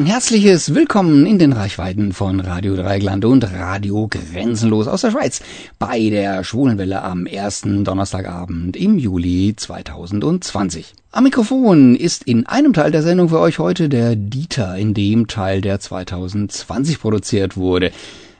Ein 0.00 0.06
herzliches 0.06 0.74
Willkommen 0.74 1.26
in 1.26 1.38
den 1.38 1.52
Reichweiten 1.52 2.14
von 2.14 2.40
Radio 2.40 2.74
Dreigland 2.74 3.26
und 3.26 3.44
Radio 3.52 4.08
Grenzenlos 4.08 4.88
aus 4.88 5.02
der 5.02 5.10
Schweiz 5.10 5.42
bei 5.78 6.08
der 6.08 6.42
Schwulenwelle 6.42 7.02
am 7.02 7.26
ersten 7.26 7.84
Donnerstagabend 7.84 8.78
im 8.78 8.96
Juli 8.96 9.52
2020. 9.54 10.94
Am 11.12 11.24
Mikrofon 11.24 11.96
ist 11.96 12.22
in 12.22 12.46
einem 12.46 12.72
Teil 12.72 12.92
der 12.92 13.02
Sendung 13.02 13.28
für 13.28 13.40
euch 13.40 13.58
heute 13.58 13.90
der 13.90 14.16
Dieter, 14.16 14.74
in 14.78 14.94
dem 14.94 15.26
Teil, 15.26 15.60
der 15.60 15.80
2020 15.80 16.98
produziert 16.98 17.58
wurde. 17.58 17.92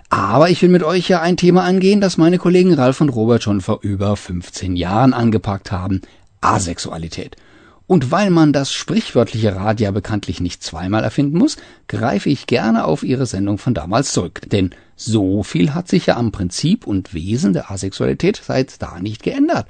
Aber 0.09 0.49
ich 0.49 0.63
will 0.63 0.71
mit 0.71 0.83
euch 0.83 1.11
ja 1.11 1.21
ein 1.21 1.37
Thema 1.37 1.65
angehen, 1.65 2.01
das 2.01 2.17
meine 2.17 2.39
Kollegen 2.39 2.73
Ralf 2.73 3.03
und 3.03 3.11
Robert 3.11 3.43
schon 3.43 3.61
vor 3.61 3.81
über 3.83 4.17
15 4.17 4.77
Jahren 4.77 5.13
angepackt 5.13 5.71
haben. 5.71 6.01
Asexualität. 6.41 7.37
Und 7.91 8.13
weil 8.13 8.31
man 8.31 8.53
das 8.53 8.73
sprichwörtliche 8.73 9.57
Rad 9.57 9.81
ja 9.81 9.91
bekanntlich 9.91 10.41
nicht 10.41 10.63
zweimal 10.63 11.03
erfinden 11.03 11.37
muss, 11.37 11.57
greife 11.89 12.31
ich 12.31 12.47
gerne 12.47 12.85
auf 12.85 13.03
Ihre 13.03 13.27
Sendung 13.27 13.59
von 13.59 13.75
damals 13.75 14.13
zurück. 14.13 14.43
Denn 14.53 14.71
so 14.95 15.43
viel 15.43 15.75
hat 15.75 15.89
sich 15.89 16.07
ja 16.07 16.17
am 16.17 16.31
Prinzip 16.31 16.87
und 16.87 17.15
Wesen 17.15 17.53
der 17.53 17.69
Asexualität 17.69 18.41
seit 18.47 18.81
da 18.81 19.01
nicht 19.01 19.25
geändert. 19.25 19.67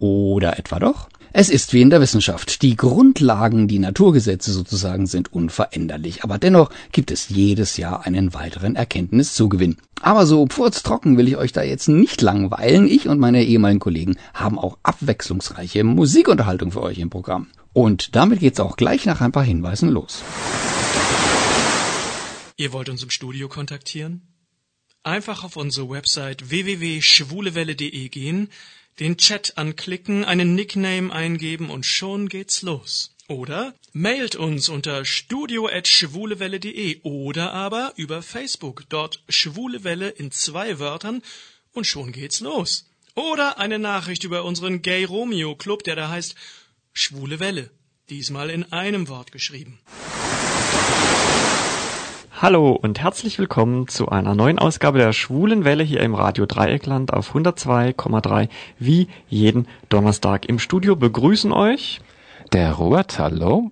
Oder 0.00 0.58
etwa 0.58 0.80
doch? 0.80 1.08
Es 1.32 1.48
ist 1.48 1.72
wie 1.72 1.80
in 1.80 1.90
der 1.90 2.00
Wissenschaft. 2.00 2.62
Die 2.62 2.74
Grundlagen, 2.74 3.68
die 3.68 3.78
Naturgesetze 3.78 4.50
sozusagen 4.50 5.06
sind 5.06 5.32
unveränderlich. 5.32 6.24
Aber 6.24 6.38
dennoch 6.38 6.70
gibt 6.90 7.12
es 7.12 7.28
jedes 7.28 7.76
Jahr 7.76 8.04
einen 8.04 8.34
weiteren 8.34 8.74
Erkenntniszugewinn. 8.74 9.76
Aber 10.02 10.26
so 10.26 10.44
trocken 10.46 11.18
will 11.18 11.28
ich 11.28 11.36
euch 11.36 11.52
da 11.52 11.62
jetzt 11.62 11.88
nicht 11.88 12.20
langweilen. 12.20 12.88
Ich 12.88 13.08
und 13.08 13.20
meine 13.20 13.44
ehemaligen 13.44 13.78
Kollegen 13.78 14.16
haben 14.34 14.58
auch 14.58 14.76
abwechslungsreiche 14.82 15.84
Musikunterhaltung 15.84 16.72
für 16.72 16.82
euch 16.82 16.98
im 16.98 17.10
Programm. 17.10 17.46
Und 17.72 18.16
damit 18.16 18.40
geht's 18.40 18.60
auch 18.60 18.76
gleich 18.76 19.04
nach 19.06 19.20
ein 19.20 19.32
paar 19.32 19.44
Hinweisen 19.44 19.90
los. 19.90 20.22
Ihr 22.56 22.72
wollt 22.72 22.88
uns 22.88 23.02
im 23.02 23.10
Studio 23.10 23.48
kontaktieren? 23.48 24.22
Einfach 25.02 25.44
auf 25.44 25.56
unsere 25.56 25.88
Website 25.88 26.50
www.schwulewelle.de 26.50 28.08
gehen, 28.10 28.50
den 28.98 29.16
Chat 29.16 29.56
anklicken, 29.56 30.24
einen 30.26 30.54
Nickname 30.54 31.10
eingeben 31.10 31.70
und 31.70 31.86
schon 31.86 32.28
geht's 32.28 32.60
los. 32.60 33.14
Oder 33.28 33.74
mailt 33.92 34.36
uns 34.36 34.68
unter 34.68 35.04
studio@schwulewelle.de 35.04 37.00
oder 37.02 37.52
aber 37.54 37.92
über 37.96 38.22
Facebook, 38.22 38.84
dort 38.88 39.22
Schwulewelle 39.28 40.10
in 40.10 40.32
zwei 40.32 40.78
Wörtern 40.80 41.22
und 41.72 41.86
schon 41.86 42.12
geht's 42.12 42.40
los. 42.40 42.90
Oder 43.14 43.58
eine 43.58 43.78
Nachricht 43.78 44.24
über 44.24 44.44
unseren 44.44 44.82
Gay 44.82 45.04
Romeo 45.04 45.54
Club, 45.54 45.84
der 45.84 45.96
da 45.96 46.10
heißt 46.10 46.34
Schwule 47.02 47.40
Welle, 47.40 47.70
diesmal 48.10 48.50
in 48.50 48.74
einem 48.74 49.08
Wort 49.08 49.32
geschrieben. 49.32 49.78
Hallo 52.42 52.72
und 52.72 53.00
herzlich 53.00 53.38
willkommen 53.38 53.88
zu 53.88 54.10
einer 54.10 54.34
neuen 54.34 54.58
Ausgabe 54.58 54.98
der 54.98 55.14
Schwulen 55.14 55.64
Welle 55.64 55.82
hier 55.82 56.00
im 56.00 56.14
Radio 56.14 56.44
Dreieckland 56.44 57.14
auf 57.14 57.34
102,3 57.34 58.50
wie 58.78 59.08
jeden 59.30 59.66
Donnerstag. 59.88 60.44
Im 60.44 60.58
Studio 60.58 60.94
begrüßen 60.94 61.52
euch 61.52 62.02
der 62.52 62.72
Robert, 62.72 63.18
hallo. 63.18 63.70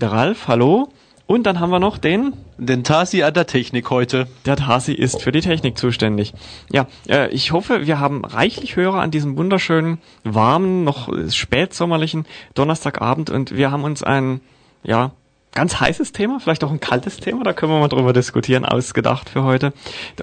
Der 0.00 0.12
Ralf, 0.12 0.46
hallo. 0.46 0.92
Und 1.30 1.44
dann 1.44 1.60
haben 1.60 1.70
wir 1.70 1.78
noch 1.78 1.96
den 1.96 2.32
den 2.58 2.82
Tasi 2.82 3.22
an 3.22 3.32
der 3.32 3.46
Technik 3.46 3.88
heute. 3.88 4.26
Der 4.46 4.56
Tasi 4.56 4.92
ist 4.92 5.22
für 5.22 5.30
die 5.30 5.42
Technik 5.42 5.78
zuständig. 5.78 6.34
Ja, 6.72 6.88
äh, 7.08 7.28
ich 7.30 7.52
hoffe, 7.52 7.86
wir 7.86 8.00
haben 8.00 8.24
reichlich 8.24 8.74
Hörer 8.74 9.00
an 9.00 9.12
diesem 9.12 9.36
wunderschönen, 9.38 9.98
warmen, 10.24 10.82
noch 10.82 11.08
spätsommerlichen 11.28 12.26
Donnerstagabend 12.54 13.30
und 13.30 13.54
wir 13.54 13.70
haben 13.70 13.84
uns 13.84 14.02
ein, 14.02 14.40
ja, 14.82 15.12
ganz 15.52 15.78
heißes 15.78 16.10
Thema, 16.10 16.40
vielleicht 16.40 16.64
auch 16.64 16.72
ein 16.72 16.80
kaltes 16.80 17.18
Thema, 17.18 17.44
da 17.44 17.52
können 17.52 17.70
wir 17.70 17.78
mal 17.78 17.86
drüber 17.86 18.12
diskutieren, 18.12 18.64
ausgedacht 18.64 19.30
für 19.30 19.44
heute. 19.44 19.72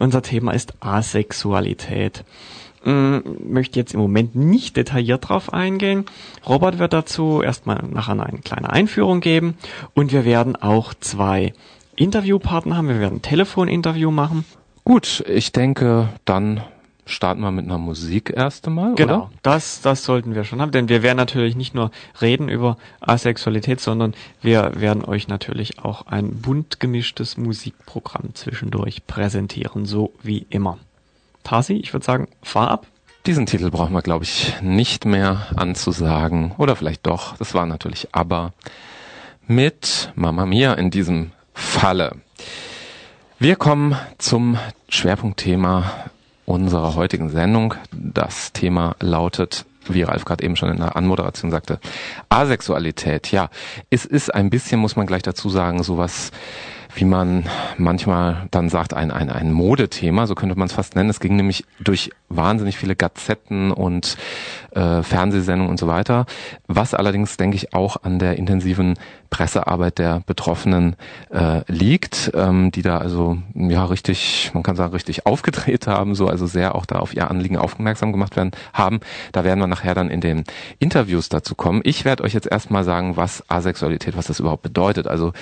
Unser 0.01 0.21
Thema 0.21 0.51
ist 0.51 0.73
Asexualität. 0.81 2.25
Ähm, 2.85 3.23
möchte 3.47 3.79
jetzt 3.79 3.93
im 3.93 3.99
Moment 3.99 4.35
nicht 4.35 4.77
detailliert 4.77 5.29
drauf 5.29 5.53
eingehen. 5.53 6.05
Robert 6.47 6.79
wird 6.79 6.93
dazu 6.93 7.41
erstmal 7.41 7.83
nachher 7.83 8.13
eine 8.13 8.39
kleine 8.39 8.69
Einführung 8.69 9.19
geben 9.19 9.57
und 9.93 10.11
wir 10.11 10.25
werden 10.25 10.55
auch 10.55 10.93
zwei 10.93 11.53
Interviewpartner 11.95 12.77
haben. 12.77 12.89
Wir 12.89 12.99
werden 12.99 13.17
ein 13.17 13.21
Telefoninterview 13.21 14.11
machen. 14.11 14.45
Gut, 14.83 15.23
ich 15.27 15.51
denke, 15.51 16.09
dann 16.23 16.61
starten 17.07 17.41
wir 17.41 17.51
mit 17.51 17.65
einer 17.65 17.77
Musik 17.77 18.31
erst 18.35 18.67
einmal. 18.67 18.95
Genau, 18.95 19.15
oder? 19.15 19.31
das 19.41 19.81
das 19.81 20.03
sollten 20.03 20.35
wir 20.35 20.43
schon 20.43 20.61
haben, 20.61 20.71
denn 20.71 20.89
wir 20.89 21.03
werden 21.03 21.17
natürlich 21.17 21.55
nicht 21.55 21.73
nur 21.73 21.91
reden 22.21 22.49
über 22.49 22.77
Asexualität, 22.99 23.79
sondern 23.79 24.13
wir 24.41 24.73
werden 24.75 25.03
euch 25.03 25.27
natürlich 25.27 25.79
auch 25.83 26.07
ein 26.07 26.41
bunt 26.41 26.79
gemischtes 26.79 27.37
Musikprogramm 27.37 28.35
zwischendurch 28.35 29.07
präsentieren, 29.07 29.85
so 29.85 30.13
wie 30.21 30.45
immer. 30.49 30.77
Tasi, 31.47 31.75
ich 31.75 31.93
würde 31.93 32.05
sagen, 32.05 32.27
fahr 32.43 32.69
ab. 32.69 32.87
Diesen 33.25 33.45
Titel 33.45 33.71
brauchen 33.71 33.93
wir, 33.93 34.01
glaube 34.01 34.25
ich, 34.25 34.61
nicht 34.61 35.05
mehr 35.05 35.47
anzusagen. 35.55 36.53
Oder 36.57 36.75
vielleicht 36.75 37.07
doch. 37.07 37.37
Das 37.37 37.53
war 37.53 37.65
natürlich 37.65 38.09
aber 38.11 38.51
mit 39.47 40.11
Mama 40.15 40.45
Mia 40.45 40.73
in 40.73 40.91
diesem 40.91 41.31
Falle. 41.53 42.17
Wir 43.39 43.55
kommen 43.55 43.95
zum 44.17 44.57
Schwerpunktthema 44.89 45.89
unserer 46.45 46.95
heutigen 46.95 47.29
Sendung. 47.29 47.75
Das 47.93 48.51
Thema 48.51 48.97
lautet, 48.99 49.65
wie 49.87 50.03
Ralf 50.03 50.25
gerade 50.25 50.43
eben 50.43 50.57
schon 50.57 50.69
in 50.69 50.79
der 50.79 50.97
Anmoderation 50.97 51.49
sagte, 51.49 51.79
Asexualität. 52.27 53.31
Ja, 53.31 53.49
es 53.89 54.03
ist 54.05 54.35
ein 54.35 54.49
bisschen, 54.49 54.81
muss 54.81 54.97
man 54.97 55.07
gleich 55.07 55.23
dazu 55.23 55.49
sagen, 55.49 55.81
sowas 55.81 56.31
wie 56.95 57.05
man 57.05 57.45
manchmal 57.77 58.47
dann 58.51 58.69
sagt, 58.69 58.93
ein, 58.93 59.11
ein, 59.11 59.29
ein 59.29 59.51
Modethema, 59.51 60.27
so 60.27 60.35
könnte 60.35 60.57
man 60.57 60.67
es 60.67 60.73
fast 60.73 60.95
nennen. 60.95 61.09
Es 61.09 61.19
ging 61.19 61.35
nämlich 61.35 61.65
durch 61.79 62.11
wahnsinnig 62.29 62.77
viele 62.77 62.95
Gazetten 62.95 63.71
und 63.71 64.17
äh, 64.71 65.01
Fernsehsendungen 65.01 65.69
und 65.69 65.79
so 65.79 65.87
weiter, 65.87 66.25
was 66.67 66.93
allerdings, 66.93 67.37
denke 67.37 67.55
ich, 67.55 67.73
auch 67.73 68.03
an 68.03 68.19
der 68.19 68.37
intensiven 68.37 68.95
Pressearbeit 69.29 69.99
der 69.99 70.21
Betroffenen 70.25 70.95
äh, 71.31 71.61
liegt, 71.71 72.31
ähm, 72.33 72.71
die 72.71 72.81
da 72.81 72.97
also 72.97 73.37
ja 73.55 73.85
richtig, 73.85 74.51
man 74.53 74.63
kann 74.63 74.75
sagen, 74.75 74.93
richtig 74.93 75.25
aufgedreht 75.25 75.87
haben, 75.87 76.15
so 76.15 76.27
also 76.27 76.47
sehr 76.47 76.75
auch 76.75 76.85
da 76.85 76.99
auf 76.99 77.13
ihr 77.15 77.29
Anliegen 77.29 77.57
aufmerksam 77.57 78.11
gemacht 78.11 78.35
werden 78.35 78.51
haben. 78.73 78.99
Da 79.31 79.43
werden 79.43 79.59
wir 79.59 79.67
nachher 79.67 79.95
dann 79.95 80.09
in 80.09 80.21
den 80.21 80.43
Interviews 80.79 81.29
dazu 81.29 81.55
kommen. 81.55 81.81
Ich 81.83 82.05
werde 82.05 82.23
euch 82.23 82.33
jetzt 82.33 82.47
erstmal 82.47 82.83
sagen, 82.83 83.17
was 83.17 83.43
Asexualität, 83.49 84.15
was 84.15 84.27
das 84.27 84.39
überhaupt 84.39 84.63
bedeutet. 84.63 85.07
Also 85.07 85.33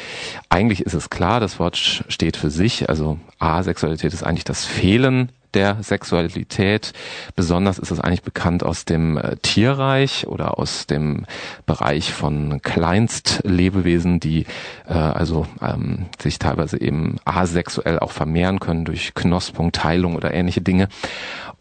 eigentlich 0.50 0.82
ist 0.82 0.94
es 0.94 1.10
klar, 1.10 1.40
das 1.40 1.60
Wort 1.60 1.78
steht 1.78 2.38
für 2.38 2.50
sich. 2.50 2.90
Also 2.90 3.20
Asexualität 3.40 4.14
ist 4.14 4.24
eigentlich 4.24 4.46
das 4.46 4.66
Fehlen 4.66 5.30
der 5.56 5.78
Sexualität. 5.82 6.94
Besonders 7.36 7.80
ist 7.80 7.92
es 7.92 8.00
eigentlich 8.00 8.24
bekannt 8.24 8.64
aus 8.64 8.86
dem 8.86 9.18
äh, 9.18 9.38
Tierreich 9.38 10.28
oder 10.28 10.60
aus 10.60 10.86
dem 10.86 11.26
Bereich 11.66 12.14
von 12.14 12.62
Kleinstlebewesen, 12.62 14.20
die 14.20 14.46
äh, 14.88 14.94
also 14.94 15.48
ähm, 15.62 16.06
sich 16.22 16.38
teilweise 16.38 16.80
eben 16.80 17.16
asexuell 17.26 18.00
auch 18.00 18.12
vermehren 18.12 18.60
können 18.60 18.86
durch 18.86 19.14
Knospung, 19.16 19.72
Teilung 19.72 20.16
oder 20.16 20.34
ähnliche 20.34 20.62
Dinge. 20.62 20.90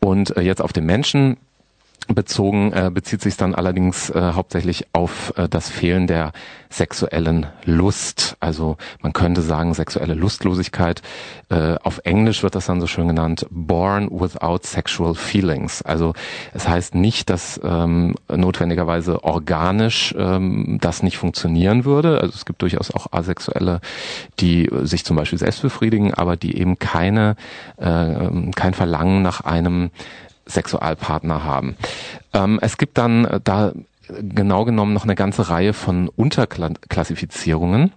Und 0.01 0.37
äh, 0.37 0.43
jetzt 0.43 0.61
auf 0.61 0.73
den 0.73 0.85
Menschen 0.85 1.39
bezogen 2.09 2.73
äh, 2.73 2.91
bezieht 2.93 3.23
sich 3.23 3.37
dann 3.37 3.55
allerdings 3.55 4.11
äh, 4.11 4.33
hauptsächlich 4.35 4.87
auf 4.93 5.33
äh, 5.37 5.49
das 5.49 5.69
Fehlen 5.69 6.07
der 6.07 6.33
sexuellen 6.69 7.47
Lust. 7.65 8.37
Also 8.41 8.77
man 9.01 9.13
könnte 9.13 9.43
sagen 9.43 9.75
sexuelle 9.75 10.15
Lustlosigkeit. 10.15 11.03
Äh, 11.49 11.77
auf 11.83 12.01
Englisch 12.05 12.43
wird 12.43 12.57
das 12.57 12.67
dann 12.67 12.81
so 12.81 12.87
schön 12.87 13.09
genannt, 13.09 13.47
born 13.51 14.09
without 14.11 14.61
sexual 14.65 15.15
feelings. 15.15 15.83
Also 15.83 16.15
es 16.53 16.69
heißt 16.69 16.95
nicht, 16.95 17.31
dass 17.31 17.61
ähm, 17.65 18.15
notwendigerweise 18.29 19.23
organisch 19.25 20.15
ähm, 20.19 20.79
das 20.81 21.03
nicht 21.03 21.17
funktionieren 21.17 21.85
würde. 21.85 22.21
Also 22.21 22.35
es 22.35 22.45
gibt 22.45 22.61
durchaus 22.63 22.91
auch 22.91 23.13
Asexuelle, 23.13 23.81
die 24.41 24.69
sich 24.83 25.05
zum 25.05 25.17
Beispiel 25.17 25.39
selbst 25.39 25.63
befriedigen, 25.63 26.13
aber 26.13 26.37
die 26.37 26.59
eben 26.59 26.79
keine 26.79 27.37
äh, 27.77 28.51
kein 28.55 28.75
Verlangen 28.75 29.23
nach 29.23 29.41
einem 29.43 29.91
Sexualpartner 30.47 31.45
haben. 31.45 31.77
Ähm, 32.33 32.59
es 32.63 32.79
gibt 32.79 32.99
dann 32.99 33.25
äh, 33.25 33.41
da 33.43 33.73
genau 34.09 34.65
genommen 34.65 34.93
noch 34.93 35.05
eine 35.05 35.15
ganze 35.15 35.49
Reihe 35.49 35.73
von 35.73 36.09
Unterklassifizierungen. 36.09 37.93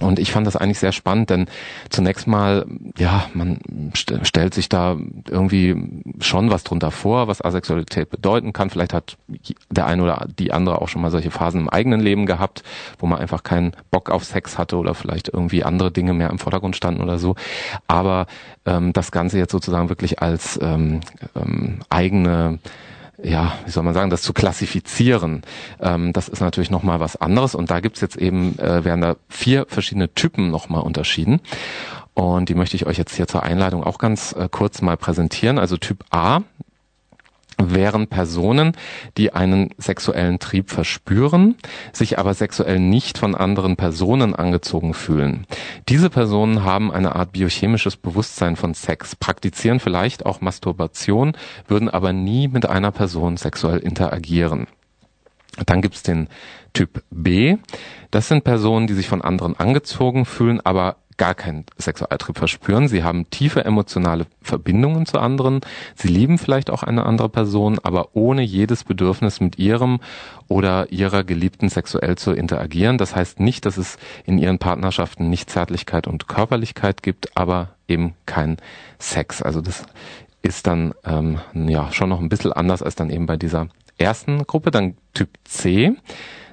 Und 0.00 0.18
ich 0.18 0.30
fand 0.30 0.46
das 0.46 0.56
eigentlich 0.56 0.78
sehr 0.78 0.92
spannend, 0.92 1.30
denn 1.30 1.46
zunächst 1.90 2.26
mal, 2.26 2.66
ja, 2.96 3.26
man 3.34 3.58
st 3.96 4.14
stellt 4.22 4.54
sich 4.54 4.68
da 4.68 4.96
irgendwie 5.28 5.74
schon 6.20 6.50
was 6.50 6.64
drunter 6.64 6.90
vor, 6.90 7.28
was 7.28 7.44
Asexualität 7.44 8.10
bedeuten 8.10 8.52
kann. 8.52 8.70
Vielleicht 8.70 8.94
hat 8.94 9.16
der 9.70 9.86
eine 9.86 10.02
oder 10.02 10.26
die 10.38 10.52
andere 10.52 10.80
auch 10.80 10.88
schon 10.88 11.02
mal 11.02 11.10
solche 11.10 11.30
Phasen 11.30 11.62
im 11.62 11.68
eigenen 11.68 12.00
Leben 12.00 12.26
gehabt, 12.26 12.62
wo 12.98 13.06
man 13.06 13.18
einfach 13.18 13.42
keinen 13.42 13.72
Bock 13.90 14.10
auf 14.10 14.24
Sex 14.24 14.56
hatte 14.56 14.76
oder 14.76 14.94
vielleicht 14.94 15.28
irgendwie 15.28 15.64
andere 15.64 15.90
Dinge 15.90 16.14
mehr 16.14 16.30
im 16.30 16.38
Vordergrund 16.38 16.76
standen 16.76 17.02
oder 17.02 17.18
so. 17.18 17.34
Aber 17.88 18.26
ähm, 18.66 18.92
das 18.92 19.10
Ganze 19.10 19.38
jetzt 19.38 19.52
sozusagen 19.52 19.88
wirklich 19.88 20.22
als 20.22 20.58
ähm, 20.62 21.00
ähm, 21.34 21.80
eigene 21.90 22.58
ja, 23.22 23.54
wie 23.64 23.70
soll 23.70 23.82
man 23.82 23.94
sagen, 23.94 24.10
das 24.10 24.22
zu 24.22 24.32
klassifizieren, 24.32 25.42
ähm, 25.80 26.12
das 26.12 26.28
ist 26.28 26.40
natürlich 26.40 26.70
nochmal 26.70 27.00
was 27.00 27.16
anderes. 27.16 27.54
Und 27.54 27.70
da 27.70 27.80
gibt's 27.80 28.00
jetzt 28.00 28.16
eben, 28.16 28.58
äh, 28.58 28.84
werden 28.84 29.00
da 29.00 29.16
vier 29.28 29.66
verschiedene 29.68 30.12
Typen 30.14 30.50
nochmal 30.50 30.82
unterschieden. 30.82 31.40
Und 32.14 32.48
die 32.48 32.54
möchte 32.54 32.76
ich 32.76 32.86
euch 32.86 32.98
jetzt 32.98 33.14
hier 33.14 33.28
zur 33.28 33.42
Einleitung 33.42 33.84
auch 33.84 33.98
ganz 33.98 34.32
äh, 34.32 34.48
kurz 34.50 34.82
mal 34.82 34.96
präsentieren. 34.96 35.58
Also 35.58 35.76
Typ 35.76 36.04
A 36.10 36.42
wären 37.58 38.06
Personen, 38.06 38.72
die 39.16 39.32
einen 39.32 39.70
sexuellen 39.78 40.38
Trieb 40.38 40.70
verspüren, 40.70 41.56
sich 41.92 42.18
aber 42.18 42.34
sexuell 42.34 42.78
nicht 42.78 43.18
von 43.18 43.34
anderen 43.34 43.76
Personen 43.76 44.34
angezogen 44.34 44.94
fühlen. 44.94 45.46
Diese 45.88 46.10
Personen 46.10 46.64
haben 46.64 46.92
eine 46.92 47.16
Art 47.16 47.32
biochemisches 47.32 47.96
Bewusstsein 47.96 48.56
von 48.56 48.74
Sex, 48.74 49.16
praktizieren 49.16 49.80
vielleicht 49.80 50.24
auch 50.24 50.40
Masturbation, 50.40 51.36
würden 51.66 51.88
aber 51.88 52.12
nie 52.12 52.48
mit 52.48 52.66
einer 52.66 52.92
Person 52.92 53.36
sexuell 53.36 53.78
interagieren. 53.78 54.66
Dann 55.66 55.82
gibt's 55.82 56.02
den 56.02 56.28
Typ 56.78 57.02
B. 57.10 57.56
Das 58.12 58.28
sind 58.28 58.44
Personen, 58.44 58.86
die 58.86 58.94
sich 58.94 59.08
von 59.08 59.20
anderen 59.20 59.58
angezogen 59.58 60.24
fühlen, 60.24 60.60
aber 60.60 60.94
gar 61.16 61.34
keinen 61.34 61.64
Sexualtrieb 61.76 62.38
verspüren. 62.38 62.86
Sie 62.86 63.02
haben 63.02 63.28
tiefe 63.30 63.64
emotionale 63.64 64.26
Verbindungen 64.40 65.04
zu 65.04 65.18
anderen. 65.18 65.60
Sie 65.96 66.06
lieben 66.06 66.38
vielleicht 66.38 66.70
auch 66.70 66.84
eine 66.84 67.04
andere 67.04 67.30
Person, 67.30 67.80
aber 67.82 68.10
ohne 68.14 68.42
jedes 68.42 68.84
Bedürfnis 68.84 69.40
mit 69.40 69.58
ihrem 69.58 69.98
oder 70.46 70.92
ihrer 70.92 71.24
Geliebten 71.24 71.68
sexuell 71.68 72.16
zu 72.16 72.30
interagieren. 72.30 72.96
Das 72.96 73.16
heißt 73.16 73.40
nicht, 73.40 73.66
dass 73.66 73.76
es 73.76 73.98
in 74.24 74.38
ihren 74.38 74.60
Partnerschaften 74.60 75.28
nicht 75.28 75.50
Zärtlichkeit 75.50 76.06
und 76.06 76.28
Körperlichkeit 76.28 77.02
gibt, 77.02 77.36
aber 77.36 77.70
eben 77.88 78.14
kein 78.24 78.58
Sex. 79.00 79.42
Also 79.42 79.60
das 79.60 79.82
ist 80.42 80.68
dann 80.68 80.94
ähm, 81.04 81.40
ja 81.52 81.90
schon 81.90 82.08
noch 82.08 82.20
ein 82.20 82.28
bisschen 82.28 82.52
anders 82.52 82.84
als 82.84 82.94
dann 82.94 83.10
eben 83.10 83.26
bei 83.26 83.36
dieser 83.36 83.66
ersten 83.98 84.46
Gruppe. 84.46 84.70
Dann 84.70 84.96
Typ 85.14 85.30
C 85.44 85.94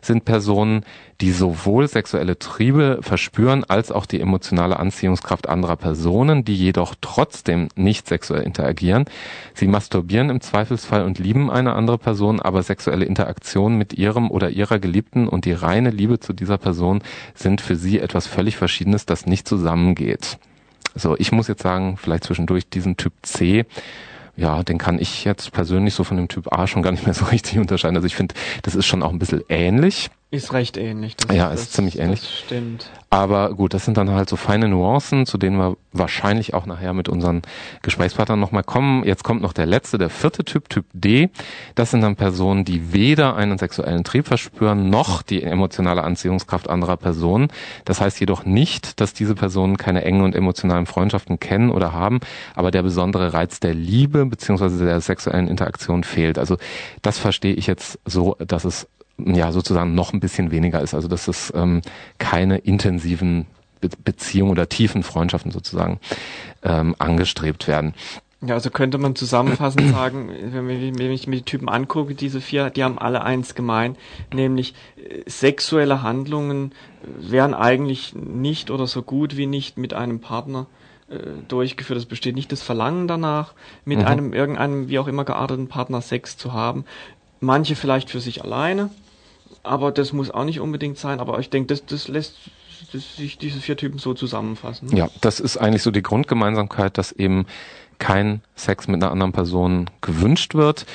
sind 0.02 0.26
Personen, 0.26 0.84
die 1.22 1.32
sowohl 1.32 1.88
sexuelle 1.88 2.38
Triebe 2.38 3.00
verspüren 3.02 3.64
als 3.64 3.92
auch 3.92 4.06
die 4.06 4.22
emotionale 4.22 4.78
Anziehungskraft 4.78 5.48
anderer 5.50 5.78
Personen, 5.78 6.46
die 6.46 6.56
jedoch 6.56 6.96
trotzdem 7.00 7.70
nicht 7.76 8.08
sexuell 8.08 8.44
interagieren. 8.44 9.06
Sie 9.54 9.68
masturbieren 9.68 10.30
im 10.30 10.42
Zweifelsfall 10.42 11.04
und 11.04 11.20
lieben 11.20 11.50
eine 11.50 11.74
andere 11.74 11.98
Person, 11.98 12.40
aber 12.40 12.62
sexuelle 12.64 13.06
Interaktion 13.06 13.78
mit 13.78 13.94
ihrem 13.94 14.30
oder 14.30 14.50
ihrer 14.50 14.80
Geliebten 14.80 15.28
und 15.28 15.46
die 15.46 15.54
reine 15.54 15.90
Liebe 15.90 16.20
zu 16.20 16.34
dieser 16.34 16.58
Person 16.58 17.02
sind 17.34 17.62
für 17.62 17.76
sie 17.76 18.00
etwas 18.00 18.28
völlig 18.28 18.58
Verschiedenes, 18.58 19.06
das 19.06 19.26
nicht 19.26 19.48
zusammengeht. 19.48 20.38
So, 20.94 21.16
ich 21.18 21.32
muss 21.32 21.48
jetzt 21.48 21.64
sagen, 21.64 21.98
vielleicht 21.98 22.24
zwischendurch 22.24 22.70
diesen 22.70 22.96
Typ 22.96 23.14
C 23.22 23.66
ja, 24.38 24.64
den 24.64 24.78
kann 24.78 25.00
ich 25.00 25.24
jetzt 25.24 25.52
persönlich 25.52 25.94
so 25.94 26.04
von 26.04 26.18
dem 26.18 26.28
Typ 26.28 26.52
A 26.54 26.68
schon 26.68 26.82
gar 26.82 26.92
nicht 26.92 27.06
mehr 27.06 27.14
so 27.14 27.26
richtig 27.32 27.60
unterscheiden. 27.60 27.96
Also 27.96 28.08
ich 28.08 28.16
finde, 28.16 28.36
das 28.64 28.76
ist 28.76 28.86
schon 28.86 29.04
auch 29.04 29.12
ein 29.12 29.20
bisschen 29.20 29.44
ähnlich. 29.50 30.10
Ist 30.32 30.54
recht 30.54 30.76
ähnlich. 30.76 31.16
Das, 31.16 31.36
ja, 31.36 31.50
ist 31.50 31.62
das, 31.62 31.72
ziemlich 31.72 32.00
ähnlich. 32.00 32.22
Das 32.22 32.32
stimmt. 32.32 32.90
Aber 33.12 33.54
gut, 33.54 33.74
das 33.74 33.86
sind 33.86 33.96
dann 33.96 34.10
halt 34.10 34.28
so 34.28 34.36
feine 34.36 34.68
Nuancen, 34.68 35.26
zu 35.26 35.38
denen 35.38 35.58
wir 35.58 35.78
wahrscheinlich 35.94 36.54
auch 36.54 36.66
nachher 36.66 36.94
mit 36.94 37.08
unseren 37.08 37.44
Gesprächspartnern 37.84 38.40
nochmal 38.40 38.64
kommen. 38.64 39.06
Jetzt 39.06 39.24
kommt 39.24 39.42
noch 39.42 39.54
der 39.54 39.66
letzte, 39.66 39.98
der 39.98 40.10
vierte 40.10 40.44
Typ, 40.44 40.68
Typ 40.68 40.86
D. 40.92 41.30
Das 41.76 41.92
sind 41.92 42.02
dann 42.02 42.18
Personen, 42.18 42.66
die 42.66 42.92
weder 42.92 43.38
einen 43.38 43.58
sexuellen 43.58 44.04
Trieb 44.04 44.28
verspüren, 44.28 44.90
noch 44.90 45.22
die 45.22 45.44
emotionale 45.44 46.04
Anziehungskraft 46.04 46.70
anderer 46.70 46.98
Personen. 46.98 47.48
Das 47.86 48.02
heißt 48.02 48.20
jedoch 48.20 48.44
nicht, 48.44 49.00
dass 49.00 49.14
diese 49.14 49.36
Personen 49.36 49.78
keine 49.78 50.04
engen 50.04 50.24
und 50.24 50.36
emotionalen 50.36 50.88
Freundschaften 50.88 51.40
kennen 51.40 51.70
oder 51.70 51.94
haben, 51.94 52.20
aber 52.56 52.72
der 52.72 52.84
besondere 52.84 53.32
Reiz 53.32 53.62
der 53.62 53.74
Liebe 53.74 54.26
beziehungsweise 54.26 54.84
der 54.84 55.00
sexuellen 55.00 55.48
Interaktion 55.48 56.04
fehlt. 56.04 56.38
Also 56.38 56.58
das 57.02 57.20
verstehe 57.20 57.54
ich 57.54 57.68
jetzt 57.68 58.00
so, 58.06 58.36
dass 58.40 58.66
es 58.66 58.88
ja 59.18 59.52
sozusagen 59.52 59.96
noch 59.96 60.14
ein 60.14 60.20
bisschen 60.20 60.52
weniger 60.52 60.82
ist. 60.82 60.94
Also 60.94 61.08
dass 61.08 61.28
es 61.28 61.54
ähm, 61.56 61.82
keine 62.18 62.58
intensiven 62.58 63.46
Be 63.82 63.90
Beziehungen 64.04 64.52
oder 64.52 64.70
tiefen 64.70 65.04
Freundschaften 65.04 65.52
sozusagen 65.52 66.00
ähm, 66.64 66.96
angestrebt 66.98 67.68
werden. 67.68 67.94
Ja, 68.42 68.54
also 68.54 68.70
könnte 68.70 68.98
man 68.98 69.16
zusammenfassend 69.16 69.90
sagen, 69.92 70.30
wenn, 70.52 71.12
ich 71.12 71.28
mir 71.28 71.38
die 71.38 71.42
Typen 71.44 71.70
angucke, 71.70 72.16
diese 72.16 72.42
vier, 72.42 72.70
die 72.70 72.84
haben 72.84 73.00
alle 73.00 73.24
eins 73.24 73.56
gemein, 73.56 73.96
nämlich 74.34 74.76
äh, 74.98 75.30
sexuelle 75.30 76.02
Handlungen 76.04 76.74
wären 77.18 77.54
eigentlich 77.54 78.14
nicht 78.16 78.72
oder 78.72 78.88
so 78.88 79.02
gut 79.02 79.38
wie 79.38 79.48
nicht 79.48 79.78
mit 79.78 79.94
einem 79.94 80.20
Partner 80.20 80.68
äh, 81.10 81.18
durchgeführt. 81.48 81.98
Es 81.98 82.06
besteht 82.06 82.36
nicht 82.36 82.52
das 82.52 82.62
Verlangen 82.62 83.08
danach, 83.08 83.54
mit 83.84 84.00
mhm. 84.00 84.06
einem 84.06 84.34
irgendeinem 84.34 84.90
wie 84.90 85.00
auch 85.00 85.08
immer 85.08 85.24
gearteten 85.24 85.68
Partner 85.68 86.02
Sex 86.02 86.38
zu 86.38 86.54
haben. 86.54 86.86
Manche 87.40 87.76
vielleicht 87.76 88.10
für 88.10 88.20
sich 88.20 88.44
alleine, 88.44 88.90
aber 89.66 89.92
das 89.92 90.14
muss 90.14 90.32
auch 90.32 90.46
nicht 90.46 90.60
unbedingt 90.60 90.98
sein. 90.98 91.20
Aber 91.20 91.40
ich 91.40 91.50
denke, 91.50 91.68
das, 91.68 91.86
das 91.86 92.08
lässt 92.08 92.36
sich 92.92 93.38
diese 93.38 93.60
vier 93.60 93.78
Typen 93.78 94.00
so 94.00 94.14
zusammenfassen. 94.14 94.96
Ja, 94.96 95.10
das 95.22 95.40
ist 95.40 95.58
eigentlich 95.58 95.84
so 95.84 95.92
die 95.92 96.04
Grundgemeinsamkeit, 96.04 96.98
dass 96.98 97.12
eben 97.12 97.46
kein 98.00 98.42
Sex 98.56 98.88
mit 98.88 99.02
einer 99.02 99.12
anderen 99.12 99.32
Person 99.32 99.90
gewünscht 100.02 100.56
wird. 100.56 100.86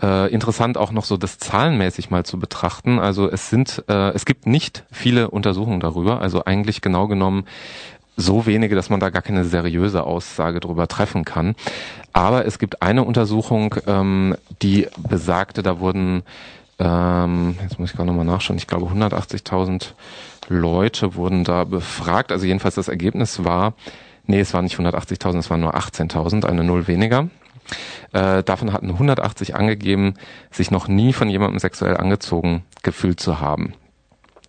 Äh, 0.00 0.32
interessant 0.32 0.78
auch 0.78 0.92
noch 0.92 1.04
so 1.04 1.16
das 1.16 1.38
zahlenmäßig 1.38 2.10
mal 2.10 2.24
zu 2.24 2.38
betrachten. 2.38 2.98
Also 2.98 3.30
es 3.30 3.50
sind, 3.50 3.84
äh, 3.88 4.10
es 4.10 4.24
gibt 4.24 4.46
nicht 4.46 4.84
viele 4.90 5.30
Untersuchungen 5.30 5.80
darüber. 5.80 6.20
Also 6.20 6.44
eigentlich 6.44 6.80
genau 6.80 7.06
genommen 7.06 7.44
so 8.16 8.44
wenige, 8.46 8.74
dass 8.74 8.90
man 8.90 9.00
da 9.00 9.10
gar 9.10 9.22
keine 9.22 9.44
seriöse 9.44 10.04
Aussage 10.04 10.60
darüber 10.60 10.86
treffen 10.86 11.24
kann. 11.24 11.54
Aber 12.12 12.44
es 12.44 12.58
gibt 12.58 12.82
eine 12.82 13.04
Untersuchung, 13.04 13.74
ähm, 13.86 14.36
die 14.60 14.88
besagte, 15.08 15.62
da 15.62 15.80
wurden 15.80 16.22
ähm, 16.82 17.56
jetzt 17.62 17.78
muss 17.78 17.90
ich 17.90 17.96
gerade 17.96 18.08
nochmal 18.08 18.24
nachschauen, 18.24 18.58
ich 18.58 18.66
glaube 18.66 18.86
180.000 18.86 19.92
Leute 20.48 21.14
wurden 21.14 21.44
da 21.44 21.64
befragt. 21.64 22.32
Also 22.32 22.44
jedenfalls 22.44 22.74
das 22.74 22.88
Ergebnis 22.88 23.44
war, 23.44 23.74
nee, 24.26 24.40
es 24.40 24.52
waren 24.52 24.64
nicht 24.64 24.76
180.000, 24.76 25.38
es 25.38 25.50
waren 25.50 25.60
nur 25.60 25.76
18.000, 25.76 26.44
eine 26.44 26.64
Null 26.64 26.88
weniger. 26.88 27.28
Äh, 28.12 28.42
davon 28.42 28.72
hatten 28.72 28.90
180 28.90 29.54
angegeben, 29.54 30.14
sich 30.50 30.72
noch 30.72 30.88
nie 30.88 31.12
von 31.12 31.30
jemandem 31.30 31.60
sexuell 31.60 31.96
angezogen 31.96 32.64
gefühlt 32.82 33.20
zu 33.20 33.40
haben. 33.40 33.74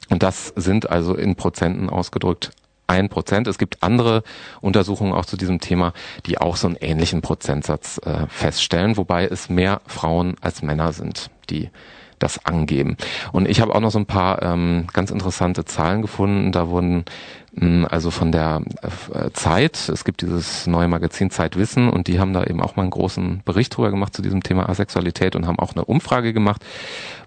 Und 0.10 0.24
das 0.24 0.48
sind 0.56 0.90
also 0.90 1.16
in 1.16 1.36
Prozenten 1.36 1.90
ausgedrückt 1.90 2.52
ein 2.88 3.10
Prozent. 3.10 3.48
Es 3.48 3.58
gibt 3.58 3.82
andere 3.84 4.24
Untersuchungen 4.60 5.14
auch 5.14 5.26
zu 5.26 5.38
diesem 5.38 5.60
Thema, 5.60 5.94
die 6.26 6.40
auch 6.40 6.58
so 6.58 6.68
einen 6.68 6.76
ähnlichen 6.78 7.22
Prozentsatz 7.22 8.02
äh, 8.04 8.28
feststellen, 8.28 8.98
wobei 8.98 9.26
es 9.26 9.50
mehr 9.50 9.82
Frauen 9.86 10.36
als 10.42 10.64
Männer 10.64 10.92
sind, 10.92 11.30
die 11.50 11.70
das 12.24 12.46
angeben. 12.46 12.98
Und 13.31 13.48
ich 13.48 13.62
habe 13.62 13.75
auch 13.75 13.81
noch 13.81 13.92
so 13.92 14.00
ein 14.00 14.06
paar 14.06 14.42
ähm, 14.42 14.88
ganz 14.94 15.12
interessante 15.12 15.66
Zahlen 15.66 16.02
gefunden. 16.02 16.52
Da 16.52 16.70
wurden 16.70 17.04
mh, 17.54 17.62
hm, 17.62 17.88
also 17.90 18.12
von 18.12 18.31
der 18.31 18.62
äh, 19.14 19.30
Zeit, 19.34 19.90
es 19.90 20.06
gibt 20.06 20.22
dieses 20.22 20.65
neue 20.65 20.88
Magazin 20.88 21.30
Zeitwissen 21.30 21.89
und 21.89 22.08
die 22.08 22.20
haben 22.20 22.34
da 22.34 22.44
eben 22.46 22.62
auch 22.62 22.75
mal 22.75 22.84
einen 22.84 22.92
großen 22.92 23.42
Bericht 23.44 23.75
drüber 23.75 23.92
gemacht 23.92 24.15
zu 24.15 24.22
diesem 24.22 24.42
Thema 24.42 24.70
Asexualität 24.70 25.36
und 25.36 25.46
haben 25.46 25.60
auch 25.60 25.74
eine 25.74 25.86
Umfrage 25.86 26.34
gemacht, 26.34 26.63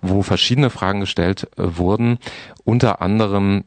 wo 0.00 0.22
verschiedene 0.22 0.70
Fragen 0.70 1.00
gestellt 1.00 1.48
äh, 1.56 1.76
wurden. 1.76 2.18
Unter 2.64 3.02
anderem 3.02 3.64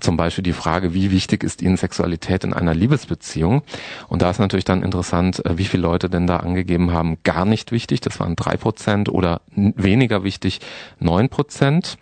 zum 0.00 0.16
Beispiel 0.16 0.44
die 0.44 0.52
Frage, 0.52 0.94
wie 0.94 1.10
wichtig 1.10 1.42
ist 1.44 1.62
Ihnen 1.62 1.76
Sexualität 1.76 2.44
in 2.44 2.52
einer 2.52 2.74
Liebesbeziehung? 2.74 3.62
Und 4.08 4.22
da 4.22 4.30
ist 4.30 4.38
natürlich 4.38 4.64
dann 4.64 4.82
interessant, 4.82 5.44
äh, 5.44 5.58
wie 5.58 5.64
viele 5.64 5.82
Leute 5.82 6.08
denn 6.08 6.26
da 6.26 6.38
angegeben 6.38 6.92
haben, 6.92 7.18
gar 7.24 7.44
nicht 7.44 7.72
wichtig, 7.72 8.00
das 8.00 8.18
waren 8.20 8.36
drei 8.36 8.56
Prozent 8.56 9.08
oder 9.08 9.40
weniger 9.54 10.24
wichtig, 10.24 10.60
neun 10.98 11.28
Prozent 11.28 11.98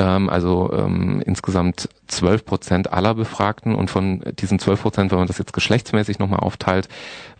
ähm, 0.00 0.28
also 0.30 0.72
ähm, 0.72 1.22
insgesamt 1.24 1.88
12 2.10 2.44
Prozent 2.44 2.92
aller 2.92 3.14
Befragten 3.14 3.74
und 3.74 3.90
von 3.90 4.22
diesen 4.38 4.58
12 4.58 4.82
Prozent, 4.82 5.10
wenn 5.10 5.18
man 5.18 5.28
das 5.28 5.38
jetzt 5.38 5.52
geschlechtsmäßig 5.52 6.18
nochmal 6.18 6.40
aufteilt, 6.40 6.88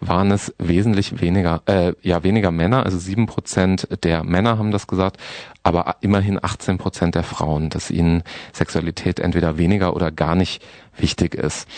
waren 0.01 0.31
es 0.31 0.55
wesentlich 0.59 1.21
weniger, 1.21 1.63
äh, 1.67 1.93
ja 2.03 2.23
weniger 2.23 2.51
Männer, 2.51 2.85
also 2.85 2.99
sieben 2.99 3.27
Prozent 3.27 3.89
der 4.05 4.25
Männer 4.25 4.59
haben 4.59 4.71
das 4.71 4.87
gesagt, 4.87 5.19
aber 5.63 5.97
immerhin 6.01 6.39
18 6.43 6.79
Prozent 6.79 7.15
der 7.15 7.23
Frauen, 7.23 7.69
dass 7.69 7.91
ihnen 7.91 8.23
Sexualität 8.53 9.21
entweder 9.21 9.59
weniger 9.59 9.95
oder 9.95 10.11
gar 10.11 10.35
nicht 10.35 10.63
wichtig 10.97 11.35
ist. 11.35 11.69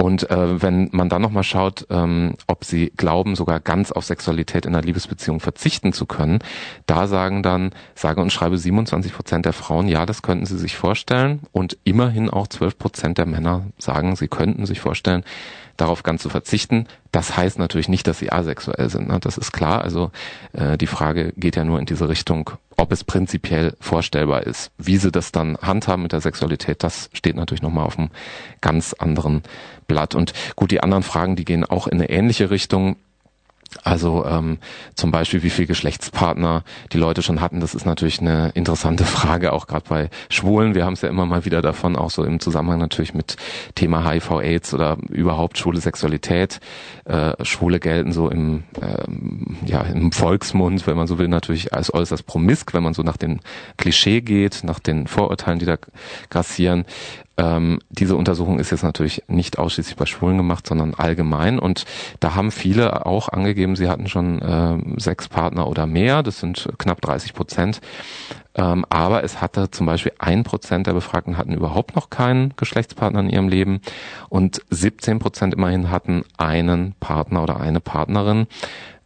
Und 0.00 0.30
äh, 0.30 0.62
wenn 0.62 0.90
man 0.92 1.08
dann 1.08 1.22
nochmal 1.22 1.42
schaut, 1.42 1.84
ähm, 1.90 2.34
ob 2.46 2.64
sie 2.64 2.92
glauben, 2.96 3.34
sogar 3.34 3.58
ganz 3.58 3.90
auf 3.90 4.04
Sexualität 4.04 4.64
in 4.64 4.74
einer 4.74 4.84
Liebesbeziehung 4.84 5.40
verzichten 5.40 5.92
zu 5.92 6.06
können, 6.06 6.38
da 6.86 7.08
sagen 7.08 7.42
dann, 7.42 7.72
sage 7.96 8.20
und 8.20 8.32
schreibe 8.32 8.58
27 8.58 9.12
Prozent 9.12 9.44
der 9.44 9.52
Frauen, 9.52 9.88
ja, 9.88 10.06
das 10.06 10.22
könnten 10.22 10.46
sie 10.46 10.56
sich 10.56 10.76
vorstellen. 10.76 11.40
Und 11.50 11.78
immerhin 11.82 12.30
auch 12.30 12.46
12 12.46 12.78
Prozent 12.78 13.18
der 13.18 13.26
Männer 13.26 13.66
sagen, 13.76 14.14
sie 14.14 14.28
könnten 14.28 14.66
sich 14.66 14.78
vorstellen, 14.78 15.24
darauf 15.76 16.04
ganz 16.04 16.22
zu 16.22 16.28
verzichten. 16.28 16.86
Das 17.10 17.36
heißt 17.36 17.58
natürlich 17.58 17.88
nicht, 17.88 18.06
dass 18.06 18.20
sie 18.20 18.30
asexuell 18.30 18.90
sind. 18.90 19.08
Ne? 19.08 19.18
Das 19.20 19.36
ist 19.36 19.50
klar. 19.50 19.82
Also 19.82 20.12
äh, 20.52 20.78
die 20.78 20.86
Frage 20.86 21.32
geht 21.36 21.56
ja 21.56 21.64
nur 21.64 21.80
in 21.80 21.86
diese 21.86 22.08
Richtung, 22.08 22.50
ob 22.78 22.92
es 22.92 23.04
prinzipiell 23.04 23.74
vorstellbar 23.80 24.44
ist. 24.44 24.70
Wie 24.78 24.96
sie 24.96 25.10
das 25.10 25.32
dann 25.32 25.58
handhaben 25.58 26.04
mit 26.04 26.12
der 26.12 26.20
Sexualität, 26.20 26.82
das 26.82 27.10
steht 27.12 27.36
natürlich 27.36 27.60
nochmal 27.60 27.84
auf 27.84 27.98
einem 27.98 28.10
ganz 28.60 28.94
anderen 28.94 29.42
Blatt. 29.88 30.14
Und 30.14 30.32
gut, 30.54 30.70
die 30.70 30.80
anderen 30.82 31.02
Fragen, 31.02 31.34
die 31.36 31.44
gehen 31.44 31.64
auch 31.64 31.88
in 31.88 31.98
eine 31.98 32.08
ähnliche 32.08 32.50
Richtung. 32.50 32.96
Also 33.84 34.24
ähm, 34.24 34.58
zum 34.94 35.10
Beispiel, 35.10 35.42
wie 35.42 35.50
viel 35.50 35.66
Geschlechtspartner 35.66 36.64
die 36.92 36.98
Leute 36.98 37.20
schon 37.20 37.42
hatten, 37.42 37.60
das 37.60 37.74
ist 37.74 37.84
natürlich 37.84 38.20
eine 38.20 38.50
interessante 38.54 39.04
Frage, 39.18 39.52
auch 39.52 39.66
gerade 39.66 39.84
bei 39.88 40.10
Schwulen. 40.30 40.74
Wir 40.74 40.86
haben 40.86 40.94
es 40.94 41.02
ja 41.02 41.08
immer 41.08 41.26
mal 41.26 41.44
wieder 41.44 41.60
davon, 41.60 41.94
auch 41.94 42.10
so 42.10 42.24
im 42.24 42.40
Zusammenhang 42.40 42.78
natürlich 42.78 43.12
mit 43.12 43.36
Thema 43.74 44.08
HIV-AIDS 44.10 44.72
oder 44.72 44.96
überhaupt 45.10 45.58
schwule 45.58 45.80
Sexualität. 45.80 46.60
Äh, 47.04 47.32
Schwule 47.44 47.78
gelten 47.78 48.12
so 48.12 48.30
im, 48.30 48.64
ähm, 48.80 49.58
ja, 49.66 49.82
im 49.82 50.12
Volksmund, 50.12 50.86
wenn 50.86 50.96
man 50.96 51.06
so 51.06 51.18
will, 51.18 51.28
natürlich 51.28 51.74
als 51.74 51.92
äußerst 51.92 52.26
promisk, 52.26 52.72
wenn 52.72 52.82
man 52.82 52.94
so 52.94 53.02
nach 53.02 53.18
dem 53.18 53.40
Klischee 53.76 54.22
geht, 54.22 54.64
nach 54.64 54.78
den 54.78 55.06
Vorurteilen, 55.06 55.58
die 55.58 55.66
da 55.66 55.76
grassieren. 56.30 56.86
Ähm, 57.38 57.78
diese 57.88 58.16
Untersuchung 58.16 58.58
ist 58.58 58.70
jetzt 58.70 58.82
natürlich 58.82 59.22
nicht 59.28 59.58
ausschließlich 59.58 59.96
bei 59.96 60.06
Schwulen 60.06 60.36
gemacht, 60.36 60.66
sondern 60.66 60.94
allgemein. 60.94 61.60
Und 61.60 61.84
da 62.18 62.34
haben 62.34 62.50
viele 62.50 63.06
auch 63.06 63.28
angegeben, 63.28 63.76
sie 63.76 63.88
hatten 63.88 64.08
schon 64.08 64.42
äh, 64.42 64.76
sechs 65.00 65.28
Partner 65.28 65.68
oder 65.68 65.86
mehr. 65.86 66.24
Das 66.24 66.40
sind 66.40 66.68
knapp 66.78 67.00
30 67.00 67.34
Prozent. 67.34 67.80
Ähm, 68.56 68.84
aber 68.88 69.22
es 69.22 69.40
hatte 69.40 69.70
zum 69.70 69.86
Beispiel 69.86 70.12
ein 70.18 70.42
Prozent 70.42 70.88
der 70.88 70.94
Befragten 70.94 71.38
hatten 71.38 71.52
überhaupt 71.52 71.94
noch 71.94 72.10
keinen 72.10 72.54
Geschlechtspartner 72.56 73.20
in 73.20 73.30
ihrem 73.30 73.48
Leben 73.48 73.80
und 74.28 74.60
17 74.70 75.20
Prozent 75.20 75.54
immerhin 75.54 75.90
hatten 75.92 76.24
einen 76.38 76.94
Partner 76.98 77.44
oder 77.44 77.60
eine 77.60 77.78
Partnerin. 77.78 78.48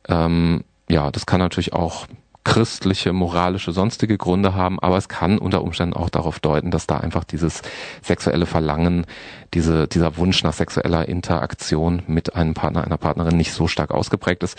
Ähm, 0.08 0.64
ja, 0.88 1.10
das 1.10 1.26
kann 1.26 1.40
natürlich 1.40 1.74
auch 1.74 2.06
christliche, 2.44 3.12
moralische, 3.12 3.72
sonstige 3.72 4.18
Gründe 4.18 4.54
haben, 4.54 4.80
aber 4.80 4.96
es 4.96 5.08
kann 5.08 5.38
unter 5.38 5.62
Umständen 5.62 5.94
auch 5.94 6.10
darauf 6.10 6.40
deuten, 6.40 6.70
dass 6.70 6.86
da 6.86 6.98
einfach 6.98 7.24
dieses 7.24 7.62
sexuelle 8.02 8.46
Verlangen, 8.46 9.06
diese, 9.54 9.86
dieser 9.86 10.16
Wunsch 10.16 10.42
nach 10.42 10.52
sexueller 10.52 11.08
Interaktion 11.08 12.02
mit 12.06 12.34
einem 12.34 12.54
Partner, 12.54 12.84
einer 12.84 12.96
Partnerin 12.96 13.36
nicht 13.36 13.52
so 13.52 13.68
stark 13.68 13.92
ausgeprägt 13.92 14.42
ist. 14.42 14.58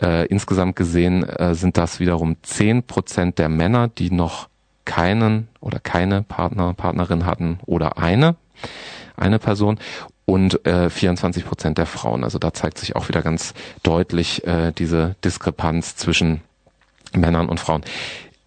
Äh, 0.00 0.26
insgesamt 0.26 0.76
gesehen 0.76 1.24
äh, 1.24 1.54
sind 1.54 1.76
das 1.76 2.00
wiederum 2.00 2.36
zehn 2.42 2.84
Prozent 2.84 3.38
der 3.38 3.48
Männer, 3.48 3.88
die 3.88 4.10
noch 4.10 4.48
keinen 4.84 5.48
oder 5.60 5.80
keine 5.80 6.22
Partner, 6.22 6.72
Partnerin 6.74 7.26
hatten 7.26 7.58
oder 7.66 7.98
eine, 7.98 8.36
eine 9.16 9.38
Person 9.38 9.78
und 10.26 10.66
äh, 10.66 10.90
24 10.90 11.44
Prozent 11.46 11.78
der 11.78 11.86
Frauen. 11.86 12.24
Also 12.24 12.38
da 12.38 12.52
zeigt 12.52 12.78
sich 12.78 12.96
auch 12.96 13.08
wieder 13.08 13.22
ganz 13.22 13.54
deutlich 13.82 14.46
äh, 14.46 14.72
diese 14.72 15.16
Diskrepanz 15.24 15.96
zwischen 15.96 16.40
Männern 17.14 17.48
und 17.48 17.60
Frauen. 17.60 17.82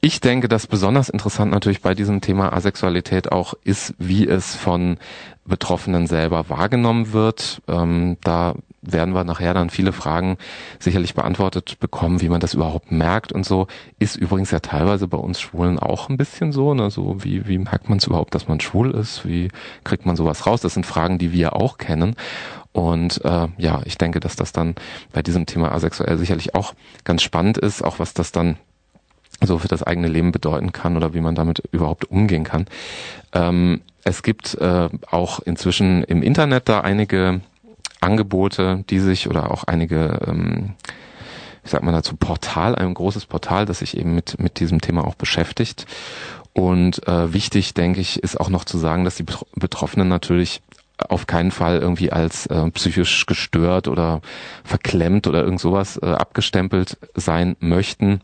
Ich 0.01 0.22
denke, 0.22 0.48
dass 0.48 0.66
besonders 0.66 1.10
interessant 1.10 1.51
natürlich 1.51 1.82
bei 1.82 1.94
diesem 1.94 2.22
Thema 2.22 2.54
Asexualität 2.54 3.34
auch 3.34 3.54
ist, 3.66 3.94
wie 3.98 4.25
es 4.25 4.56
von 4.56 4.98
Betroffenen 5.46 6.08
selber 6.08 6.48
wahrgenommen 6.48 7.12
wird. 7.12 7.62
Ähm, 7.68 8.18
da 8.22 8.56
werden 8.82 9.13
wir 9.13 9.25
nachher 9.25 9.54
dann 9.54 9.70
viele 9.70 9.92
Fragen 9.92 10.38
sicherlich 10.80 11.16
beantwortet 11.16 11.80
bekommen, 11.80 12.22
wie 12.22 12.30
man 12.30 12.39
das 12.39 12.54
überhaupt 12.54 12.92
merkt 12.92 13.34
und 13.34 13.46
so. 13.46 13.68
Ist 13.98 14.16
übrigens 14.16 14.51
ja 14.51 14.60
teilweise 14.60 15.08
bei 15.08 15.18
uns 15.18 15.42
Schwulen 15.42 15.80
auch 15.80 16.08
ein 16.08 16.16
bisschen 16.16 16.54
so. 16.54 16.74
Ne? 16.74 16.89
So 16.89 17.24
wie, 17.24 17.48
wie 17.48 17.58
merkt 17.58 17.89
man 17.89 17.98
es 17.98 18.08
überhaupt, 18.08 18.34
dass 18.36 18.48
man 18.48 18.62
schwul 18.62 18.92
ist? 18.92 19.28
Wie 19.28 19.50
kriegt 19.84 20.06
man 20.06 20.16
sowas 20.16 20.46
raus? 20.48 20.62
Das 20.62 20.75
sind 20.75 20.86
Fragen, 20.86 21.18
die 21.18 21.34
wir 21.34 21.58
auch 21.58 21.78
kennen. 21.78 22.16
Und 22.72 23.24
äh, 23.26 23.48
ja, 23.58 23.82
ich 23.86 23.98
denke, 23.98 24.20
dass 24.20 24.36
das 24.36 24.52
dann 24.52 24.76
bei 25.12 25.22
diesem 25.22 25.46
Thema 25.46 25.72
asexuell 25.72 26.18
sicherlich 26.18 26.56
auch 26.56 26.74
ganz 27.04 27.24
spannend 27.24 27.58
ist, 27.58 27.84
auch 27.84 28.00
was 28.00 28.14
das 28.14 28.32
dann 28.32 28.58
so 29.42 29.58
für 29.58 29.68
das 29.68 29.84
eigene 29.84 30.08
Leben 30.08 30.32
bedeuten 30.32 30.72
kann 30.72 30.98
oder 30.98 31.14
wie 31.14 31.22
man 31.22 31.36
damit 31.36 31.64
überhaupt 31.72 32.06
umgehen 32.06 32.44
kann. 32.44 32.66
Ähm, 33.34 33.82
es 34.04 34.24
gibt 34.24 34.56
äh, 34.56 34.90
auch 35.10 35.40
inzwischen 35.40 36.04
im 36.04 36.22
Internet 36.22 36.70
da 36.70 36.82
einige 36.82 37.42
Angebote, 38.02 38.84
die 38.90 39.00
sich 39.00 39.30
oder 39.30 39.52
auch 39.52 39.64
einige, 39.66 40.20
ähm, 40.28 40.74
wie 41.64 41.70
sagt 41.70 41.84
man 41.84 41.94
dazu, 41.94 42.16
Portal, 42.16 42.76
ein 42.76 42.94
großes 42.94 43.26
Portal, 43.26 43.66
das 43.66 43.80
sich 43.80 43.98
eben 43.98 44.16
mit, 44.16 44.40
mit 44.40 44.60
diesem 44.60 44.82
Thema 44.82 45.06
auch 45.06 45.16
beschäftigt. 45.16 45.86
Und 46.54 47.08
äh, 47.08 47.34
wichtig, 47.34 47.74
denke 47.74 48.02
ich, 48.02 48.24
ist 48.24 48.40
auch 48.40 48.50
noch 48.50 48.66
zu 48.66 48.78
sagen, 48.78 49.06
dass 49.06 49.16
die 49.16 49.26
Betroffenen 49.56 50.08
natürlich 50.08 50.62
auf 51.08 51.27
keinen 51.27 51.51
Fall 51.51 51.79
irgendwie 51.79 52.12
als 52.12 52.46
äh, 52.48 52.70
psychisch 52.72 53.25
gestört 53.25 53.88
oder 53.88 54.22
verklemmt 54.63 55.27
oder 55.27 55.44
irgend 55.44 55.60
sowas 55.60 55.98
äh, 56.01 56.06
abgestempelt 56.06 56.98
sein 57.15 57.56
möchten. 57.60 58.22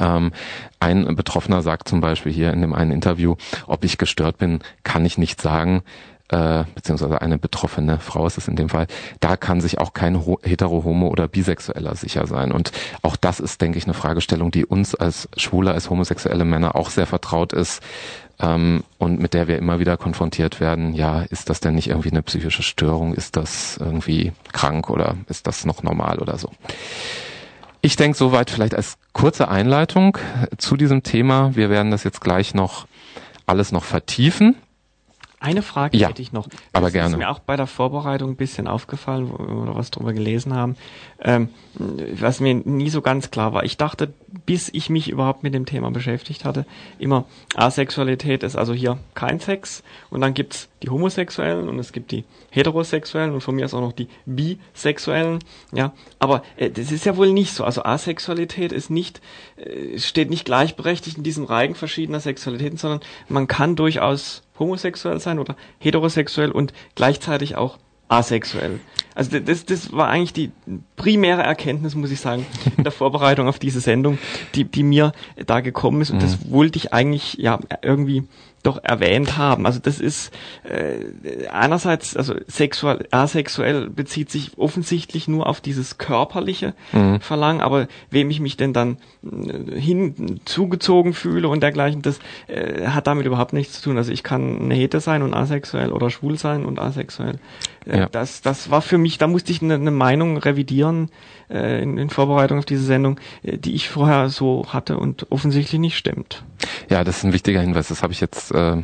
Ähm, 0.00 0.32
ein 0.80 1.14
Betroffener 1.14 1.62
sagt 1.62 1.88
zum 1.88 2.00
Beispiel 2.00 2.32
hier 2.32 2.52
in 2.52 2.60
dem 2.60 2.74
einen 2.74 2.90
Interview, 2.90 3.36
ob 3.66 3.84
ich 3.84 3.98
gestört 3.98 4.38
bin, 4.38 4.60
kann 4.82 5.04
ich 5.04 5.18
nicht 5.18 5.40
sagen. 5.40 5.82
Äh, 6.28 6.64
beziehungsweise 6.74 7.22
eine 7.22 7.38
betroffene 7.38 8.00
Frau 8.00 8.26
ist 8.26 8.36
es 8.36 8.48
in 8.48 8.56
dem 8.56 8.68
Fall, 8.68 8.88
da 9.20 9.36
kann 9.36 9.60
sich 9.60 9.78
auch 9.78 9.92
kein 9.92 10.20
hetero, 10.42 10.82
homo 10.82 11.06
oder 11.06 11.28
bisexueller 11.28 11.94
sicher 11.94 12.26
sein. 12.26 12.50
Und 12.50 12.72
auch 13.02 13.14
das 13.14 13.38
ist, 13.38 13.60
denke 13.60 13.78
ich, 13.78 13.84
eine 13.84 13.94
Fragestellung, 13.94 14.50
die 14.50 14.66
uns 14.66 14.96
als 14.96 15.28
Schwule, 15.36 15.70
als 15.70 15.88
homosexuelle 15.88 16.44
Männer 16.44 16.74
auch 16.74 16.90
sehr 16.90 17.06
vertraut 17.06 17.52
ist 17.52 17.80
ähm, 18.40 18.84
und 18.98 19.20
mit 19.20 19.34
der 19.34 19.48
wir 19.48 19.58
immer 19.58 19.78
wieder 19.78 19.96
konfrontiert 19.96 20.60
werden. 20.60 20.94
Ja, 20.94 21.22
ist 21.22 21.50
das 21.50 21.60
denn 21.60 21.74
nicht 21.74 21.88
irgendwie 21.88 22.10
eine 22.10 22.22
psychische 22.22 22.62
Störung? 22.62 23.14
Ist 23.14 23.36
das 23.36 23.78
irgendwie 23.78 24.32
krank 24.52 24.90
oder 24.90 25.16
ist 25.28 25.46
das 25.46 25.64
noch 25.64 25.82
normal 25.82 26.18
oder 26.18 26.38
so? 26.38 26.50
Ich 27.80 27.96
denke 27.96 28.18
soweit 28.18 28.50
vielleicht 28.50 28.74
als 28.74 28.98
kurze 29.12 29.48
Einleitung 29.48 30.18
zu 30.58 30.76
diesem 30.76 31.02
Thema. 31.02 31.54
Wir 31.54 31.70
werden 31.70 31.90
das 31.90 32.04
jetzt 32.04 32.20
gleich 32.20 32.54
noch 32.54 32.86
alles 33.46 33.70
noch 33.72 33.84
vertiefen. 33.84 34.56
Eine 35.38 35.60
Frage 35.60 35.98
ja, 35.98 36.08
hätte 36.08 36.22
ich 36.22 36.32
noch. 36.32 36.48
aber 36.72 36.90
gerne. 36.90 37.10
ist 37.10 37.18
mir 37.18 37.28
auch 37.28 37.40
bei 37.40 37.56
der 37.56 37.66
Vorbereitung 37.66 38.30
ein 38.30 38.36
bisschen 38.36 38.66
aufgefallen, 38.66 39.30
wo 39.30 39.66
wir 39.66 39.74
was 39.74 39.90
drüber 39.90 40.14
gelesen 40.14 40.54
haben, 40.54 40.76
ähm, 41.20 41.50
was 41.74 42.40
mir 42.40 42.54
nie 42.54 42.88
so 42.88 43.02
ganz 43.02 43.30
klar 43.30 43.52
war. 43.52 43.62
Ich 43.64 43.76
dachte, 43.76 44.14
bis 44.46 44.70
ich 44.72 44.88
mich 44.88 45.10
überhaupt 45.10 45.42
mit 45.42 45.52
dem 45.52 45.66
Thema 45.66 45.90
beschäftigt 45.90 46.46
hatte, 46.46 46.64
immer 46.98 47.26
Asexualität 47.54 48.42
ist 48.42 48.56
also 48.56 48.72
hier 48.72 48.98
kein 49.14 49.38
Sex 49.38 49.82
und 50.08 50.22
dann 50.22 50.32
gibt's 50.32 50.70
die 50.82 50.88
Homosexuellen 50.88 51.68
und 51.68 51.78
es 51.78 51.92
gibt 51.92 52.12
die 52.12 52.24
Heterosexuellen 52.50 53.34
und 53.34 53.42
von 53.42 53.54
mir 53.54 53.66
ist 53.66 53.74
auch 53.74 53.82
noch 53.82 53.92
die 53.92 54.08
Bisexuellen. 54.24 55.40
Ja, 55.72 55.92
aber 56.18 56.42
äh, 56.56 56.70
das 56.70 56.92
ist 56.92 57.04
ja 57.04 57.16
wohl 57.18 57.32
nicht 57.32 57.52
so. 57.52 57.64
Also 57.64 57.82
Asexualität 57.84 58.72
ist 58.72 58.88
nicht, 58.88 59.20
äh, 59.56 59.98
steht 59.98 60.30
nicht 60.30 60.46
gleichberechtigt 60.46 61.18
in 61.18 61.24
diesem 61.24 61.44
Reigen 61.44 61.74
verschiedener 61.74 62.20
Sexualitäten, 62.20 62.78
sondern 62.78 63.00
man 63.28 63.46
kann 63.46 63.76
durchaus 63.76 64.42
homosexuell 64.58 65.20
sein 65.20 65.38
oder 65.38 65.56
heterosexuell 65.78 66.50
und 66.50 66.72
gleichzeitig 66.94 67.56
auch 67.56 67.78
asexuell. 68.08 68.80
Also 69.14 69.38
das, 69.40 69.64
das 69.64 69.92
war 69.92 70.08
eigentlich 70.08 70.32
die 70.32 70.52
primäre 70.96 71.42
Erkenntnis, 71.42 71.94
muss 71.94 72.10
ich 72.10 72.20
sagen, 72.20 72.46
in 72.76 72.84
der 72.84 72.92
Vorbereitung 72.92 73.48
auf 73.48 73.58
diese 73.58 73.80
Sendung, 73.80 74.18
die, 74.54 74.64
die 74.64 74.82
mir 74.82 75.12
da 75.46 75.60
gekommen 75.60 76.00
ist. 76.02 76.10
Und 76.10 76.18
mhm. 76.18 76.22
das 76.22 76.50
wollte 76.50 76.78
ich 76.78 76.92
eigentlich 76.92 77.34
ja 77.34 77.58
irgendwie 77.82 78.24
doch 78.66 78.82
erwähnt 78.82 79.36
haben. 79.36 79.66
Also 79.66 79.78
das 79.80 80.00
ist 80.00 80.32
äh, 80.64 81.46
einerseits, 81.48 82.16
also 82.16 82.34
sexuell, 82.46 83.06
asexuell 83.10 83.88
bezieht 83.88 84.30
sich 84.30 84.58
offensichtlich 84.58 85.28
nur 85.28 85.46
auf 85.46 85.60
dieses 85.60 85.98
körperliche 85.98 86.74
mhm. 86.92 87.20
Verlangen, 87.20 87.60
aber 87.60 87.86
wem 88.10 88.30
ich 88.30 88.40
mich 88.40 88.56
denn 88.56 88.72
dann 88.72 88.98
äh, 89.24 89.78
hin 89.78 90.40
zugezogen 90.44 91.14
fühle 91.14 91.48
und 91.48 91.62
dergleichen, 91.62 92.02
das 92.02 92.18
äh, 92.48 92.88
hat 92.88 93.06
damit 93.06 93.26
überhaupt 93.26 93.52
nichts 93.52 93.74
zu 93.74 93.82
tun. 93.82 93.96
Also 93.96 94.12
ich 94.12 94.22
kann 94.22 94.60
eine 94.62 94.74
Hete 94.74 95.00
sein 95.00 95.22
und 95.22 95.34
asexuell 95.34 95.92
oder 95.92 96.10
schwul 96.10 96.38
sein 96.38 96.64
und 96.64 96.78
asexuell. 96.78 97.38
Äh, 97.86 98.00
ja. 98.00 98.08
Das, 98.10 98.42
das 98.42 98.70
war 98.70 98.82
für 98.82 98.98
mich, 98.98 99.18
da 99.18 99.26
musste 99.26 99.52
ich 99.52 99.62
eine, 99.62 99.74
eine 99.74 99.90
Meinung 99.90 100.36
revidieren 100.38 101.10
äh, 101.50 101.82
in, 101.82 101.98
in 101.98 102.10
Vorbereitung 102.10 102.58
auf 102.58 102.64
diese 102.64 102.84
Sendung, 102.84 103.20
äh, 103.42 103.58
die 103.58 103.74
ich 103.74 103.88
vorher 103.88 104.28
so 104.28 104.66
hatte 104.68 104.98
und 104.98 105.30
offensichtlich 105.30 105.80
nicht 105.80 105.96
stimmt. 105.96 106.44
Ja, 106.88 107.04
das 107.04 107.18
ist 107.18 107.24
ein 107.24 107.32
wichtiger 107.32 107.60
Hinweis. 107.60 107.88
Das 107.88 108.02
habe 108.02 108.12
ich 108.12 108.20
jetzt 108.20 108.52
äh, 108.52 108.82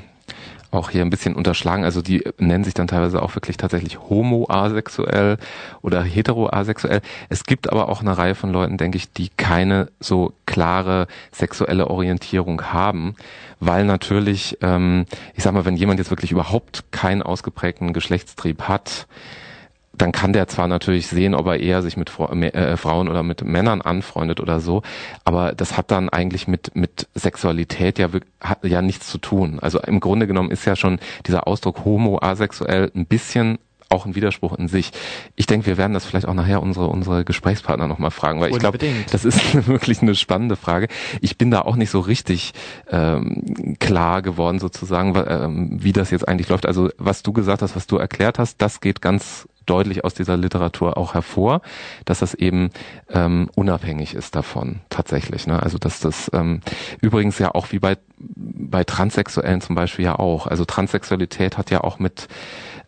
auch 0.73 0.91
hier 0.91 1.03
ein 1.03 1.11
bisschen 1.11 1.37
unterschlagen. 1.37 1.85
Also 1.85 2.03
die 2.03 2.25
nennen 2.39 2.65
sich 2.65 2.75
dann 2.75 2.89
teilweise 2.89 3.23
auch 3.23 3.35
wirklich 3.37 3.59
tatsächlich 3.59 4.01
homoasexuell 4.01 5.37
oder 5.83 6.03
heteroasexuell. 6.03 7.03
Es 7.29 7.45
gibt 7.45 7.71
aber 7.71 7.89
auch 7.89 8.01
eine 8.01 8.17
Reihe 8.17 8.35
von 8.35 8.51
Leuten, 8.51 8.79
denke 8.79 8.97
ich, 8.97 9.13
die 9.13 9.29
keine 9.29 9.91
so 10.01 10.33
klare 10.47 11.07
sexuelle 11.31 11.89
Orientierung 11.89 12.73
haben, 12.73 13.15
weil 13.61 13.85
natürlich, 13.85 14.59
ähm, 14.63 15.05
ich 15.35 15.45
sag 15.45 15.53
mal, 15.53 15.67
wenn 15.67 15.77
jemand 15.77 15.99
jetzt 15.99 16.11
wirklich 16.11 16.33
überhaupt 16.33 16.85
keinen 16.91 17.23
ausgeprägten 17.23 17.93
Geschlechtstrieb 17.93 18.63
hat, 18.63 19.07
dann 19.95 20.13
kann 20.13 20.33
der 20.33 20.49
zwar 20.49 20.69
natürlich 20.69 21.07
sehen, 21.07 21.35
ob 21.35 21.47
er 21.47 21.61
eher 21.61 21.83
sich 21.83 21.97
mit 21.97 22.11
äh, 22.19 22.77
Frauen 22.77 23.09
oder 23.09 23.23
mit 23.23 23.45
Männern 23.45 23.83
anfreundet 23.83 24.41
oder 24.41 24.61
so, 24.61 24.83
aber 25.25 25.53
das 25.53 25.77
hat 25.77 25.91
dann 25.91 26.09
eigentlich 26.09 26.49
mit 26.49 26.75
mit 26.75 27.09
Sexualität 27.15 27.99
ja 27.99 28.09
hat 28.41 28.65
ja 28.65 28.83
nichts 28.83 29.09
zu 29.09 29.19
tun. 29.19 29.59
Also 29.61 29.81
im 29.81 30.01
Grunde 30.01 30.27
genommen 30.27 30.51
ist 30.51 30.65
ja 30.65 30.77
schon 30.77 30.99
dieser 31.27 31.47
Ausdruck 31.47 31.85
homo 31.85 32.19
asexuell 32.21 32.91
ein 32.95 33.07
bisschen 33.07 33.59
auch 33.93 34.07
ein 34.07 34.15
Widerspruch 34.15 34.55
in 34.55 34.69
sich. 34.69 34.91
Ich 35.37 35.47
denke, 35.47 35.67
wir 35.67 35.77
werden 35.77 35.93
das 35.93 36.05
vielleicht 36.07 36.27
auch 36.27 36.35
nachher 36.35 36.63
unsere 36.63 36.89
unsere 36.89 37.25
Gesprächspartner 37.25 37.87
nochmal 37.87 38.11
fragen, 38.11 38.41
weil 38.41 38.51
ich 38.51 38.59
glaube, 38.59 38.79
das 39.11 39.25
ist 39.25 39.67
wirklich 39.69 40.03
eine 40.03 40.15
spannende 40.15 40.57
Frage. 40.57 40.89
Ich 41.21 41.39
bin 41.39 41.51
da 41.51 41.61
auch 41.61 41.77
nicht 41.77 41.91
so 41.91 42.01
richtig 42.01 42.53
ähm, 42.91 43.77
klar 43.79 44.23
geworden 44.23 44.59
sozusagen, 44.59 45.15
ähm, 45.29 45.79
wie 45.83 45.93
das 45.93 46.11
jetzt 46.11 46.27
eigentlich 46.27 46.49
läuft. 46.49 46.67
Also 46.67 46.89
was 46.97 47.23
du 47.23 47.33
gesagt 47.33 47.63
hast, 47.63 47.77
was 47.77 47.87
du 47.87 47.99
erklärt 47.99 48.39
hast, 48.39 48.63
das 48.63 48.81
geht 48.81 49.03
ganz 49.03 49.47
deutlich 49.67 50.05
aus 50.05 50.15
dieser 50.15 50.37
Literatur 50.37 50.97
auch 50.97 51.15
hervor, 51.15 51.63
dass 52.05 52.21
das 52.21 52.35
eben 52.35 52.71
ähm, 53.11 53.49
unabhängig 53.55 54.15
ist 54.15 54.35
davon 54.35 54.81
tatsächlich. 54.91 55.47
Ne? 55.47 55.63
Also 55.63 55.79
dass 55.79 56.01
das 56.01 56.31
ähm, 56.33 56.61
übrigens 57.01 57.39
ja 57.39 57.55
auch 57.55 57.73
wie 57.73 57.79
bei 57.79 57.97
bei 58.25 58.85
Transsexuellen 58.85 59.61
zum 59.61 59.75
Beispiel 59.75 60.05
ja 60.05 60.19
auch. 60.19 60.47
Also 60.47 60.65
Transsexualität 60.65 61.59
hat 61.59 61.71
ja 61.71 61.83
auch 61.83 61.99
mit 61.99 62.29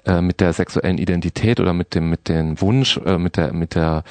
äh, 0.07 0.21
mit 0.21 0.41
der 0.41 0.53
sexuellen 0.53 0.99
Identität 0.99 1.61
oder 1.61 1.73
mit 1.73 1.95
dem 1.95 2.11
mit 2.11 2.29
dem 2.29 2.61
Wunsch 2.61 2.99
äh, 2.99 3.19
mit 3.19 3.37
der 3.37 3.53
mit 3.53 3.75
der 3.75 4.05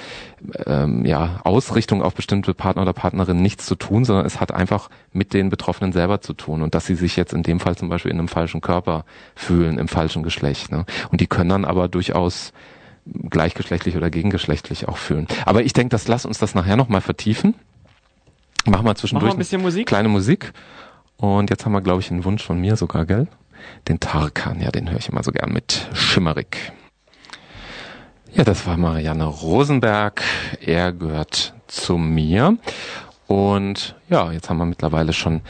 ähm, 0.65 1.05
ja 1.05 1.39
Ausrichtung 1.43 2.01
auf 2.01 2.15
bestimmte 2.15 2.53
Partner 2.53 2.81
oder 2.81 2.93
Partnerin 2.93 3.41
nichts 3.41 3.65
zu 3.65 3.75
tun, 3.75 4.03
sondern 4.03 4.25
es 4.25 4.39
hat 4.39 4.51
einfach 4.51 4.89
mit 5.11 5.33
den 5.33 5.49
Betroffenen 5.49 5.93
selber 5.93 6.21
zu 6.21 6.33
tun 6.33 6.61
und 6.61 6.75
dass 6.75 6.85
sie 6.85 6.95
sich 6.95 7.15
jetzt 7.15 7.33
in 7.33 7.43
dem 7.43 7.59
Fall 7.59 7.75
zum 7.75 7.89
Beispiel 7.89 8.11
in 8.11 8.19
einem 8.19 8.27
falschen 8.27 8.61
Körper 8.61 9.05
fühlen, 9.35 9.77
im 9.77 9.87
falschen 9.87 10.23
Geschlecht. 10.23 10.71
Ne? 10.71 10.85
Und 11.11 11.21
die 11.21 11.27
können 11.27 11.49
dann 11.49 11.65
aber 11.65 11.87
durchaus 11.87 12.53
gleichgeschlechtlich 13.05 13.97
oder 13.97 14.09
gegengeschlechtlich 14.09 14.87
auch 14.87 14.97
fühlen. 14.97 15.27
Aber 15.45 15.63
ich 15.63 15.73
denke, 15.73 15.89
das 15.89 16.07
lass 16.07 16.25
uns 16.25 16.39
das 16.39 16.55
nachher 16.55 16.77
noch 16.77 16.89
mal 16.89 17.01
vertiefen. 17.01 17.55
Machen 18.65 18.85
wir 18.85 18.95
zwischendurch 18.95 19.23
Machen 19.25 19.33
wir 19.33 19.35
ein 19.35 19.39
bisschen 19.39 19.61
Musik. 19.61 19.87
kleine 19.87 20.09
Musik. 20.09 20.53
Und 21.17 21.49
jetzt 21.49 21.65
haben 21.65 21.73
wir, 21.73 21.81
glaube 21.81 21.99
ich, 21.99 22.11
einen 22.11 22.23
Wunsch 22.23 22.43
von 22.43 22.59
mir 22.59 22.75
sogar, 22.77 23.05
gell? 23.05 23.27
Den 23.87 23.99
Tarkan, 23.99 24.61
ja, 24.61 24.71
den 24.71 24.89
höre 24.89 24.99
ich 24.99 25.09
immer 25.09 25.23
so 25.23 25.31
gern 25.31 25.51
mit 25.51 25.87
Schimmerig. 25.93 26.71
Ja, 28.33 28.43
das 28.43 28.65
war 28.65 28.77
Marianne 28.77 29.25
Rosenberg. 29.25 30.23
Er 30.59 30.91
gehört 30.91 31.53
zu 31.67 31.97
mir. 31.97 32.57
Und 33.27 33.95
ja, 34.09 34.31
jetzt 34.31 34.49
haben 34.49 34.57
wir 34.57 34.65
mittlerweile 34.65 35.13
schon 35.13 35.41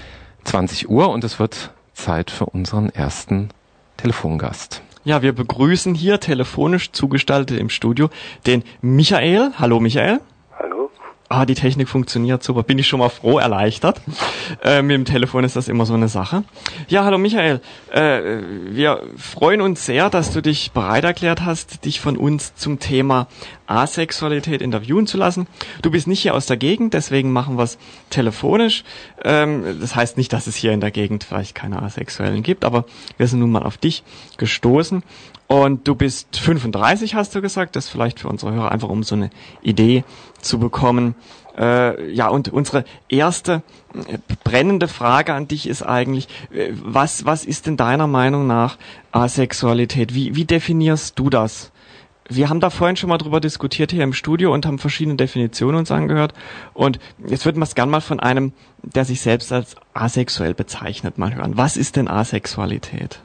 20 0.44 0.90
Uhr 0.90 1.10
und 1.10 1.24
es 1.24 1.40
wird 1.40 1.72
Zeit 1.94 2.30
für 2.30 2.46
unseren 2.46 2.90
ersten 2.90 3.50
Telefongast. 3.98 4.82
Ja, 5.06 5.22
wir 5.22 5.34
begrüßen 5.34 5.96
hier 5.96 6.20
telefonisch 6.20 6.92
zugestaltet 6.92 7.58
im 7.60 7.70
Studio 7.70 8.10
den 8.46 8.64
Michael. 8.82 9.52
Hallo 9.58 9.80
Michael 9.80 10.20
ah, 11.34 11.46
die 11.46 11.56
Technik 11.56 11.90
funktioniert 11.90 12.44
super, 12.44 12.64
bin 12.64 12.78
ich 12.78 12.88
schon 12.88 13.00
mal 13.00 13.10
froh, 13.10 13.40
erleichtert. 13.40 14.02
Äh, 14.64 14.82
mit 14.82 14.94
dem 14.94 15.06
Telefon 15.06 15.44
ist 15.44 15.56
das 15.56 15.68
immer 15.68 15.86
so 15.86 15.94
eine 15.94 16.08
Sache. 16.08 16.44
Ja, 16.88 17.06
hallo 17.06 17.18
Michael, 17.18 17.60
äh, 17.92 18.22
wir 18.70 19.02
freuen 19.18 19.62
uns 19.62 19.86
sehr, 19.86 20.10
dass 20.10 20.32
du 20.32 20.42
dich 20.42 20.72
bereit 20.72 21.04
erklärt 21.04 21.44
hast, 21.44 21.86
dich 21.86 22.00
von 22.00 22.18
uns 22.18 22.56
zum 22.56 22.80
Thema 22.80 23.28
Asexualität 23.74 24.62
interviewen 24.62 25.08
zu 25.08 25.18
lassen. 25.18 25.48
Du 25.82 25.92
bist 25.92 26.08
nicht 26.08 26.22
hier 26.22 26.36
aus 26.36 26.46
der 26.46 26.58
Gegend, 26.58 26.94
deswegen 26.94 27.32
machen 27.32 27.58
wir 27.58 27.64
es 27.64 27.78
telefonisch. 28.10 28.84
Ähm, 29.24 29.80
das 29.82 29.96
heißt 29.96 30.18
nicht, 30.18 30.32
dass 30.34 30.48
es 30.48 30.56
hier 30.56 30.72
in 30.72 30.82
der 30.82 30.92
Gegend 30.92 31.24
vielleicht 31.24 31.56
keine 31.56 31.82
Asexuellen 31.82 32.44
gibt, 32.44 32.66
aber 32.66 32.86
wir 33.18 33.28
sind 33.28 33.40
nun 33.40 33.52
mal 33.52 33.64
auf 33.64 33.78
dich 33.78 34.04
gestoßen. 34.38 35.04
Und 35.48 35.88
du 35.88 35.96
bist 35.96 36.38
35, 36.38 37.16
hast 37.16 37.36
du 37.36 37.42
gesagt. 37.42 37.76
Das 37.76 37.90
vielleicht 37.90 38.20
für 38.20 38.28
unsere 38.28 38.54
Hörer 38.54 38.72
einfach, 38.72 38.90
um 38.90 39.04
so 39.04 39.16
eine 39.16 39.30
Idee 39.62 40.04
zu 40.42 40.58
bekommen. 40.58 41.16
Äh, 41.58 42.12
ja, 42.12 42.30
und 42.30 42.50
unsere 42.50 42.84
erste 43.10 43.62
äh, 44.08 44.18
brennende 44.44 44.88
Frage 44.88 45.34
an 45.34 45.48
dich 45.48 45.68
ist 45.68 45.84
eigentlich, 45.84 46.28
äh, 46.52 46.72
was, 46.74 47.26
was 47.26 47.46
ist 47.46 47.68
denn 47.68 47.78
deiner 47.78 48.08
Meinung 48.08 48.48
nach 48.48 48.78
Asexualität? 49.12 50.16
Wie, 50.16 50.36
wie 50.36 50.46
definierst 50.46 51.20
du 51.20 51.30
das? 51.30 51.72
Wir 52.30 52.50
haben 52.50 52.60
da 52.60 52.70
vorhin 52.70 52.96
schon 52.96 53.10
mal 53.10 53.18
drüber 53.18 53.40
diskutiert 53.40 53.92
hier 53.92 54.04
im 54.04 54.14
Studio 54.14 54.54
und 54.54 54.66
haben 54.66 54.80
verschiedene 54.80 55.18
Definitionen 55.18 55.78
uns 55.78 55.92
angehört. 55.92 56.34
Und 56.74 57.00
jetzt 57.18 57.46
würden 57.46 57.58
wir 57.58 57.64
es 57.64 57.76
gern 57.76 57.90
mal 57.90 58.02
von 58.02 58.20
einem, 58.20 58.54
der 58.82 59.04
sich 59.04 59.22
selbst 59.22 59.52
als 59.52 59.76
asexuell 59.94 60.54
bezeichnet, 60.54 61.18
mal 61.18 61.36
hören. 61.36 61.58
Was 61.58 61.76
ist 61.76 61.98
denn 61.98 62.08
Asexualität? 62.08 63.20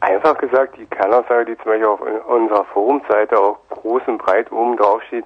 Einfach 0.00 0.38
gesagt, 0.38 0.78
die 0.78 0.86
Kernaussage, 0.86 1.44
die 1.44 1.56
zum 1.58 1.66
Beispiel 1.66 1.86
auf 1.86 2.00
unserer 2.26 2.64
Forumseite 2.64 3.38
auch 3.38 3.58
groß 3.68 4.02
und 4.06 4.18
breit 4.18 4.50
oben 4.50 4.76
drauf 4.76 5.02
steht, 5.08 5.24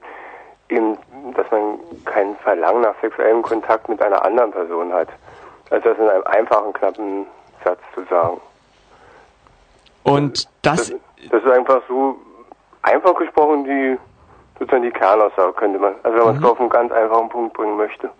eben, 0.68 0.96
dass 1.36 1.48
man 1.50 1.78
kein 2.04 2.34
Verlangen 2.36 2.80
nach 2.80 2.94
sexuellem 3.00 3.42
Kontakt 3.42 3.88
mit 3.88 4.02
einer 4.02 4.24
anderen 4.24 4.50
Person 4.50 4.92
hat. 4.92 5.08
Also 5.70 5.90
das 5.90 5.98
in 5.98 6.08
einem 6.08 6.24
einfachen, 6.24 6.72
knappen 6.72 7.26
Satz 7.62 7.78
zu 7.94 8.02
sagen. 8.10 8.40
Und 10.04 10.48
das, 10.62 10.90
das, 10.90 10.94
das 11.30 11.42
ist 11.42 11.50
einfach 11.50 11.82
so 11.88 12.16
einfach 12.82 13.14
gesprochen 13.16 13.64
die 13.64 13.98
sozusagen 14.58 14.82
die 14.82 14.90
Kernaussage 14.90 15.52
könnte 15.54 15.78
man. 15.78 15.94
Also 16.02 16.18
wenn 16.18 16.24
man 16.24 16.34
es 16.36 16.40
mhm. 16.40 16.46
auf 16.46 16.60
einen 16.60 16.70
ganz 16.70 16.92
einfachen 16.92 17.28
Punkt 17.28 17.54
bringen 17.54 17.76
möchte. 17.76 18.10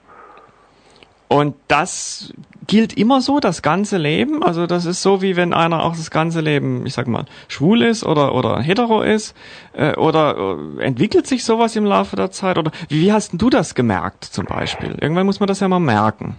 Und 1.28 1.56
das 1.68 2.32
gilt 2.66 2.96
immer 2.96 3.20
so 3.20 3.40
das 3.40 3.62
ganze 3.62 3.98
Leben. 3.98 4.42
Also 4.42 4.66
das 4.66 4.84
ist 4.84 5.02
so, 5.02 5.22
wie 5.22 5.36
wenn 5.36 5.52
einer 5.52 5.82
auch 5.82 5.92
das 5.92 6.10
ganze 6.10 6.40
Leben, 6.40 6.86
ich 6.86 6.94
sag 6.94 7.06
mal, 7.06 7.24
schwul 7.48 7.82
ist 7.82 8.04
oder 8.04 8.34
oder 8.34 8.60
hetero 8.60 9.02
ist. 9.02 9.36
Äh, 9.72 9.96
oder 9.96 10.56
äh, 10.78 10.82
entwickelt 10.82 11.26
sich 11.26 11.44
sowas 11.44 11.76
im 11.76 11.84
Laufe 11.84 12.16
der 12.16 12.30
Zeit? 12.30 12.58
Oder 12.58 12.70
wie, 12.88 13.02
wie 13.02 13.12
hast 13.12 13.32
du 13.34 13.50
das 13.50 13.74
gemerkt 13.74 14.24
zum 14.24 14.44
Beispiel? 14.44 14.96
Irgendwann 15.00 15.26
muss 15.26 15.40
man 15.40 15.46
das 15.46 15.60
ja 15.60 15.68
mal 15.68 15.80
merken. 15.80 16.36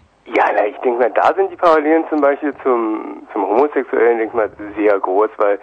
Denke 0.86 1.00
mal, 1.00 1.10
da 1.10 1.34
sind 1.34 1.52
die 1.52 1.56
Parallelen 1.56 2.06
zum 2.10 2.22
Beispiel 2.22 2.54
zum, 2.62 3.28
zum 3.34 3.42
Homosexuellen, 3.42 4.20
denke 4.20 4.38
mal, 4.38 4.52
sehr 4.78 5.00
groß, 5.00 5.32
weil 5.38 5.60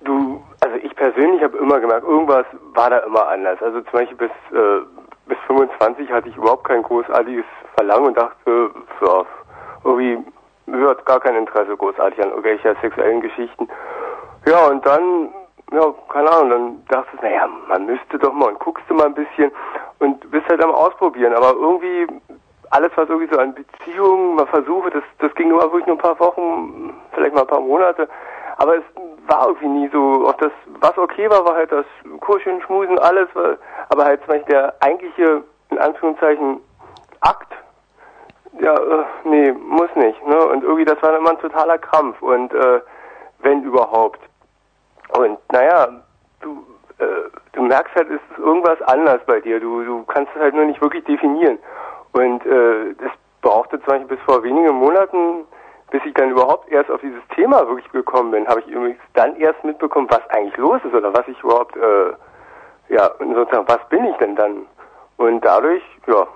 du, 0.00 0.42
also 0.64 0.76
ich 0.76 0.96
persönlich 0.96 1.42
habe 1.42 1.58
immer 1.58 1.78
gemerkt, 1.80 2.08
irgendwas 2.08 2.46
war 2.72 2.88
da 2.88 2.98
immer 3.00 3.28
anders. 3.28 3.60
Also 3.60 3.82
zum 3.82 3.92
Beispiel 3.92 4.16
bis, 4.16 4.58
äh, 4.58 4.80
bis 5.26 5.36
25 5.46 6.10
hatte 6.10 6.30
ich 6.30 6.36
überhaupt 6.38 6.64
kein 6.64 6.82
großartiges 6.82 7.44
Verlangen 7.74 8.06
und 8.06 8.16
dachte, 8.16 8.70
ja, 9.02 9.26
irgendwie 9.84 10.18
hört 10.64 11.04
gar 11.04 11.20
kein 11.20 11.36
Interesse 11.36 11.76
großartig 11.76 12.18
an 12.22 12.30
irgendwelcher 12.30 12.74
sexuellen 12.80 13.20
Geschichten. 13.20 13.68
Ja, 14.46 14.66
und 14.68 14.86
dann, 14.86 15.28
ja, 15.72 15.92
keine 16.08 16.32
Ahnung, 16.32 16.50
dann 16.50 16.84
dachte 16.88 17.10
ich, 17.16 17.20
naja, 17.20 17.46
man 17.68 17.84
müsste 17.84 18.18
doch 18.18 18.32
mal 18.32 18.48
und 18.48 18.60
guckst 18.60 18.84
du 18.88 18.94
mal 18.94 19.08
ein 19.08 19.14
bisschen 19.14 19.52
und 19.98 20.30
bist 20.30 20.48
halt 20.48 20.64
am 20.64 20.70
Ausprobieren. 20.70 21.34
Aber 21.34 21.52
irgendwie 21.52 22.06
alles, 22.70 22.90
was 22.96 23.08
irgendwie 23.08 23.32
so 23.32 23.40
an 23.40 23.54
Beziehungen, 23.54 24.36
mal 24.36 24.46
Versuche, 24.46 24.90
das, 24.90 25.02
das 25.18 25.34
ging 25.34 25.48
nur 25.48 25.62
wirklich 25.62 25.86
nur 25.86 25.96
ein 25.96 26.02
paar 26.02 26.18
Wochen, 26.20 26.94
vielleicht 27.12 27.34
mal 27.34 27.42
ein 27.42 27.46
paar 27.46 27.60
Monate. 27.60 28.08
Aber 28.58 28.76
es 28.76 28.84
war 29.26 29.48
irgendwie 29.48 29.68
nie 29.68 29.88
so, 29.92 30.26
auch 30.26 30.36
das, 30.36 30.52
was 30.80 30.96
okay 30.96 31.28
war, 31.28 31.44
war 31.44 31.54
halt 31.54 31.72
das 31.72 31.86
Kuscheln, 32.20 32.60
Schmusen, 32.62 32.98
alles, 32.98 33.28
aber 33.88 34.04
halt 34.04 34.20
zum 34.20 34.28
Beispiel 34.28 34.54
der 34.54 34.74
eigentliche, 34.80 35.42
in 35.70 35.78
Anführungszeichen, 35.78 36.60
Akt, 37.20 37.52
ja, 38.60 38.74
äh, 38.74 39.04
nee, 39.24 39.52
muss 39.52 39.94
nicht. 39.96 40.26
Ne? 40.26 40.38
Und 40.46 40.62
irgendwie, 40.62 40.84
das 40.84 41.00
war 41.02 41.16
immer 41.16 41.30
ein 41.30 41.40
totaler 41.40 41.78
Krampf. 41.78 42.20
Und 42.22 42.52
äh, 42.54 42.80
wenn 43.40 43.62
überhaupt. 43.62 44.20
Und 45.10 45.38
naja, 45.52 45.88
du, 46.40 46.66
äh, 46.98 47.30
du 47.52 47.62
merkst 47.62 47.94
halt, 47.94 48.08
es 48.10 48.20
ist 48.30 48.38
irgendwas 48.38 48.80
anders 48.82 49.20
bei 49.26 49.40
dir. 49.40 49.60
Du, 49.60 49.84
du 49.84 50.04
kannst 50.04 50.32
es 50.34 50.40
halt 50.40 50.54
nur 50.54 50.64
nicht 50.64 50.80
wirklich 50.80 51.04
definieren. 51.04 51.58
Und 52.16 52.46
äh, 52.46 52.94
das 52.98 53.10
brauchte 53.42 53.78
zum 53.80 53.86
Beispiel 53.88 54.16
bis 54.16 54.20
vor 54.24 54.42
wenigen 54.42 54.74
Monaten, 54.74 55.44
bis 55.90 56.00
ich 56.06 56.14
dann 56.14 56.30
überhaupt 56.30 56.72
erst 56.72 56.90
auf 56.90 57.00
dieses 57.02 57.20
Thema 57.34 57.68
wirklich 57.68 57.92
gekommen 57.92 58.30
bin, 58.30 58.48
habe 58.48 58.60
ich 58.60 58.68
übrigens 58.68 58.98
dann 59.12 59.36
erst 59.36 59.62
mitbekommen, 59.64 60.08
was 60.08 60.26
eigentlich 60.30 60.56
los 60.56 60.80
ist 60.82 60.94
oder 60.94 61.12
was 61.12 61.28
ich 61.28 61.38
überhaupt, 61.42 61.76
äh, 61.76 62.12
ja, 62.88 63.10
sozusagen, 63.18 63.68
was 63.68 63.86
bin 63.90 64.06
ich 64.06 64.16
denn 64.16 64.34
dann? 64.34 64.66
Und 65.18 65.44
dadurch, 65.44 65.82
ja, 66.06 66.26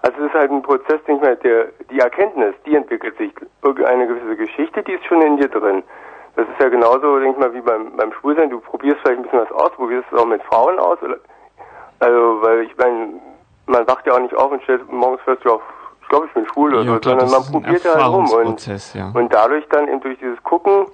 also 0.00 0.18
es 0.18 0.26
ist 0.28 0.34
halt 0.34 0.50
ein 0.50 0.62
Prozess, 0.62 1.04
denke 1.06 1.12
ich 1.12 1.28
mal, 1.28 1.36
der, 1.36 1.66
die 1.90 2.00
Erkenntnis, 2.00 2.54
die 2.64 2.74
entwickelt 2.74 3.18
sich. 3.18 3.32
Irgendeine 3.62 4.06
gewisse 4.06 4.36
Geschichte, 4.36 4.82
die 4.82 4.92
ist 4.92 5.04
schon 5.04 5.20
in 5.20 5.36
dir 5.36 5.48
drin. 5.48 5.82
Das 6.36 6.48
ist 6.48 6.58
ja 6.58 6.70
genauso, 6.70 7.18
denke 7.18 7.32
ich 7.32 7.46
mal, 7.46 7.52
wie 7.52 7.60
beim, 7.60 7.94
beim 7.98 8.12
Schwulsein. 8.14 8.48
Du 8.48 8.60
probierst 8.60 9.00
vielleicht 9.02 9.18
ein 9.18 9.24
bisschen 9.24 9.40
was 9.40 9.52
aus, 9.52 9.72
probierst 9.72 10.06
es 10.10 10.18
auch 10.18 10.26
mit 10.26 10.42
Frauen 10.44 10.78
aus. 10.78 11.02
Oder, 11.02 11.18
also, 11.98 12.40
weil 12.40 12.62
ich 12.62 12.76
meine, 12.78 13.20
man 13.66 13.86
wacht 13.86 14.06
ja 14.06 14.14
auch 14.14 14.20
nicht 14.20 14.34
auf 14.34 14.50
und 14.50 14.62
stellt 14.62 14.90
morgens 14.90 15.20
fest, 15.22 15.42
ja, 15.44 15.58
ich 16.02 16.08
glaube, 16.08 16.26
ich 16.26 16.32
bin 16.34 16.46
schwul 16.46 16.74
oder 16.74 16.82
ja, 16.84 16.94
so, 16.94 17.10
sondern 17.10 17.30
man 17.30 17.42
probiert 17.44 17.84
ja 17.84 17.94
halt 17.94 18.06
rum. 18.06 18.30
Und, 18.30 18.94
ja. 18.94 19.10
und 19.12 19.32
dadurch 19.32 19.66
dann 19.70 19.88
eben 19.88 20.00
durch 20.00 20.18
dieses 20.18 20.40
Gucken 20.44 20.86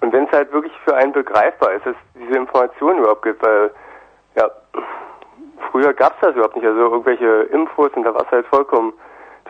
und 0.00 0.12
wenn 0.12 0.24
es 0.24 0.32
halt 0.32 0.52
wirklich 0.52 0.72
für 0.84 0.94
einen 0.94 1.12
begreifbar 1.12 1.72
ist, 1.72 1.86
dass 1.86 1.94
es 1.94 2.20
diese 2.20 2.38
Informationen 2.38 2.98
überhaupt 2.98 3.22
gibt, 3.22 3.42
weil, 3.42 3.70
ja, 4.34 4.50
früher 5.70 5.92
gab 5.94 6.14
es 6.14 6.20
das 6.20 6.34
überhaupt 6.34 6.56
nicht. 6.56 6.66
Also 6.66 6.80
irgendwelche 6.80 7.42
Infos 7.52 7.90
und 7.94 8.04
da 8.04 8.14
war 8.14 8.22
es 8.22 8.30
halt 8.30 8.46
vollkommen. 8.46 8.92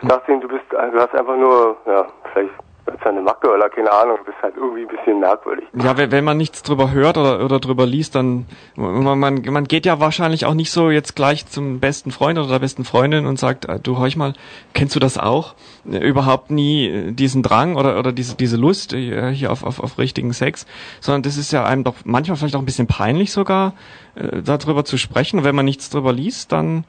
Du 0.01 0.07
dachtest, 0.09 0.43
du 0.43 0.49
bist, 0.49 0.65
du 0.71 1.01
hast 1.01 1.15
einfach 1.15 1.37
nur, 1.37 1.77
ja, 1.87 2.07
vielleicht 2.33 2.53
als 2.87 3.03
eine 3.05 3.21
Macke 3.21 3.53
oder 3.53 3.69
keine 3.69 3.91
Ahnung, 3.93 4.19
das 4.25 4.35
ist 4.35 4.43
halt 4.43 4.57
irgendwie 4.57 4.83
ein 4.83 4.89
bisschen 4.89 5.21
merkwürdig. 5.21 5.65
Ja, 5.75 5.97
wenn, 5.97 6.11
wenn 6.11 6.25
man 6.25 6.37
nichts 6.37 6.63
drüber 6.63 6.93
hört 6.93 7.19
oder, 7.19 7.45
oder 7.45 7.61
drüber 7.61 7.87
liest, 7.87 8.15
dann 8.15 8.47
man, 8.77 9.19
man, 9.19 9.43
man 9.43 9.65
geht 9.65 9.87
ja 9.87 10.01
wahrscheinlich 10.01 10.47
auch 10.47 10.55
nicht 10.55 10.71
so 10.71 10.91
jetzt 10.91 11.17
gleich 11.17 11.47
zum 11.47 11.81
besten 11.81 12.11
Freund 12.11 12.39
oder 12.39 12.49
der 12.49 12.59
besten 12.59 12.85
Freundin 12.85 13.27
und 13.27 13.39
sagt, 13.39 13.67
äh, 13.67 13.81
du 13.81 13.99
horch 13.99 14.17
mal, 14.17 14.35
kennst 14.75 14.95
du 14.95 15.01
das 15.01 15.19
auch? 15.19 15.55
Äh, 15.91 15.99
überhaupt 15.99 16.51
nie 16.51 16.89
äh, 16.89 17.13
diesen 17.13 17.43
Drang 17.43 17.77
oder, 17.77 17.99
oder 17.99 18.13
diese, 18.13 18.37
diese 18.37 18.57
Lust 18.57 18.93
hier 18.93 19.51
auf, 19.51 19.65
auf, 19.65 19.81
auf 19.81 19.99
richtigen 19.99 20.33
Sex, 20.33 20.67
sondern 21.01 21.23
das 21.23 21.37
ist 21.37 21.53
ja 21.53 21.65
einem 21.65 21.85
doch 21.85 21.95
manchmal 22.05 22.37
vielleicht 22.37 22.57
auch 22.57 22.61
ein 22.61 22.67
bisschen 22.67 22.87
peinlich 22.87 23.33
sogar, 23.33 23.75
darüber 24.15 24.85
zu 24.85 24.97
sprechen. 24.97 25.39
Und 25.39 25.45
wenn 25.45 25.55
man 25.55 25.65
nichts 25.65 25.91
drüber 25.91 26.13
liest, 26.13 26.53
dann 26.53 26.85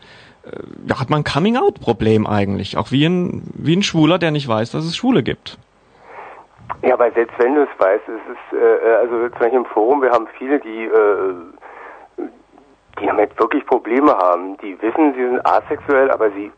ja, 0.87 0.99
hat 0.99 1.09
man 1.09 1.21
ein 1.21 1.23
Coming-out-Problem 1.23 2.25
eigentlich. 2.25 2.77
Auch 2.77 2.91
wie 2.91 3.05
ein, 3.05 3.43
wie 3.53 3.75
ein 3.75 3.83
Schwuler, 3.83 4.19
der 4.19 4.31
nicht 4.31 4.47
weiß, 4.47 4.71
dass 4.71 4.85
es 4.85 4.95
Schwule 4.95 5.23
gibt. 5.23 5.57
Ja, 6.83 6.93
aber 6.93 7.11
selbst 7.11 7.37
wenn 7.39 7.55
du 7.55 7.63
es 7.63 7.79
weißt, 7.79 8.03
es 8.07 8.21
ist, 8.33 8.61
äh, 8.61 8.95
also 8.95 9.29
zum 9.29 9.39
Beispiel 9.39 9.59
im 9.59 9.65
Forum, 9.65 10.01
wir 10.01 10.11
haben 10.11 10.27
viele, 10.37 10.59
die, 10.59 10.85
äh, 10.85 11.33
die 12.99 13.05
damit 13.05 13.37
wirklich 13.39 13.65
Probleme 13.65 14.15
haben. 14.17 14.57
Die 14.57 14.79
wissen, 14.81 15.13
sie 15.13 15.23
sind 15.23 15.45
asexuell, 15.45 16.11
aber 16.11 16.29
sie 16.31 16.51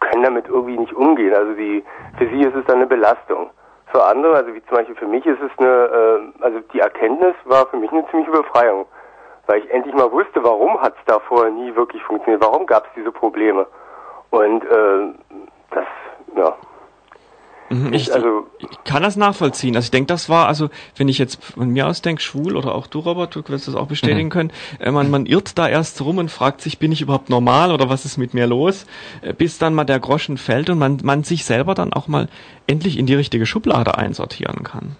können 0.00 0.22
damit 0.22 0.48
irgendwie 0.48 0.78
nicht 0.78 0.94
umgehen. 0.94 1.34
Also 1.34 1.52
die, 1.54 1.84
für 2.18 2.26
sie 2.28 2.40
ist 2.40 2.54
es 2.54 2.64
dann 2.66 2.76
eine 2.76 2.86
Belastung. 2.86 3.50
Für 3.86 4.04
andere, 4.04 4.36
also 4.36 4.54
wie 4.54 4.64
zum 4.66 4.76
Beispiel 4.76 4.94
für 4.96 5.06
mich 5.06 5.26
ist 5.26 5.40
es 5.40 5.50
eine, 5.58 5.68
äh, 5.68 6.44
also 6.44 6.60
die 6.72 6.80
Erkenntnis 6.80 7.34
war 7.44 7.66
für 7.66 7.76
mich 7.76 7.90
eine 7.92 8.06
ziemliche 8.10 8.30
Befreiung. 8.30 8.86
Weil 9.46 9.64
ich 9.64 9.70
endlich 9.70 9.94
mal 9.94 10.10
wusste, 10.12 10.42
warum 10.44 10.80
hat 10.80 10.94
es 10.98 11.04
da 11.06 11.18
vorher 11.20 11.50
nie 11.50 11.74
wirklich 11.74 12.02
funktioniert, 12.04 12.42
warum 12.42 12.66
gab 12.66 12.86
es 12.86 12.90
diese 12.96 13.10
Probleme. 13.10 13.66
Und 14.30 14.64
äh, 14.64 15.12
das, 15.70 15.86
ja, 16.36 16.54
ich, 17.92 18.12
also, 18.12 18.48
ich 18.58 18.84
kann 18.84 19.02
das 19.02 19.16
nachvollziehen. 19.16 19.76
Also 19.76 19.86
ich 19.86 19.90
denke, 19.92 20.08
das 20.08 20.28
war, 20.28 20.48
also 20.48 20.70
wenn 20.96 21.08
ich 21.08 21.18
jetzt 21.18 21.42
von 21.42 21.70
mir 21.70 21.86
aus 21.86 22.02
denke, 22.02 22.20
schwul 22.20 22.56
oder 22.56 22.74
auch 22.74 22.88
du, 22.88 22.98
Robert, 22.98 23.34
du 23.36 23.42
wirst 23.46 23.68
das 23.68 23.76
auch 23.76 23.86
bestätigen 23.86 24.26
mhm. 24.26 24.32
können, 24.32 24.52
äh, 24.80 24.90
man, 24.90 25.08
man 25.08 25.24
irrt 25.26 25.56
da 25.56 25.68
erst 25.68 26.00
rum 26.00 26.18
und 26.18 26.30
fragt 26.30 26.62
sich, 26.62 26.78
bin 26.78 26.90
ich 26.90 27.00
überhaupt 27.00 27.30
normal 27.30 27.70
oder 27.70 27.88
was 27.88 28.04
ist 28.04 28.18
mit 28.18 28.34
mir 28.34 28.48
los, 28.48 28.86
äh, 29.22 29.32
bis 29.32 29.58
dann 29.58 29.74
mal 29.74 29.84
der 29.84 30.00
Groschen 30.00 30.36
fällt 30.36 30.68
und 30.68 30.78
man, 30.78 30.98
man 31.04 31.22
sich 31.22 31.44
selber 31.44 31.74
dann 31.74 31.92
auch 31.92 32.08
mal 32.08 32.28
endlich 32.66 32.98
in 32.98 33.06
die 33.06 33.14
richtige 33.14 33.46
Schublade 33.46 33.96
einsortieren 33.96 34.64
kann. 34.64 34.96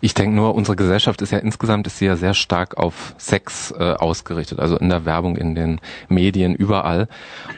Ich 0.00 0.14
denke 0.14 0.36
nur, 0.36 0.54
unsere 0.54 0.76
Gesellschaft 0.76 1.22
ist 1.22 1.30
ja 1.30 1.38
insgesamt 1.38 1.86
ist 1.86 1.98
sie 1.98 2.06
ja 2.06 2.16
sehr 2.16 2.34
stark 2.34 2.76
auf 2.76 3.14
Sex 3.18 3.72
äh, 3.72 3.92
ausgerichtet, 3.92 4.60
also 4.60 4.76
in 4.76 4.88
der 4.88 5.04
Werbung, 5.04 5.36
in 5.36 5.54
den 5.54 5.80
Medien, 6.08 6.54
überall. 6.54 7.08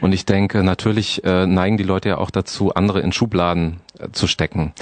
Und 0.01 0.13
ich 0.13 0.25
denke, 0.25 0.63
natürlich 0.63 1.23
äh, 1.23 1.45
neigen 1.45 1.77
die 1.77 1.83
Leute 1.83 2.09
ja 2.09 2.17
auch 2.17 2.31
dazu, 2.31 2.73
andere 2.73 3.01
in 3.01 3.11
Schubladen 3.11 3.81
äh, 3.99 4.09
zu 4.11 4.27
stecken. 4.27 4.73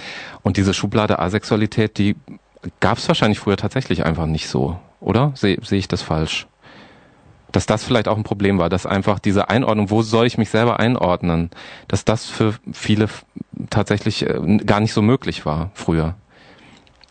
Und 0.43 0.57
diese 0.57 0.73
Schublade 0.73 1.19
Asexualität, 1.19 1.97
die 1.97 2.15
gab 2.79 2.97
es 2.97 3.07
wahrscheinlich 3.07 3.39
früher 3.39 3.57
tatsächlich 3.57 4.05
einfach 4.05 4.25
nicht 4.25 4.47
so, 4.47 4.79
oder? 4.99 5.31
Sehe 5.35 5.57
seh 5.63 5.77
ich 5.77 5.87
das 5.87 6.01
falsch? 6.01 6.47
Dass 7.51 7.65
das 7.65 7.83
vielleicht 7.83 8.07
auch 8.07 8.17
ein 8.17 8.23
Problem 8.23 8.57
war, 8.57 8.69
dass 8.69 8.85
einfach 8.85 9.19
diese 9.19 9.49
Einordnung, 9.49 9.89
wo 9.89 10.01
soll 10.01 10.25
ich 10.25 10.37
mich 10.37 10.49
selber 10.49 10.79
einordnen, 10.79 11.51
dass 11.87 12.03
das 12.03 12.25
für 12.25 12.55
viele 12.73 13.07
tatsächlich 13.69 14.27
äh, 14.27 14.57
gar 14.65 14.79
nicht 14.79 14.93
so 14.93 15.01
möglich 15.01 15.45
war 15.45 15.71
früher. 15.73 16.15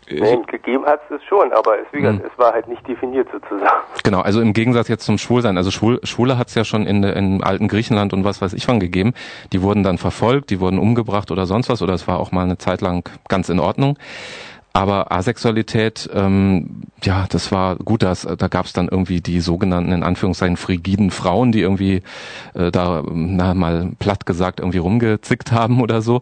Nee, 0.09 0.37
gegeben 0.47 0.85
hat 0.85 1.01
es 1.09 1.23
schon, 1.23 1.51
aber 1.53 1.79
es, 1.79 1.91
gesagt, 1.91 2.19
hm. 2.19 2.25
es 2.31 2.37
war 2.37 2.53
halt 2.53 2.67
nicht 2.67 2.87
definiert 2.87 3.27
sozusagen. 3.31 3.65
Genau, 4.03 4.21
also 4.21 4.39
im 4.39 4.53
Gegensatz 4.53 4.87
jetzt 4.87 5.03
zum 5.03 5.17
Schwulsein. 5.17 5.57
Also 5.57 5.71
Schwul, 5.71 5.99
Schwule 6.03 6.37
hat 6.37 6.49
es 6.49 6.55
ja 6.55 6.63
schon 6.63 6.85
in, 6.85 7.01
in 7.03 7.43
alten 7.43 7.67
Griechenland 7.67 8.13
und 8.13 8.23
was 8.23 8.39
weiß 8.39 8.53
ich 8.53 8.67
wann 8.67 8.79
gegeben. 8.79 9.13
Die 9.51 9.63
wurden 9.63 9.81
dann 9.81 9.97
verfolgt, 9.97 10.51
die 10.51 10.59
wurden 10.59 10.77
umgebracht 10.77 11.31
oder 11.31 11.47
sonst 11.47 11.69
was 11.69 11.81
oder 11.81 11.93
es 11.93 12.07
war 12.07 12.19
auch 12.19 12.31
mal 12.31 12.43
eine 12.43 12.59
Zeit 12.59 12.81
lang 12.81 13.09
ganz 13.27 13.49
in 13.49 13.59
Ordnung. 13.59 13.97
Aber 14.75 15.09
Asexualität, 15.13 16.09
ähm, 16.13 16.81
ja, 17.01 17.27
das 17.29 17.49
war 17.53 17.77
gut, 17.77 18.03
dass, 18.03 18.23
da 18.23 18.49
gab 18.49 18.65
es 18.65 18.73
dann 18.73 18.89
irgendwie 18.89 19.21
die 19.21 19.39
sogenannten, 19.39 19.93
in 19.93 20.03
Anführungszeichen, 20.03 20.57
frigiden 20.57 21.11
Frauen, 21.11 21.53
die 21.53 21.61
irgendwie 21.61 22.01
äh, 22.55 22.71
da, 22.71 23.01
na, 23.09 23.53
mal 23.53 23.93
platt 23.99 24.25
gesagt, 24.25 24.59
irgendwie 24.59 24.79
rumgezickt 24.79 25.53
haben 25.53 25.81
oder 25.81 26.01
so. 26.01 26.19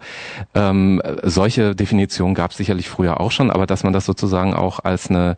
Ähm, 0.54 1.02
solche 1.24 1.74
Definitionen 1.74 2.36
gab 2.36 2.52
es 2.52 2.58
sicherlich 2.58 2.90
früher 2.90 3.20
auch 3.22 3.32
schon, 3.32 3.50
aber 3.50 3.66
dass 3.66 3.84
man 3.84 3.92
das 3.92 4.06
sozusagen 4.06 4.54
auch 4.54 4.82
als 4.84 5.10
eine 5.10 5.36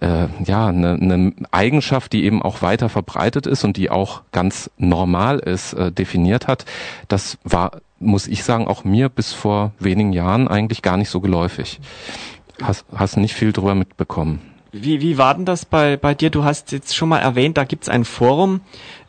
äh, 0.00 0.28
ja, 0.44 0.68
eine, 0.68 0.92
eine 0.92 1.32
Eigenschaft, 1.50 2.12
die 2.12 2.26
eben 2.26 2.42
auch 2.42 2.62
weiter 2.62 2.88
verbreitet 2.88 3.48
ist 3.48 3.64
und 3.64 3.76
die 3.76 3.90
auch 3.90 4.22
ganz 4.30 4.70
normal 4.78 5.40
ist, 5.40 5.72
äh, 5.72 5.90
definiert 5.90 6.46
hat, 6.46 6.64
das 7.08 7.38
war, 7.42 7.80
muss 7.98 8.28
ich 8.28 8.44
sagen, 8.44 8.68
auch 8.68 8.84
mir 8.84 9.08
bis 9.08 9.32
vor 9.32 9.72
wenigen 9.80 10.12
Jahren 10.12 10.46
eigentlich 10.46 10.82
gar 10.82 10.96
nicht 10.96 11.08
so 11.08 11.20
geläufig. 11.20 11.80
Hast, 12.62 12.86
hast 12.94 13.16
nicht 13.16 13.34
viel 13.34 13.52
drüber 13.52 13.74
mitbekommen. 13.74 14.56
Wie, 14.72 15.00
wie 15.00 15.16
war 15.16 15.34
denn 15.34 15.46
das 15.46 15.64
bei, 15.64 15.96
bei 15.96 16.12
dir? 16.12 16.30
Du 16.30 16.44
hast 16.44 16.72
jetzt 16.72 16.94
schon 16.94 17.08
mal 17.08 17.18
erwähnt, 17.18 17.56
da 17.56 17.64
gibt's 17.64 17.88
ein 17.88 18.04
Forum. 18.04 18.60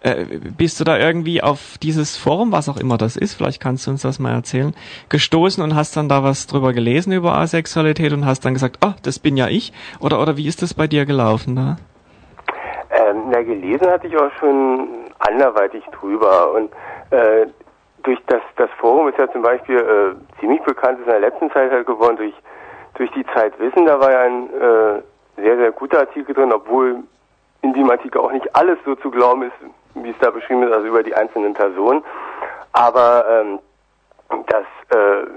Äh, 0.01 0.25
bist 0.57 0.79
du 0.79 0.85
da 0.85 0.97
irgendwie 0.97 1.43
auf 1.43 1.77
dieses 1.81 2.15
Forum, 2.15 2.51
was 2.51 2.69
auch 2.69 2.77
immer 2.77 2.97
das 2.97 3.17
ist, 3.17 3.33
vielleicht 3.33 3.61
kannst 3.61 3.85
du 3.85 3.91
uns 3.91 4.03
das 4.03 4.19
mal 4.19 4.31
erzählen, 4.31 4.73
gestoßen 5.09 5.61
und 5.61 5.75
hast 5.75 5.97
dann 5.97 6.07
da 6.07 6.23
was 6.23 6.47
drüber 6.47 6.71
gelesen 6.71 7.11
über 7.11 7.35
Asexualität 7.35 8.13
und 8.13 8.25
hast 8.25 8.45
dann 8.45 8.53
gesagt, 8.53 8.77
oh, 8.85 8.93
das 9.03 9.19
bin 9.19 9.35
ja 9.35 9.47
ich? 9.47 9.73
Oder, 9.99 10.21
oder 10.21 10.37
wie 10.37 10.47
ist 10.47 10.61
das 10.61 10.73
bei 10.73 10.87
dir 10.87 11.05
gelaufen 11.05 11.55
da? 11.55 11.77
Ähm, 12.91 13.23
na, 13.31 13.41
gelesen 13.41 13.87
hatte 13.87 14.07
ich 14.07 14.15
auch 14.15 14.31
schon 14.39 14.87
anderweitig 15.19 15.83
drüber 15.99 16.53
und 16.53 16.71
äh, 17.11 17.47
durch 18.03 18.19
das, 18.27 18.41
das 18.55 18.69
Forum 18.79 19.09
ist 19.09 19.17
ja 19.17 19.29
zum 19.31 19.41
Beispiel 19.41 19.77
äh, 19.77 20.39
ziemlich 20.39 20.61
bekannt, 20.61 20.99
ist 20.99 21.07
in 21.07 21.11
der 21.11 21.19
letzten 21.19 21.51
Zeit 21.51 21.71
halt 21.71 21.85
geworden 21.85 22.15
durch 22.15 22.33
durch 22.97 23.11
die 23.11 23.25
Zeit 23.33 23.57
Wissen, 23.59 23.85
da 23.85 23.99
war 23.99 24.11
ja 24.11 24.21
ein 24.21 24.49
äh, 24.53 25.01
sehr, 25.37 25.57
sehr 25.57 25.71
guter 25.71 25.99
Artikel 25.99 26.33
drin, 26.33 26.51
obwohl 26.51 27.03
in 27.61 27.73
dem 27.73 27.89
Artikel 27.89 28.19
auch 28.19 28.31
nicht 28.31 28.55
alles 28.55 28.77
so 28.85 28.95
zu 28.95 29.11
glauben 29.11 29.43
ist, 29.43 29.53
wie 29.93 30.09
es 30.09 30.17
da 30.19 30.31
beschrieben 30.31 30.63
ist, 30.63 30.73
also 30.73 30.87
über 30.87 31.03
die 31.03 31.15
einzelnen 31.15 31.53
Personen. 31.53 32.03
Aber 32.73 33.25
ähm, 33.29 33.59
dass 34.47 34.65
äh, 34.97 35.27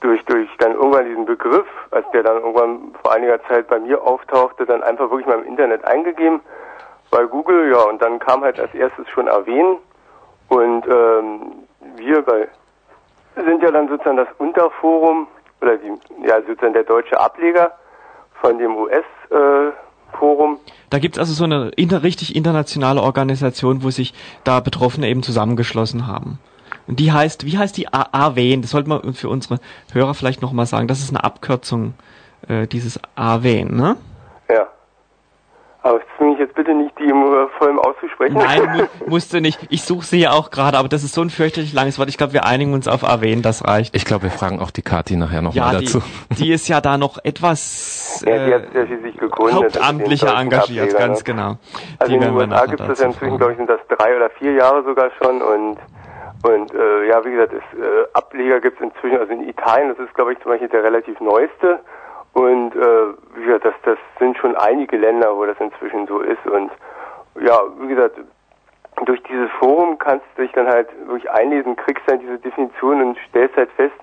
durch, 0.00 0.24
durch 0.26 0.48
dann 0.58 0.72
irgendwann 0.72 1.06
diesen 1.06 1.24
Begriff, 1.24 1.66
als 1.90 2.06
der 2.12 2.22
dann 2.22 2.36
irgendwann 2.36 2.94
vor 3.02 3.12
einiger 3.12 3.42
Zeit 3.44 3.68
bei 3.68 3.78
mir 3.78 4.02
auftauchte, 4.02 4.66
dann 4.66 4.82
einfach 4.82 5.10
wirklich 5.10 5.26
mal 5.26 5.38
im 5.38 5.46
Internet 5.46 5.84
eingegeben 5.84 6.40
bei 7.10 7.24
Google, 7.24 7.70
ja, 7.70 7.80
und 7.82 8.02
dann 8.02 8.18
kam 8.18 8.42
halt 8.42 8.58
als 8.58 8.74
erstes 8.74 9.08
schon 9.08 9.28
erwähnen 9.28 9.78
und 10.48 10.86
ähm, 10.86 11.52
wir 11.96 12.22
bei 12.22 12.48
sind 13.36 13.62
ja 13.62 13.70
dann 13.70 13.88
sozusagen 13.88 14.16
das 14.16 14.28
Unterforum 14.38 15.26
oder 15.64 15.78
die, 15.78 15.92
ja, 16.26 16.40
sozusagen 16.46 16.74
der 16.74 16.84
deutsche 16.84 17.18
Ableger 17.18 17.72
von 18.40 18.58
dem 18.58 18.76
US-Forum. 18.76 20.54
Äh, 20.54 20.70
da 20.90 20.98
gibt's 20.98 21.18
also 21.18 21.32
so 21.32 21.44
eine 21.44 21.70
inter, 21.76 22.02
richtig 22.02 22.36
internationale 22.36 23.02
Organisation, 23.02 23.82
wo 23.82 23.90
sich 23.90 24.14
da 24.44 24.60
Betroffene 24.60 25.08
eben 25.08 25.22
zusammengeschlossen 25.22 26.06
haben. 26.06 26.38
Und 26.86 27.00
die 27.00 27.12
heißt, 27.12 27.46
wie 27.46 27.56
heißt 27.56 27.76
die 27.76 27.88
AWN? 27.92 28.60
Das 28.62 28.72
sollte 28.72 28.88
man 28.88 29.14
für 29.14 29.28
unsere 29.30 29.58
Hörer 29.92 30.14
vielleicht 30.14 30.42
nochmal 30.42 30.66
sagen. 30.66 30.86
Das 30.86 31.00
ist 31.00 31.10
eine 31.10 31.24
Abkürzung 31.24 31.94
äh, 32.48 32.66
dieses 32.66 33.00
AWN, 33.16 33.74
ne? 33.74 33.96
Aber 35.84 36.00
ich 36.32 36.38
jetzt 36.38 36.54
bitte 36.54 36.74
nicht, 36.74 36.98
die 36.98 37.04
im 37.04 37.22
vollem 37.58 37.78
auszusprechen. 37.78 38.38
Nein, 38.38 38.62
mu 38.74 38.84
musste 39.06 39.42
nicht. 39.42 39.58
Ich 39.68 39.82
suche 39.82 40.06
sie 40.06 40.18
ja 40.18 40.30
auch 40.30 40.50
gerade, 40.50 40.78
aber 40.78 40.88
das 40.88 41.04
ist 41.04 41.14
so 41.14 41.20
ein 41.20 41.28
fürchterlich 41.28 41.74
langes 41.74 41.98
Wort. 41.98 42.08
Ich 42.08 42.16
glaube, 42.16 42.32
wir 42.32 42.46
einigen 42.46 42.72
uns 42.72 42.88
auf 42.88 43.02
erwähnen, 43.02 43.42
das 43.42 43.66
reicht. 43.66 43.94
Ich 43.94 44.06
glaube, 44.06 44.24
wir 44.24 44.30
fragen 44.30 44.60
auch 44.60 44.70
die 44.70 44.80
Kati 44.80 45.16
nachher 45.16 45.42
nochmal 45.42 45.74
ja, 45.74 45.80
dazu. 45.80 46.02
Die, 46.30 46.44
die 46.44 46.52
ist 46.52 46.68
ja 46.68 46.80
da 46.80 46.96
noch 46.96 47.18
etwas 47.22 48.24
ja, 48.26 48.46
die 48.46 48.54
hat 48.54 48.74
äh, 48.74 49.02
sich 49.02 49.16
gegründet, 49.18 49.76
hauptamtlicher 49.76 50.34
engagiert, 50.34 50.94
Ableger, 50.94 51.06
ganz 51.06 51.18
ne? 51.18 51.24
genau. 51.24 51.56
Also 51.98 52.08
die 52.08 52.14
in 52.14 52.20
den 52.22 52.34
USA 52.34 52.64
gibt 52.64 52.80
es 52.80 53.00
ja 53.00 53.06
inzwischen, 53.06 53.36
glaube 53.36 53.52
ich, 53.52 53.58
sind 53.58 53.68
das 53.68 53.80
drei 53.88 54.16
oder 54.16 54.30
vier 54.30 54.52
Jahre 54.52 54.82
sogar 54.84 55.10
schon 55.22 55.42
und 55.42 55.78
und 56.44 56.74
äh, 56.74 57.08
ja, 57.08 57.24
wie 57.24 57.30
gesagt, 57.32 57.52
es, 57.52 57.78
äh, 57.78 58.06
Ableger 58.14 58.60
gibt 58.60 58.78
es 58.78 58.86
inzwischen, 58.86 59.18
also 59.18 59.32
in 59.32 59.48
Italien, 59.48 59.88
das 59.88 59.98
ist, 59.98 60.14
glaube 60.14 60.32
ich, 60.32 60.40
zum 60.40 60.50
Beispiel 60.50 60.68
der 60.68 60.82
relativ 60.82 61.18
neueste. 61.20 61.80
Und 62.34 62.74
äh, 62.74 63.06
wie 63.36 63.44
gesagt, 63.44 63.64
das, 63.64 63.74
das 63.84 63.98
sind 64.18 64.36
schon 64.38 64.56
einige 64.56 64.96
Länder, 64.96 65.36
wo 65.36 65.46
das 65.46 65.58
inzwischen 65.60 66.06
so 66.06 66.20
ist. 66.20 66.44
Und 66.46 66.70
ja, 67.40 67.60
wie 67.78 67.88
gesagt, 67.88 68.18
durch 69.06 69.22
dieses 69.24 69.50
Forum 69.58 69.98
kannst 69.98 70.26
du 70.36 70.42
dich 70.42 70.52
dann 70.52 70.66
halt 70.66 70.88
wirklich 71.06 71.30
einlesen, 71.30 71.76
kriegst 71.76 72.02
dann 72.08 72.20
diese 72.20 72.38
Definition 72.38 73.02
und 73.02 73.18
stellst 73.28 73.56
halt 73.56 73.70
fest, 73.72 73.94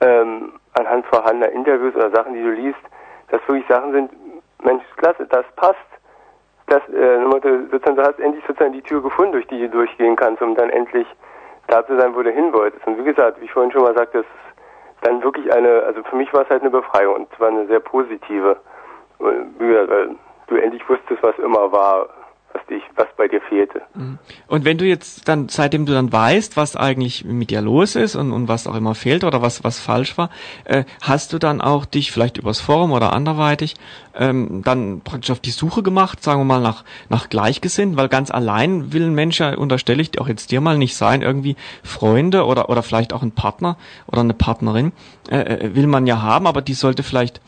ähm, 0.00 0.52
anhand 0.74 1.06
vorhandener 1.06 1.50
Interviews 1.52 1.94
oder 1.94 2.10
Sachen, 2.10 2.34
die 2.34 2.42
du 2.42 2.50
liest, 2.50 2.78
dass 3.30 3.40
wirklich 3.48 3.66
Sachen 3.68 3.92
sind, 3.92 4.10
Mensch, 4.62 4.84
klasse, 4.96 5.26
das 5.26 5.44
passt. 5.56 5.78
Das, 6.68 6.82
äh, 6.88 7.18
sozusagen, 7.70 7.96
du 7.96 8.02
hast 8.02 8.18
endlich 8.18 8.44
sozusagen 8.46 8.72
die 8.72 8.82
Tür 8.82 9.02
gefunden, 9.02 9.32
durch 9.32 9.46
die 9.46 9.60
du 9.60 9.68
durchgehen 9.70 10.16
kannst, 10.16 10.42
um 10.42 10.54
dann 10.54 10.70
endlich 10.70 11.06
da 11.68 11.86
zu 11.86 11.98
sein, 11.98 12.14
wo 12.14 12.22
du 12.22 12.30
hin 12.30 12.52
wolltest. 12.52 12.86
Und 12.86 12.98
wie 12.98 13.04
gesagt, 13.04 13.40
wie 13.40 13.44
ich 13.44 13.52
vorhin 13.52 13.72
schon 13.72 13.82
mal 13.82 13.94
sagte, 13.94 14.18
das 14.18 14.26
dann 15.06 15.22
wirklich 15.22 15.52
eine, 15.52 15.84
also 15.84 16.02
für 16.02 16.16
mich 16.16 16.32
war 16.32 16.42
es 16.42 16.50
halt 16.50 16.62
eine 16.62 16.70
Befreiung 16.70 17.14
und 17.14 17.34
zwar 17.36 17.48
eine 17.48 17.66
sehr 17.66 17.80
positive, 17.80 18.56
weil 19.18 20.16
du 20.48 20.56
endlich 20.56 20.88
wusstest, 20.88 21.22
was 21.22 21.38
immer 21.38 21.70
war, 21.70 22.08
was 22.56 22.66
dich, 22.66 22.82
was 22.94 23.06
bei 23.16 23.28
dir 23.28 23.40
fehlte. 23.42 23.82
Mhm. 23.94 24.18
Und 24.46 24.64
wenn 24.64 24.78
du 24.78 24.84
jetzt 24.84 25.28
dann, 25.28 25.48
seitdem 25.48 25.86
du 25.86 25.92
dann 25.92 26.12
weißt, 26.12 26.56
was 26.56 26.76
eigentlich 26.76 27.24
mit 27.24 27.50
dir 27.50 27.60
los 27.60 27.96
ist 27.96 28.16
und, 28.16 28.32
und 28.32 28.48
was 28.48 28.66
auch 28.66 28.74
immer 28.74 28.94
fehlt 28.94 29.24
oder 29.24 29.42
was, 29.42 29.64
was 29.64 29.78
falsch 29.78 30.16
war, 30.16 30.30
äh, 30.64 30.84
hast 31.02 31.32
du 31.32 31.38
dann 31.38 31.60
auch 31.60 31.84
dich 31.84 32.12
vielleicht 32.12 32.38
übers 32.38 32.60
Forum 32.60 32.92
oder 32.92 33.12
anderweitig 33.12 33.74
ähm, 34.14 34.62
dann 34.64 35.02
praktisch 35.02 35.30
auf 35.30 35.40
die 35.40 35.50
Suche 35.50 35.82
gemacht, 35.82 36.22
sagen 36.22 36.40
wir 36.40 36.44
mal, 36.44 36.60
nach, 36.60 36.84
nach 37.08 37.28
Gleichgesinnten, 37.28 37.96
weil 37.96 38.08
ganz 38.08 38.30
allein 38.30 38.92
will 38.92 39.04
ein 39.04 39.14
Mensch 39.14 39.40
ja, 39.40 39.54
unterstelle 39.56 40.02
ich 40.02 40.18
auch 40.20 40.28
jetzt 40.28 40.50
dir 40.50 40.60
mal 40.60 40.78
nicht 40.78 40.96
sein, 40.96 41.22
irgendwie 41.22 41.56
Freunde 41.82 42.46
oder, 42.46 42.70
oder 42.70 42.82
vielleicht 42.82 43.12
auch 43.12 43.22
ein 43.22 43.32
Partner 43.32 43.76
oder 44.06 44.20
eine 44.20 44.34
Partnerin 44.34 44.92
äh, 45.30 45.36
äh 45.36 45.74
will 45.74 45.86
man 45.86 46.06
ja 46.06 46.22
haben, 46.22 46.46
aber 46.46 46.62
die 46.62 46.74
sollte 46.74 47.02
vielleicht 47.02 47.40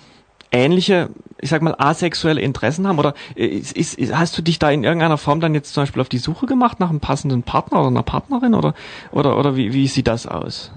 ähnliche, 0.51 1.11
ich 1.41 1.51
sag 1.51 1.63
mal, 1.63 1.75
asexuelle 1.79 2.41
Interessen 2.41 2.89
haben? 2.89 2.99
Oder 2.99 3.15
ist, 3.35 3.77
ist, 3.77 4.17
hast 4.17 4.37
du 4.39 4.43
dich 4.43 4.59
da 4.59 4.71
in 4.71 4.85
irgendeiner 4.85 5.19
Form 5.19 5.41
dann 5.41 5.55
jetzt 5.55 5.75
zum 5.75 5.83
Beispiel 5.83 6.03
auf 6.03 6.09
die 6.09 6.19
Suche 6.19 6.47
gemacht 6.47 6.81
nach 6.81 6.91
einem 6.91 7.01
passenden 7.01 7.43
Partner 7.43 7.81
oder 7.81 7.89
einer 7.89 8.03
Partnerin? 8.03 8.55
Oder, 8.55 8.75
oder, 9.13 9.39
oder 9.39 9.57
wie, 9.57 9.73
wie 9.73 9.87
sieht 9.87 10.09
das 10.09 10.27
aus? 10.27 10.73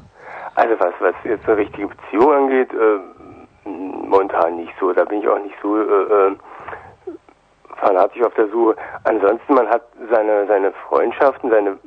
Also 0.56 0.76
was, 0.80 0.94
was 1.00 1.16
jetzt 1.24 1.48
eine 1.48 1.58
richtige 1.58 1.88
Beziehung 1.88 2.34
angeht, 2.34 2.70
äh, 2.74 3.70
momentan 3.70 4.58
nicht 4.58 4.74
so. 4.80 4.92
Da 4.94 5.06
bin 5.06 5.22
ich 5.22 5.28
auch 5.28 5.42
nicht 5.42 5.56
so 5.62 5.78
äh, 5.78 5.82
äh, 5.82 6.36
fanatisch 7.78 8.22
auf 8.24 8.34
der 8.36 8.50
Suche. 8.50 8.76
Ansonsten, 9.04 9.54
man 9.54 9.68
hat 9.68 9.84
seine, 10.12 10.46
seine 10.48 10.72
Freundschaften, 10.88 11.50
seine 11.50 11.78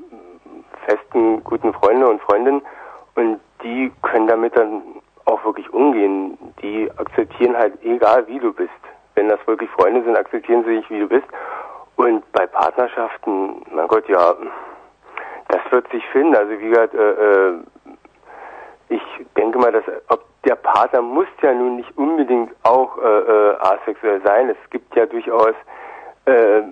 festen, 0.86 1.42
guten 1.44 1.72
Freunde 1.74 2.08
und 2.08 2.20
Freundinnen 2.22 2.62
und 3.14 3.40
die 3.62 3.92
können 4.02 4.26
damit 4.26 4.56
dann 4.56 4.82
auch 5.26 5.44
wirklich 5.44 5.72
umgehen. 5.72 6.36
Die 6.62 6.90
akzeptieren 6.96 7.56
halt, 7.56 7.74
egal 7.82 8.26
wie 8.28 8.38
du 8.38 8.52
bist. 8.52 8.70
Wenn 9.14 9.28
das 9.28 9.38
wirklich 9.46 9.70
Freunde 9.70 10.02
sind, 10.02 10.16
akzeptieren 10.16 10.64
sie 10.64 10.76
dich, 10.76 10.90
wie 10.90 11.00
du 11.00 11.08
bist. 11.08 11.26
Und 11.96 12.30
bei 12.32 12.46
Partnerschaften, 12.46 13.62
mein 13.70 13.88
Gott, 13.88 14.08
ja, 14.08 14.34
das 15.48 15.60
wird 15.70 15.88
sich 15.90 16.04
finden. 16.08 16.34
Also 16.34 16.50
wie 16.58 16.68
gesagt, 16.68 16.94
äh, 16.94 17.10
äh, 17.10 17.54
ich 18.88 19.02
denke 19.36 19.58
mal, 19.58 19.72
dass 19.72 19.84
ob 20.08 20.24
der 20.44 20.56
Partner 20.56 21.00
muss 21.00 21.28
ja 21.42 21.54
nun 21.54 21.76
nicht 21.76 21.96
unbedingt 21.96 22.52
auch 22.64 22.98
äh, 22.98 23.02
äh, 23.02 23.56
asexuell 23.60 24.20
sein. 24.24 24.50
Es 24.50 24.70
gibt 24.70 24.94
ja 24.94 25.06
durchaus 25.06 25.54
äh, 26.26 26.62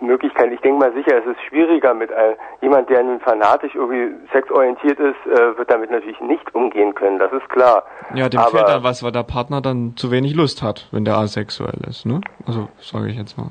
Möglichkeiten. 0.00 0.52
Ich 0.52 0.60
denke 0.60 0.78
mal 0.78 0.92
sicher, 0.92 1.18
es 1.18 1.26
ist 1.26 1.40
schwieriger 1.48 1.94
mit 1.94 2.12
einem, 2.12 2.36
jemand, 2.60 2.90
der 2.90 3.02
nun 3.02 3.20
fanatisch 3.20 3.74
irgendwie 3.74 4.14
sexorientiert 4.32 4.98
ist, 4.98 5.26
äh, 5.26 5.56
wird 5.56 5.70
damit 5.70 5.90
natürlich 5.90 6.20
nicht 6.20 6.54
umgehen 6.54 6.94
können. 6.94 7.18
Das 7.18 7.32
ist 7.32 7.48
klar. 7.48 7.84
Ja, 8.14 8.28
dem 8.28 8.40
Aber, 8.40 8.50
fehlt 8.50 8.68
dann 8.68 8.84
was, 8.84 9.02
weil 9.02 9.12
der 9.12 9.22
Partner 9.22 9.60
dann 9.60 9.94
zu 9.96 10.10
wenig 10.10 10.34
Lust 10.34 10.62
hat, 10.62 10.88
wenn 10.92 11.04
der 11.04 11.16
asexuell 11.16 11.80
ist, 11.88 12.04
ne? 12.04 12.20
Also 12.46 12.68
sage 12.80 13.08
ich 13.08 13.16
jetzt 13.16 13.38
mal. 13.38 13.48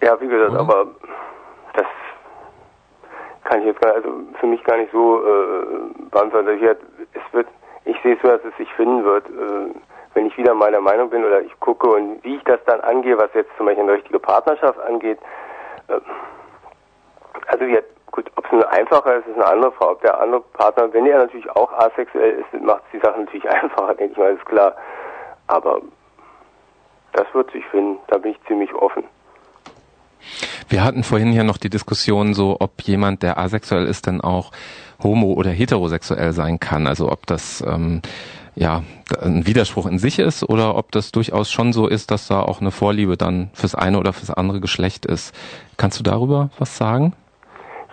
Ja, 0.00 0.18
wie 0.20 0.28
gesagt, 0.28 0.50
Oder? 0.50 0.60
aber 0.60 0.86
das 1.74 1.86
kann 3.44 3.60
ich 3.60 3.66
jetzt 3.66 3.80
gar, 3.82 3.94
also 3.94 4.08
für 4.40 4.46
mich 4.46 4.64
gar 4.64 4.78
nicht 4.78 4.92
so 4.92 5.20
äh, 5.20 6.08
beantworten. 6.10 6.48
Es 6.48 7.34
wird, 7.34 7.48
ich 7.84 7.96
sehe 8.02 8.14
es 8.14 8.22
so, 8.22 8.28
dass 8.28 8.40
es 8.44 8.56
sich 8.56 8.72
finden 8.74 9.04
wird. 9.04 9.26
Äh, 9.26 9.74
wenn 10.14 10.26
ich 10.26 10.36
wieder 10.36 10.54
meiner 10.54 10.80
Meinung 10.80 11.08
bin 11.08 11.24
oder 11.24 11.40
ich 11.40 11.58
gucke 11.60 11.88
und 11.88 12.22
wie 12.22 12.36
ich 12.36 12.44
das 12.44 12.60
dann 12.66 12.80
angehe, 12.82 13.16
was 13.16 13.30
jetzt 13.34 13.50
zum 13.56 13.66
Beispiel 13.66 13.84
eine 13.84 13.94
richtige 13.94 14.18
Partnerschaft 14.18 14.78
angeht, 14.80 15.18
äh, 15.18 15.42
also 17.46 17.64
jetzt, 17.64 17.90
gut, 18.10 18.30
ob 18.36 18.44
es 18.44 18.52
nur 18.52 18.70
einfacher 18.70 19.16
ist, 19.16 19.26
ist 19.26 19.34
eine 19.34 19.46
andere 19.46 19.72
Frage. 19.72 19.92
Ob 19.92 20.02
der 20.02 20.20
andere 20.20 20.40
Partner, 20.40 20.92
wenn 20.92 21.06
er 21.06 21.18
natürlich 21.18 21.50
auch 21.50 21.72
asexuell 21.72 22.40
ist, 22.40 22.62
macht 22.62 22.82
die 22.92 22.98
Sache 22.98 23.20
natürlich 23.20 23.48
einfacher, 23.62 23.94
denke 23.94 24.12
ich 24.12 24.18
mal, 24.18 24.34
ist 24.34 24.46
klar. 24.46 24.74
Aber 25.46 25.80
das 27.12 27.26
wird 27.32 27.50
sich 27.52 27.64
finden, 27.66 27.98
da 28.08 28.18
bin 28.18 28.32
ich 28.32 28.46
ziemlich 28.46 28.72
offen. 28.74 29.04
Wir 30.68 30.84
hatten 30.84 31.02
vorhin 31.02 31.32
hier 31.32 31.44
noch 31.44 31.58
die 31.58 31.68
Diskussion 31.68 32.32
so, 32.32 32.56
ob 32.60 32.80
jemand, 32.82 33.22
der 33.22 33.38
asexuell 33.38 33.86
ist, 33.86 34.06
dann 34.06 34.20
auch 34.20 34.52
homo- 35.02 35.34
oder 35.34 35.50
heterosexuell 35.50 36.32
sein 36.32 36.60
kann. 36.60 36.86
Also 36.86 37.10
ob 37.10 37.26
das 37.26 37.62
ähm, 37.66 38.02
ja 38.54 38.82
ein 39.20 39.46
Widerspruch 39.46 39.86
in 39.86 39.98
sich 39.98 40.18
ist 40.18 40.48
oder 40.48 40.76
ob 40.76 40.92
das 40.92 41.12
durchaus 41.12 41.50
schon 41.50 41.72
so 41.72 41.86
ist, 41.86 42.10
dass 42.10 42.28
da 42.28 42.40
auch 42.40 42.60
eine 42.60 42.70
Vorliebe 42.70 43.16
dann 43.16 43.50
fürs 43.54 43.74
eine 43.74 43.98
oder 43.98 44.12
fürs 44.12 44.30
andere 44.30 44.60
Geschlecht 44.60 45.06
ist. 45.06 45.34
Kannst 45.76 45.98
du 45.98 46.02
darüber 46.02 46.50
was 46.58 46.76
sagen? 46.76 47.14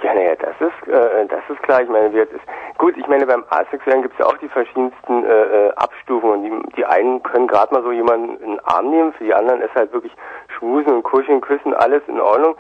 Ja, 0.04 0.13
naja, 0.13 0.36
das 0.36 0.56
ist 0.60 0.89
äh, 0.89 1.28
das 1.28 1.41
ist 1.50 1.62
klar. 1.63 1.82
Ich 1.82 1.89
meine, 1.89 2.12
wir, 2.13 2.24
ist, 2.24 2.41
gut, 2.78 2.98
ich 2.98 3.08
meine, 3.08 3.26
beim 3.26 3.43
Asexuellen 3.50 4.02
gibt 4.02 4.13
es 4.15 4.19
ja 4.19 4.26
auch 4.26 4.38
die 4.38 4.50
verschiedensten 4.50 5.26
äh, 5.26 5.67
äh, 5.67 5.72
Abstufungen. 5.76 6.43
Die, 6.43 6.76
die 6.76 6.86
einen 6.86 7.22
können 7.24 7.48
gerade 7.48 7.74
mal 7.74 7.84
so 7.84 7.91
jemanden 7.91 8.38
in 8.43 8.52
den 8.52 8.60
Arm 8.62 8.89
nehmen, 8.89 9.13
für 9.13 9.24
die 9.24 9.34
anderen 9.34 9.62
ist 9.62 9.74
halt 9.76 9.93
wirklich 9.93 10.13
Schmusen 10.58 10.93
und 10.93 11.04
Kuscheln, 11.04 11.41
Küssen, 11.41 11.74
alles 11.74 12.02
in 12.08 12.19
Ordnung. 12.19 12.56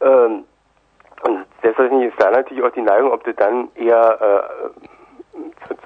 Ähm, 0.00 0.44
und 1.22 1.46
selbstverständlich 1.62 2.12
ist 2.12 2.22
da 2.22 2.30
natürlich 2.30 2.62
auch 2.62 2.72
die 2.72 2.82
Neigung, 2.82 3.12
ob 3.12 3.24
du 3.24 3.32
dann 3.32 3.68
eher 3.74 4.18
äh, 4.20 4.93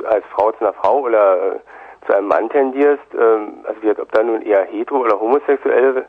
als 0.05 0.25
Frau 0.35 0.53
zu 0.53 0.61
einer 0.61 0.73
Frau 0.75 1.01
oder 1.01 1.55
äh, 1.55 1.59
zu 2.07 2.15
einem 2.15 2.29
Mann 2.29 2.49
tendierst, 2.49 3.05
ähm, 3.15 3.65
also 3.65 3.83
wie, 3.83 3.91
ob 3.91 4.11
da 4.13 4.23
nun 4.23 4.43
eher 4.43 4.65
hetero 4.65 5.01
oder 5.01 5.21
homosexuelle 5.21 6.07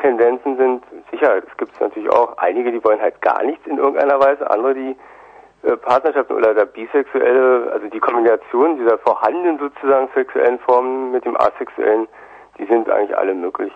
Tendenzen 0.00 0.56
sind. 0.56 0.84
Sicher, 1.10 1.38
es 1.38 1.56
gibt 1.56 1.78
natürlich 1.80 2.10
auch 2.10 2.36
einige, 2.38 2.72
die 2.72 2.82
wollen 2.84 3.00
halt 3.00 3.20
gar 3.20 3.42
nichts 3.42 3.66
in 3.66 3.78
irgendeiner 3.78 4.20
Weise, 4.20 4.50
andere, 4.50 4.74
die 4.74 4.96
äh, 5.62 5.76
Partnerschaften 5.76 6.32
oder 6.34 6.54
der 6.54 6.66
bisexuelle, 6.66 7.70
also 7.72 7.86
die 7.88 8.00
Kombination 8.00 8.78
dieser 8.78 8.98
vorhandenen 8.98 9.58
sozusagen 9.58 10.08
sexuellen 10.14 10.58
Formen 10.60 11.12
mit 11.12 11.24
dem 11.24 11.36
asexuellen, 11.36 12.08
die 12.58 12.66
sind 12.66 12.88
eigentlich 12.88 13.16
alle 13.16 13.34
möglich. 13.34 13.72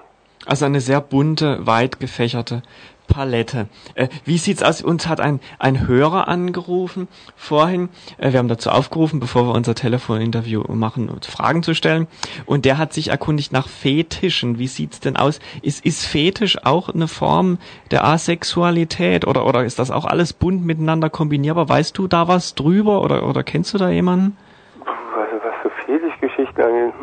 Also 0.47 0.67
eine 0.67 0.81
sehr 0.81 1.01
bunte, 1.01 1.67
weit 1.67 2.01
gefächerte 2.01 2.63
Palette. 3.07 3.69
Äh, 3.95 4.09
wie 4.25 4.39
sieht's 4.39 4.63
aus? 4.63 4.83
Uns 4.83 5.09
hat 5.09 5.21
ein, 5.21 5.41
ein 5.59 5.87
Hörer 5.87 6.29
angerufen 6.29 7.09
vorhin. 7.37 7.89
Äh, 8.19 8.33
wir 8.33 8.39
haben 8.39 8.49
dazu 8.49 8.71
aufgerufen, 8.71 9.21
bevor 9.21 9.47
wir 9.47 9.55
unser 9.55 9.75
Telefoninterview 9.75 10.65
machen, 10.73 11.11
Fragen 11.23 11.63
zu 11.63 11.75
stellen. 11.75 12.07
Und 12.47 12.65
der 12.65 12.79
hat 12.79 12.93
sich 12.93 13.09
erkundigt 13.09 13.53
nach 13.53 13.69
Fetischen. 13.69 14.59
Wie 14.59 14.67
sieht's 14.67 15.01
denn 15.01 15.17
aus? 15.17 15.41
Ist, 15.63 15.85
ist 15.85 16.05
Fetisch 16.05 16.65
auch 16.65 16.89
eine 16.89 17.09
Form 17.09 17.59
der 17.91 18.05
Asexualität 18.05 19.27
oder, 19.27 19.47
oder 19.47 19.65
ist 19.65 19.79
das 19.79 19.91
auch 19.91 20.05
alles 20.05 20.33
bunt 20.33 20.65
miteinander 20.65 21.11
kombinierbar? 21.11 21.69
Weißt 21.69 21.97
du 21.97 22.09
da 22.09 22.29
was 22.29 22.55
drüber 22.55 23.03
oder, 23.03 23.29
oder 23.29 23.43
kennst 23.43 23.75
du 23.75 23.79
da 23.79 23.91
jemanden? 23.91 24.37
Also 24.85 25.37
was 25.45 25.55
für 25.63 25.71
Fetischgeschichten 25.85 26.65
angeht. 26.65 26.95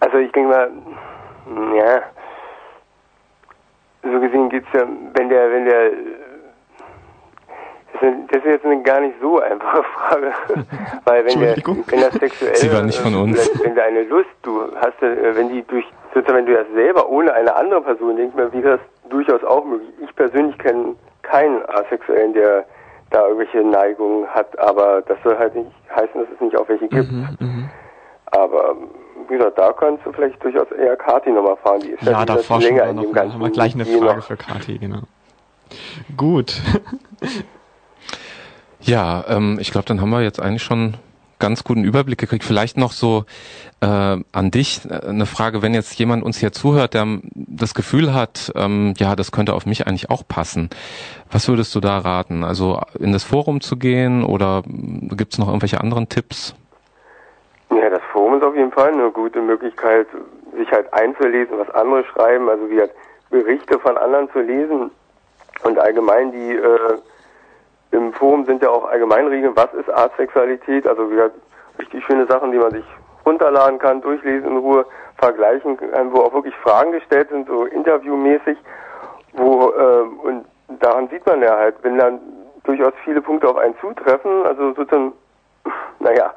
Also 0.00 0.18
ich 0.18 0.30
denke 0.32 0.50
mal, 0.50 0.70
ja, 1.76 2.02
so 4.02 4.20
gesehen 4.20 4.48
geht's 4.48 4.68
ja, 4.72 4.86
wenn 5.14 5.28
der, 5.28 5.52
wenn 5.52 5.64
der, 5.64 5.90
das 8.00 8.38
ist 8.38 8.44
jetzt 8.44 8.64
eine 8.64 8.82
gar 8.82 9.00
nicht 9.00 9.14
so 9.20 9.40
einfache 9.40 9.82
Frage, 9.82 10.32
weil 11.04 11.24
wenn 11.24 11.40
der, 11.40 11.56
wenn 11.56 12.00
das 12.00 12.14
sexuell, 12.14 12.56
Sie 12.56 12.72
war 12.72 12.82
nicht 12.82 12.98
von 12.98 13.14
uns. 13.14 13.50
wenn 13.62 13.74
da 13.74 13.84
eine 13.84 14.04
Lust, 14.04 14.28
du 14.42 14.62
hast, 14.76 15.02
äh, 15.02 15.36
wenn 15.36 15.48
die 15.48 15.62
durch, 15.62 15.84
sozusagen, 16.14 16.38
wenn 16.38 16.46
du 16.46 16.54
das 16.54 16.66
selber 16.74 17.08
ohne 17.08 17.32
eine 17.32 17.54
andere 17.54 17.82
Person 17.82 18.16
denkst, 18.16 18.36
mir 18.36 18.52
wie 18.52 18.62
das 18.62 18.80
durchaus 19.08 19.42
auch 19.44 19.64
möglich. 19.64 19.88
Ich 20.04 20.14
persönlich 20.14 20.56
kenne 20.58 20.94
keinen 21.22 21.64
Asexuellen, 21.68 22.34
der 22.34 22.64
da 23.10 23.22
irgendwelche 23.22 23.62
Neigungen 23.62 24.26
hat, 24.28 24.58
aber 24.58 25.02
das 25.02 25.18
soll 25.24 25.38
halt 25.38 25.54
nicht 25.54 25.70
heißen, 25.94 26.20
dass 26.20 26.28
es 26.34 26.40
nicht 26.40 26.56
auch 26.56 26.68
welche 26.68 26.88
gibt. 26.88 27.10
Mhm, 27.10 27.28
mh. 27.40 27.70
Aber 28.26 28.76
gesagt, 29.34 29.58
da 29.58 29.72
kannst 29.72 30.04
du 30.06 30.12
vielleicht 30.12 30.42
durchaus 30.42 30.70
eher 30.72 30.96
Kati 30.96 31.30
nochmal 31.30 31.56
fragen. 31.56 31.80
Die 31.80 31.90
ist 31.90 32.02
ja, 32.02 32.12
ja 32.12 32.24
da 32.24 32.36
forschen 32.36 32.76
länger 32.76 32.86
wir 32.86 32.92
noch, 32.92 33.02
in 33.02 33.08
dem 33.08 33.14
ganzen 33.14 33.34
haben 33.34 33.40
wir 33.42 33.50
gleich 33.50 33.74
eine 33.74 33.84
Frage 33.84 34.16
noch. 34.16 34.24
für 34.24 34.36
Kati, 34.36 34.78
genau. 34.78 35.02
Gut. 36.16 36.60
ja, 38.80 39.24
ähm, 39.28 39.58
ich 39.60 39.70
glaube, 39.70 39.86
dann 39.86 40.00
haben 40.00 40.10
wir 40.10 40.22
jetzt 40.22 40.40
eigentlich 40.40 40.62
schon 40.62 40.94
ganz 41.38 41.64
guten 41.64 41.84
Überblick 41.84 42.18
gekriegt. 42.18 42.44
Vielleicht 42.44 42.76
noch 42.76 42.92
so 42.92 43.24
äh, 43.80 43.86
an 43.86 44.50
dich 44.50 44.80
äh, 44.88 45.06
eine 45.06 45.26
Frage, 45.26 45.62
wenn 45.62 45.74
jetzt 45.74 45.98
jemand 45.98 46.22
uns 46.22 46.38
hier 46.38 46.52
zuhört, 46.52 46.94
der 46.94 47.06
das 47.34 47.74
Gefühl 47.74 48.12
hat, 48.12 48.52
ähm, 48.54 48.94
ja, 48.98 49.16
das 49.16 49.32
könnte 49.32 49.54
auf 49.54 49.66
mich 49.66 49.86
eigentlich 49.86 50.10
auch 50.10 50.26
passen. 50.26 50.70
Was 51.30 51.48
würdest 51.48 51.74
du 51.74 51.80
da 51.80 51.98
raten? 51.98 52.44
Also 52.44 52.80
in 52.98 53.12
das 53.12 53.24
Forum 53.24 53.60
zu 53.60 53.76
gehen 53.76 54.24
oder 54.24 54.62
gibt 54.66 55.34
es 55.34 55.38
noch 55.38 55.48
irgendwelche 55.48 55.80
anderen 55.80 56.08
Tipps? 56.08 56.54
Ist 58.38 58.44
auf 58.44 58.54
jeden 58.54 58.70
Fall 58.70 58.92
eine 58.92 59.10
gute 59.10 59.40
Möglichkeit, 59.40 60.06
sich 60.56 60.70
halt 60.70 60.92
einzulesen, 60.94 61.58
was 61.58 61.68
andere 61.70 62.04
schreiben, 62.04 62.48
also 62.48 62.70
wie 62.70 62.78
halt 62.78 62.92
Berichte 63.30 63.80
von 63.80 63.98
anderen 63.98 64.30
zu 64.30 64.38
lesen. 64.38 64.92
Und 65.64 65.76
allgemein 65.76 66.30
die 66.30 66.54
äh, 66.54 66.98
im 67.90 68.12
Forum 68.12 68.44
sind 68.44 68.62
ja 68.62 68.70
auch 68.70 68.88
Allgemeinregeln, 68.88 69.56
was 69.56 69.74
ist 69.74 69.90
Artsexualität, 69.90 70.86
also 70.86 71.10
wie 71.10 71.18
halt 71.18 71.32
richtig 71.80 72.04
schöne 72.04 72.26
Sachen, 72.26 72.52
die 72.52 72.58
man 72.58 72.70
sich 72.70 72.84
runterladen 73.26 73.80
kann, 73.80 74.02
durchlesen 74.02 74.52
in 74.52 74.58
Ruhe, 74.58 74.86
vergleichen 75.16 75.76
kann, 75.76 76.12
wo 76.12 76.20
auch 76.20 76.32
wirklich 76.32 76.54
Fragen 76.58 76.92
gestellt 76.92 77.30
sind, 77.30 77.48
so 77.48 77.64
interviewmäßig, 77.64 78.56
wo 79.32 79.70
äh, 79.70 80.02
und 80.22 80.44
daran 80.78 81.08
sieht 81.08 81.26
man 81.26 81.42
ja 81.42 81.56
halt, 81.56 81.74
wenn 81.82 81.98
dann 81.98 82.20
durchaus 82.62 82.92
viele 83.02 83.20
Punkte 83.20 83.48
auf 83.48 83.56
einen 83.56 83.76
zutreffen, 83.80 84.46
also 84.46 84.74
sozusagen, 84.74 85.12
naja, 85.98 86.32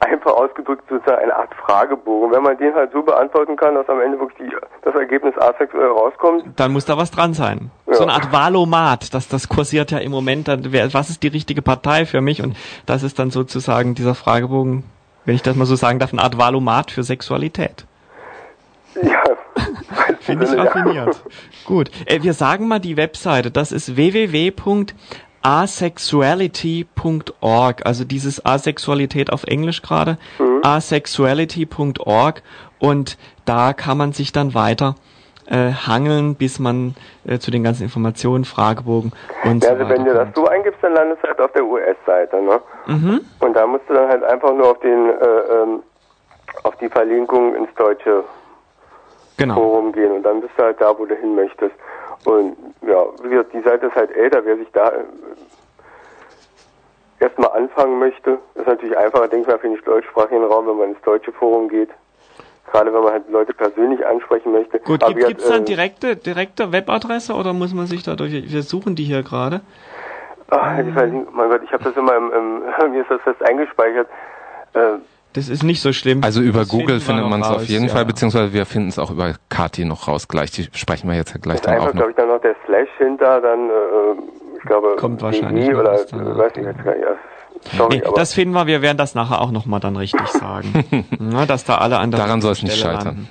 einfach 0.00 0.32
ausgedrückt 0.32 0.82
sozusagen 0.88 1.22
eine 1.22 1.36
Art 1.36 1.54
Fragebogen. 1.54 2.32
Wenn 2.32 2.42
man 2.42 2.56
den 2.56 2.74
halt 2.74 2.90
so 2.92 3.02
beantworten 3.02 3.56
kann, 3.56 3.74
dass 3.74 3.88
am 3.88 4.00
Ende 4.00 4.18
wirklich 4.18 4.50
die, 4.50 4.56
das 4.82 4.94
Ergebnis 4.94 5.34
asexuell 5.38 5.88
rauskommt. 5.88 6.44
Dann 6.56 6.72
muss 6.72 6.86
da 6.86 6.96
was 6.96 7.10
dran 7.10 7.34
sein. 7.34 7.70
Ja. 7.86 7.94
So 7.94 8.04
eine 8.04 8.12
Art 8.12 8.32
Valomat, 8.32 9.14
das, 9.14 9.28
das 9.28 9.48
kursiert 9.48 9.90
ja 9.90 9.98
im 9.98 10.10
Moment, 10.10 10.48
dann, 10.48 10.72
wer, 10.72 10.92
was 10.94 11.10
ist 11.10 11.22
die 11.22 11.28
richtige 11.28 11.62
Partei 11.62 12.06
für 12.06 12.20
mich? 12.20 12.42
Und 12.42 12.56
das 12.86 13.02
ist 13.02 13.18
dann 13.18 13.30
sozusagen 13.30 13.94
dieser 13.94 14.14
Fragebogen, 14.14 14.84
wenn 15.26 15.34
ich 15.34 15.42
das 15.42 15.54
mal 15.54 15.66
so 15.66 15.76
sagen 15.76 15.98
darf, 15.98 16.12
eine 16.12 16.22
Art 16.22 16.38
Valomat 16.38 16.90
für 16.90 17.02
Sexualität. 17.02 17.84
Ja. 19.02 19.22
Finde 20.20 20.46
ich 20.46 20.56
raffiniert. 20.56 21.22
Gut. 21.64 21.90
Äh, 22.06 22.22
wir 22.22 22.34
sagen 22.34 22.68
mal 22.68 22.80
die 22.80 22.96
Webseite. 22.96 23.50
Das 23.50 23.72
ist 23.72 23.96
www 23.96 24.50
asexuality.org, 25.42 27.86
also 27.86 28.04
dieses 28.04 28.44
Asexualität 28.44 29.32
auf 29.32 29.44
Englisch 29.44 29.80
gerade, 29.82 30.18
mhm. 30.38 30.60
asexuality.org 30.62 32.42
und 32.78 33.16
da 33.44 33.72
kann 33.72 33.98
man 33.98 34.12
sich 34.12 34.32
dann 34.32 34.54
weiter 34.54 34.96
äh, 35.46 35.72
hangeln, 35.72 36.34
bis 36.34 36.58
man 36.58 36.96
äh, 37.26 37.38
zu 37.38 37.50
den 37.50 37.64
ganzen 37.64 37.84
Informationen, 37.84 38.44
Fragebogen 38.44 39.12
und 39.44 39.64
ja, 39.64 39.70
so 39.70 39.76
also 39.76 39.88
wenn 39.88 40.04
du 40.04 40.12
das 40.14 40.28
so 40.34 40.46
eingibst, 40.46 40.82
dann 40.82 40.92
landest 40.94 41.22
du 41.22 41.28
halt 41.28 41.40
auf 41.40 41.52
der 41.52 41.64
US-Seite, 41.64 42.42
ne? 42.42 42.60
Mhm. 42.86 43.20
Und 43.40 43.54
da 43.54 43.66
musst 43.66 43.88
du 43.88 43.94
dann 43.94 44.08
halt 44.08 44.22
einfach 44.24 44.54
nur 44.54 44.70
auf 44.70 44.80
den 44.80 45.10
äh, 45.10 45.24
ähm, 45.52 45.82
auf 46.64 46.74
die 46.76 46.88
Verlinkung 46.88 47.54
ins 47.54 47.72
deutsche 47.76 48.24
Genau. 49.40 49.54
Forum 49.54 49.92
gehen 49.92 50.12
und 50.12 50.22
dann 50.22 50.42
bist 50.42 50.52
du 50.58 50.62
halt 50.62 50.78
da, 50.82 50.98
wo 50.98 51.06
du 51.06 51.14
hin 51.14 51.34
möchtest. 51.34 51.74
Und 52.24 52.56
ja, 52.82 53.04
wie 53.22 53.30
gesagt, 53.30 53.52
die 53.54 53.62
Seite 53.62 53.86
ist 53.86 53.94
halt 53.94 54.10
älter, 54.12 54.44
wer 54.44 54.56
sich 54.56 54.68
da 54.72 54.90
äh, 54.90 55.04
erstmal 57.20 57.50
anfangen 57.52 57.98
möchte, 57.98 58.38
ist 58.54 58.66
natürlich 58.66 58.96
einfacher, 58.96 59.28
denke 59.28 59.42
ich 59.42 59.48
mal, 59.48 59.58
für 59.58 59.68
den 59.68 59.78
deutschsprachigen 59.84 60.44
Raum, 60.44 60.66
wenn 60.66 60.76
man 60.76 60.88
ins 60.90 61.00
deutsche 61.02 61.32
Forum 61.32 61.68
geht. 61.68 61.90
Gerade 62.70 62.92
wenn 62.92 63.02
man 63.02 63.12
halt 63.12 63.28
Leute 63.30 63.52
persönlich 63.52 64.04
ansprechen 64.06 64.52
möchte. 64.52 64.78
Gut, 64.80 65.02
Aber 65.02 65.14
gibt 65.14 65.40
es 65.40 65.48
dann 65.48 65.62
äh, 65.62 65.64
direkte, 65.64 66.16
direkte 66.16 66.72
Webadresse 66.72 67.34
oder 67.34 67.52
muss 67.52 67.74
man 67.74 67.86
sich 67.86 68.02
dadurch, 68.02 68.32
wir 68.32 68.62
suchen 68.62 68.94
die 68.94 69.04
hier 69.04 69.22
gerade. 69.22 69.60
Ach, 70.50 70.76
die 70.82 70.92
Verlinkung, 70.92 71.34
mein 71.34 71.48
Gott, 71.48 71.62
ich 71.64 71.72
habe 71.72 71.84
das 71.84 71.96
immer 71.96 72.16
im, 72.16 72.32
im 72.32 72.90
mir 72.92 73.02
ist 73.02 73.10
das 73.10 73.20
fest 73.22 73.42
eingespeichert. 73.42 74.08
Äh, 74.74 74.98
Das 75.32 75.48
ist 75.48 75.62
nicht 75.62 75.80
so 75.80 75.92
schlimm. 75.92 76.22
Also 76.24 76.40
über 76.40 76.60
Das 76.60 76.68
Google 76.68 77.00
findet 77.00 77.26
man 77.26 77.40
es 77.42 77.48
auf 77.48 77.64
jeden 77.64 77.86
ja. 77.86 77.90
Fall, 77.92 78.04
beziehungsweise 78.04 78.52
wir 78.52 78.66
finden 78.66 78.88
es 78.88 78.98
auch 78.98 79.10
über 79.10 79.34
Kati 79.48 79.84
noch 79.84 80.08
raus 80.08 80.26
gleich. 80.26 80.50
Die 80.50 80.68
sprechen 80.72 81.08
wir 81.08 81.16
jetzt 81.16 81.32
ja 81.32 81.38
gleich 81.40 81.60
dann 81.60 81.74
einfach, 81.74 81.88
auch 81.88 81.94
noch. 81.94 81.96
glaube 81.96 82.10
ich, 82.10 82.16
dann 82.16 82.28
noch 82.28 82.40
der 82.40 82.56
Slash 82.66 82.88
hinter, 82.98 83.40
dann, 83.40 83.68
äh, 83.70 84.56
ich 84.56 84.62
glaube, 84.64 84.96
Kommt 84.96 85.22
wahrscheinlich 85.22 85.68
noch 85.70 85.78
oder, 85.80 86.04
danach, 86.10 86.34
äh, 86.34 86.38
weiß 86.38 86.52
ich 86.56 86.64
jetzt 86.64 86.84
gar 86.84 86.94
nicht. 86.94 87.04
Ja, 87.04 87.76
sorry, 87.78 87.98
Nee, 87.98 88.10
das 88.16 88.34
finden 88.34 88.54
wir, 88.54 88.66
wir 88.66 88.82
werden 88.82 88.98
das 88.98 89.14
nachher 89.14 89.40
auch 89.40 89.52
nochmal 89.52 89.78
dann 89.80 89.96
richtig 89.96 90.26
sagen. 90.28 90.84
Na, 91.20 91.46
dass 91.46 91.64
da 91.64 91.76
alle 91.78 91.98
an 91.98 92.10
der 92.10 92.20
Daran 92.20 92.40
soll 92.40 92.52
es 92.52 92.62
nicht 92.62 92.76
scheitern. 92.78 93.04
landen. 93.04 93.28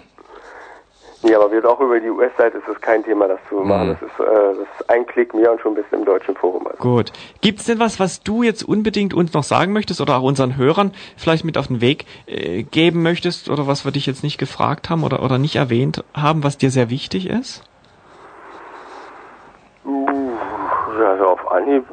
Nee, 1.22 1.36
aber 1.36 1.52
wir 1.52 1.70
auch 1.70 1.82
über 1.82 2.00
die 2.00 2.10
US-Seite 2.10 2.60
ist 2.60 2.68
es 2.68 2.80
kein 2.80 3.04
Thema, 3.04 3.28
das 3.28 3.40
zu 3.50 3.56
machen. 3.56 3.90
Mhm. 3.90 3.98
Das 4.00 4.02
ist, 4.02 4.20
äh, 4.20 4.26
das 4.26 4.58
ist 4.58 4.90
ein 4.90 5.06
Klick 5.06 5.34
mehr 5.34 5.52
und 5.52 5.60
schon 5.60 5.76
bist 5.76 5.88
du 5.92 5.98
im 5.98 6.06
deutschen 6.06 6.36
Forum. 6.36 6.66
Also. 6.66 6.78
Gut. 6.78 7.12
Gibt's 7.42 7.66
denn 7.66 7.80
was, 7.80 8.00
was 8.00 8.24
du 8.24 8.42
jetzt 8.42 8.64
unbedingt 8.64 9.14
uns 9.14 9.34
noch 9.34 9.44
sagen 9.44 9.74
möchtest 9.74 10.00
oder 10.00 10.18
auch 10.18 10.24
unseren 10.24 10.56
Hörern 10.56 10.94
vielleicht 11.18 11.44
mit 11.44 11.58
auf 11.58 11.68
den 11.68 11.82
Weg 11.82 12.06
äh, 12.26 12.64
geben 12.64 13.04
möchtest 13.04 13.50
oder 13.50 13.68
was 13.68 13.84
wir 13.84 13.92
dich 13.92 14.06
jetzt 14.06 14.24
nicht 14.24 14.38
gefragt 14.38 14.90
haben 14.90 15.04
oder, 15.04 15.22
oder 15.22 15.38
nicht 15.38 15.58
erwähnt 15.58 16.06
haben, 16.14 16.44
was 16.44 16.58
dir 16.58 16.70
sehr 16.70 16.90
wichtig 16.90 17.30
ist? 17.30 17.64
Uh, 19.86 20.08
ja, 21.00 21.18
so 21.18 21.26
auf 21.26 21.52
Anhieb. 21.52 21.84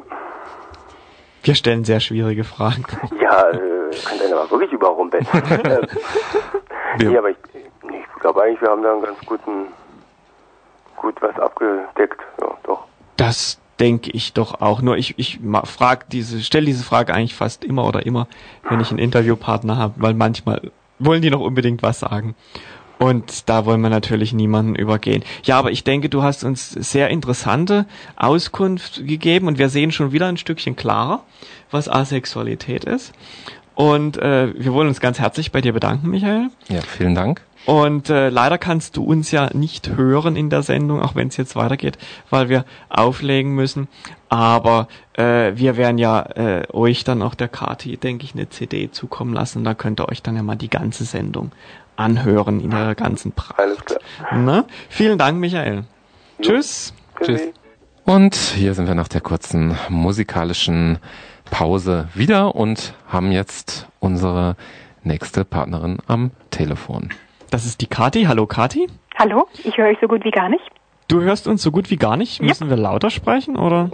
Wir 1.43 1.55
stellen 1.55 1.83
sehr 1.83 1.99
schwierige 1.99 2.45
Fragen. 2.45 2.85
Ja, 3.21 3.49
äh, 3.49 3.57
könnt 4.05 4.21
einen 4.21 4.33
aber 4.33 4.49
wirklich 4.51 4.71
überrumpeln. 4.71 5.25
ähm, 5.33 5.87
nee, 6.99 7.17
aber 7.17 7.29
ich, 7.29 7.37
ich 8.17 8.21
glaube 8.21 8.41
eigentlich, 8.41 8.61
wir 8.61 8.69
haben 8.69 8.81
da 8.83 8.93
einen 8.93 9.03
ganz 9.03 9.19
guten, 9.25 9.67
gut 10.95 11.15
was 11.21 11.37
abgedeckt. 11.39 12.19
Ja, 12.41 12.47
doch. 12.63 12.85
Das 13.15 13.59
denke 13.79 14.09
ich 14.11 14.33
doch 14.33 14.59
auch. 14.59 14.81
Nur 14.81 14.97
ich, 14.97 15.17
ich 15.19 15.39
ma- 15.39 15.65
frag 15.65 16.09
diese, 16.09 16.41
stelle 16.41 16.65
diese 16.65 16.83
Frage 16.83 17.13
eigentlich 17.13 17.35
fast 17.35 17.63
immer 17.63 17.85
oder 17.85 18.05
immer, 18.05 18.27
wenn 18.69 18.79
ich 18.79 18.89
einen 18.89 18.99
Interviewpartner 18.99 19.77
habe, 19.77 19.93
weil 19.97 20.15
manchmal 20.15 20.71
wollen 20.99 21.21
die 21.21 21.29
noch 21.29 21.41
unbedingt 21.41 21.83
was 21.83 21.99
sagen. 21.99 22.35
Und 22.97 23.47
da 23.47 23.65
wollen 23.65 23.81
wir 23.81 23.91
natürlich 23.91 24.33
niemanden 24.33 24.73
übergehen. 24.73 25.23
Ja, 25.43 25.59
aber 25.59 25.69
ich 25.69 25.83
denke, 25.83 26.09
du 26.09 26.23
hast 26.23 26.43
uns 26.43 26.71
sehr 26.71 27.09
interessante 27.09 27.85
Auskunft 28.15 29.05
gegeben 29.05 29.47
und 29.47 29.59
wir 29.59 29.69
sehen 29.69 29.91
schon 29.91 30.11
wieder 30.11 30.25
ein 30.25 30.37
Stückchen 30.37 30.75
klarer, 30.75 31.23
was 31.69 31.87
Asexualität 31.87 32.85
ist. 32.85 33.13
Und 33.75 34.17
äh, 34.17 34.51
wir 34.59 34.73
wollen 34.73 34.87
uns 34.87 34.99
ganz 34.99 35.19
herzlich 35.19 35.51
bei 35.51 35.61
dir 35.61 35.73
bedanken, 35.73 36.09
Michael. 36.09 36.49
Ja, 36.69 36.81
vielen 36.81 37.13
Dank. 37.13 37.43
Und 37.67 38.09
äh, 38.09 38.29
leider 38.29 38.57
kannst 38.57 38.95
du 38.95 39.03
uns 39.03 39.29
ja 39.31 39.49
nicht 39.53 39.89
hören 39.89 40.37
in 40.37 40.49
der 40.49 40.63
Sendung, 40.63 41.01
auch 41.01 41.15
wenn 41.15 41.27
es 41.27 41.35
jetzt 41.35 41.57
weitergeht, 41.57 41.97
weil 42.29 42.47
wir 42.47 42.63
auflegen 42.87 43.55
müssen. 43.55 43.89
Aber 44.29 44.87
äh, 45.17 45.51
wir 45.53 45.75
werden 45.75 45.97
ja 45.97 46.21
äh, 46.21 46.63
euch 46.71 47.03
dann 47.03 47.21
auch 47.21 47.35
der 47.35 47.49
Kati, 47.49 47.97
denke 47.97 48.23
ich, 48.23 48.35
eine 48.35 48.47
CD 48.47 48.89
zukommen 48.89 49.33
lassen. 49.33 49.65
Da 49.65 49.73
könnt 49.73 49.99
ihr 49.99 50.07
euch 50.07 50.23
dann 50.23 50.37
ja 50.37 50.43
mal 50.43 50.55
die 50.55 50.69
ganze 50.69 51.03
Sendung 51.03 51.51
anhören 51.97 52.61
in 52.61 52.71
ihrer 52.71 52.95
ganzen 52.95 53.33
Pracht. 53.33 53.59
Alles 53.59 53.83
klar. 53.83 53.99
Na? 54.31 54.63
Vielen 54.87 55.17
Dank, 55.17 55.37
Michael. 55.37 55.83
Tschüss. 56.41 56.93
Tschüss. 57.21 57.41
Und 58.05 58.35
hier 58.35 58.75
sind 58.75 58.87
wir 58.87 58.95
nach 58.95 59.09
der 59.09 59.19
kurzen 59.19 59.75
musikalischen 59.89 60.99
Pause 61.51 62.07
wieder 62.13 62.55
und 62.55 62.93
haben 63.09 63.33
jetzt 63.33 63.87
unsere 63.99 64.55
nächste 65.03 65.43
Partnerin 65.43 65.97
am 66.07 66.31
Telefon. 66.49 67.09
Das 67.49 67.65
ist 67.65 67.81
die 67.81 67.87
Kati. 67.87 68.25
Hallo 68.25 68.45
Kati. 68.45 68.87
Hallo, 69.17 69.47
ich 69.63 69.77
höre 69.77 69.87
euch 69.87 69.97
so 70.01 70.07
gut 70.07 70.23
wie 70.25 70.31
gar 70.31 70.49
nicht. 70.49 70.63
Du 71.07 71.21
hörst 71.21 71.47
uns 71.47 71.63
so 71.63 71.71
gut 71.71 71.89
wie 71.89 71.95
gar 71.95 72.17
nicht. 72.17 72.41
Müssen 72.41 72.69
wir 72.69 72.75
lauter 72.75 73.09
sprechen 73.09 73.55
oder? 73.55 73.89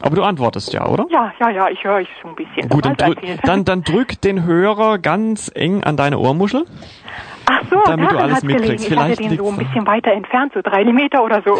Aber 0.00 0.14
du 0.14 0.22
antwortest 0.22 0.72
ja, 0.72 0.86
oder? 0.86 1.06
Ja, 1.10 1.32
ja, 1.40 1.50
ja, 1.50 1.68
ich 1.70 1.82
höre 1.82 1.96
euch 1.96 2.08
so 2.22 2.28
ein 2.28 2.36
bisschen. 2.36 2.68
Gut, 2.68 2.84
dann, 2.84 2.96
drück, 2.96 3.18
dann, 3.42 3.64
dann 3.64 3.82
drück 3.82 4.20
den 4.20 4.44
Hörer 4.44 4.98
ganz 4.98 5.50
eng 5.54 5.82
an 5.82 5.96
deine 5.96 6.18
Ohrmuschel. 6.18 6.66
Ach 7.50 7.62
so, 7.70 7.80
damit 7.86 8.12
du 8.12 8.18
alles 8.18 8.42
mitkriegst. 8.42 8.86
Ich 8.86 8.96
hatte 8.96 9.14
Vielleicht 9.16 9.20
den 9.20 9.38
so 9.38 9.48
ein 9.48 9.56
bisschen 9.56 9.86
weiter 9.86 10.12
entfernt, 10.12 10.52
so 10.54 10.60
drei 10.62 10.84
Millimeter 10.84 11.24
oder 11.24 11.42
so. 11.42 11.58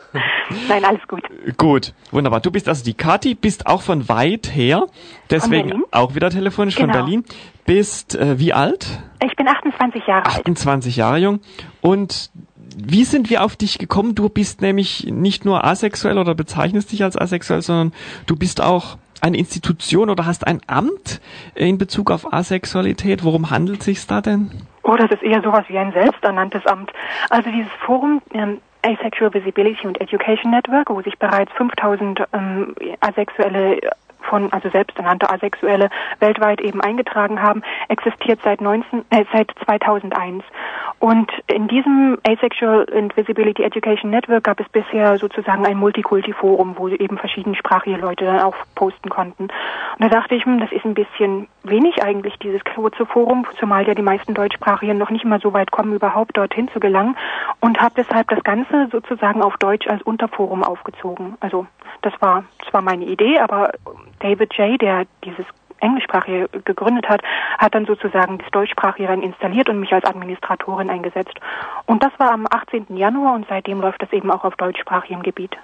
Nein, 0.68 0.84
alles 0.84 1.06
gut. 1.06 1.22
Gut, 1.58 1.92
wunderbar. 2.10 2.40
Du 2.40 2.50
bist 2.50 2.68
also 2.68 2.82
die 2.84 2.94
Kati, 2.94 3.34
bist 3.34 3.66
auch 3.66 3.82
von 3.82 4.08
weit 4.08 4.50
her, 4.54 4.86
deswegen 5.30 5.82
auch 5.90 6.14
wieder 6.14 6.30
telefonisch 6.30 6.76
von 6.76 6.86
Genau. 6.86 6.98
Berlin. 6.98 7.24
Bist 7.66 8.14
äh, 8.14 8.38
wie 8.38 8.52
alt? 8.54 8.86
Ich 9.24 9.36
bin 9.36 9.46
28 9.46 10.06
Jahre 10.06 10.24
alt. 10.24 10.38
28 10.38 10.96
Jahre 10.96 11.18
jung. 11.18 11.40
Und 11.82 12.30
wie 12.76 13.04
sind 13.04 13.28
wir 13.28 13.44
auf 13.44 13.56
dich 13.56 13.78
gekommen? 13.78 14.14
Du 14.14 14.28
bist 14.30 14.62
nämlich 14.62 15.06
nicht 15.10 15.44
nur 15.44 15.64
asexuell 15.64 16.16
oder 16.16 16.34
bezeichnest 16.34 16.92
dich 16.92 17.02
als 17.04 17.18
asexuell, 17.18 17.60
sondern 17.60 17.92
du 18.26 18.36
bist 18.36 18.62
auch 18.62 18.96
eine 19.20 19.36
Institution 19.36 20.10
oder 20.10 20.26
hast 20.26 20.46
ein 20.46 20.60
Amt 20.68 21.20
in 21.54 21.76
Bezug 21.76 22.10
auf 22.10 22.32
Asexualität. 22.32 23.24
Worum 23.24 23.50
handelt 23.50 23.82
sich's 23.82 24.06
da 24.06 24.20
denn? 24.20 24.50
Oh, 24.88 24.96
das 24.96 25.10
ist 25.10 25.22
eher 25.22 25.42
sowas 25.42 25.64
wie 25.68 25.76
ein 25.76 25.92
selbsternanntes 25.92 26.64
Amt. 26.66 26.90
Also 27.28 27.50
dieses 27.50 27.70
Forum 27.84 28.22
ähm, 28.32 28.62
Asexual 28.80 29.34
Visibility 29.34 29.86
and 29.86 30.00
Education 30.00 30.50
Network, 30.50 30.88
wo 30.88 31.02
sich 31.02 31.18
bereits 31.18 31.52
5000 31.58 32.22
ähm, 32.32 32.74
Asexuelle 33.00 33.80
von, 34.22 34.52
also 34.52 34.68
selbsternannte 34.68 35.30
Asexuelle 35.30 35.90
weltweit 36.20 36.60
eben 36.60 36.80
eingetragen 36.80 37.42
haben, 37.42 37.62
existiert 37.88 38.40
seit 38.42 38.60
19, 38.60 39.04
äh, 39.10 39.24
seit 39.32 39.50
2001. 39.64 40.44
Und 41.00 41.30
in 41.46 41.68
diesem 41.68 42.18
Asexual 42.26 42.86
and 42.92 43.16
Visibility 43.16 43.62
Education 43.62 44.10
Network 44.10 44.44
gab 44.44 44.58
es 44.58 44.68
bisher 44.68 45.16
sozusagen 45.18 45.64
ein 45.64 45.76
Multikulti-Forum, 45.76 46.74
wo 46.76 46.88
eben 46.88 47.18
verschiedensprachige 47.18 47.98
Leute 47.98 48.24
dann 48.24 48.40
auch 48.40 48.56
posten 48.74 49.08
konnten. 49.08 49.44
Und 49.44 49.52
da 50.00 50.08
dachte 50.08 50.34
ich, 50.34 50.44
hm, 50.44 50.58
das 50.58 50.72
ist 50.72 50.84
ein 50.84 50.94
bisschen 50.94 51.46
wenig 51.62 52.02
eigentlich, 52.02 52.36
dieses 52.38 52.62
kurze 52.64 53.06
Forum, 53.06 53.46
zumal 53.60 53.86
ja 53.86 53.94
die 53.94 54.02
meisten 54.02 54.34
Deutschsprachigen 54.34 54.98
noch 54.98 55.10
nicht 55.10 55.24
mal 55.24 55.40
so 55.40 55.52
weit 55.52 55.70
kommen, 55.70 55.94
überhaupt 55.94 56.36
dorthin 56.36 56.68
zu 56.68 56.80
gelangen. 56.80 57.16
Und 57.60 57.80
habe 57.80 57.94
deshalb 57.96 58.28
das 58.28 58.42
Ganze 58.42 58.88
sozusagen 58.90 59.40
auf 59.42 59.56
Deutsch 59.58 59.86
als 59.86 60.02
Unterforum 60.02 60.64
aufgezogen. 60.64 61.36
Also 61.38 61.66
das 62.02 62.12
war, 62.20 62.44
das 62.64 62.74
war 62.74 62.82
meine 62.82 63.04
Idee, 63.04 63.38
aber 63.38 63.72
David 64.20 64.54
J., 64.54 64.80
der 64.80 65.06
dieses 65.24 65.46
englischsprachige 65.80 66.48
gegründet 66.64 67.08
hat, 67.08 67.22
hat 67.58 67.74
dann 67.74 67.86
sozusagen 67.86 68.38
das 68.38 68.50
deutschsprachige 68.50 69.08
dann 69.08 69.22
installiert 69.22 69.68
und 69.68 69.80
mich 69.80 69.92
als 69.92 70.04
Administratorin 70.04 70.90
eingesetzt. 70.90 71.38
Und 71.86 72.02
das 72.02 72.12
war 72.18 72.32
am 72.32 72.46
18. 72.50 72.96
Januar 72.96 73.34
und 73.34 73.46
seitdem 73.48 73.80
läuft 73.80 74.02
das 74.02 74.12
eben 74.12 74.30
auch 74.30 74.44
auf 74.44 74.56
deutschsprachigem 74.56 75.22
Gebiet. 75.22 75.56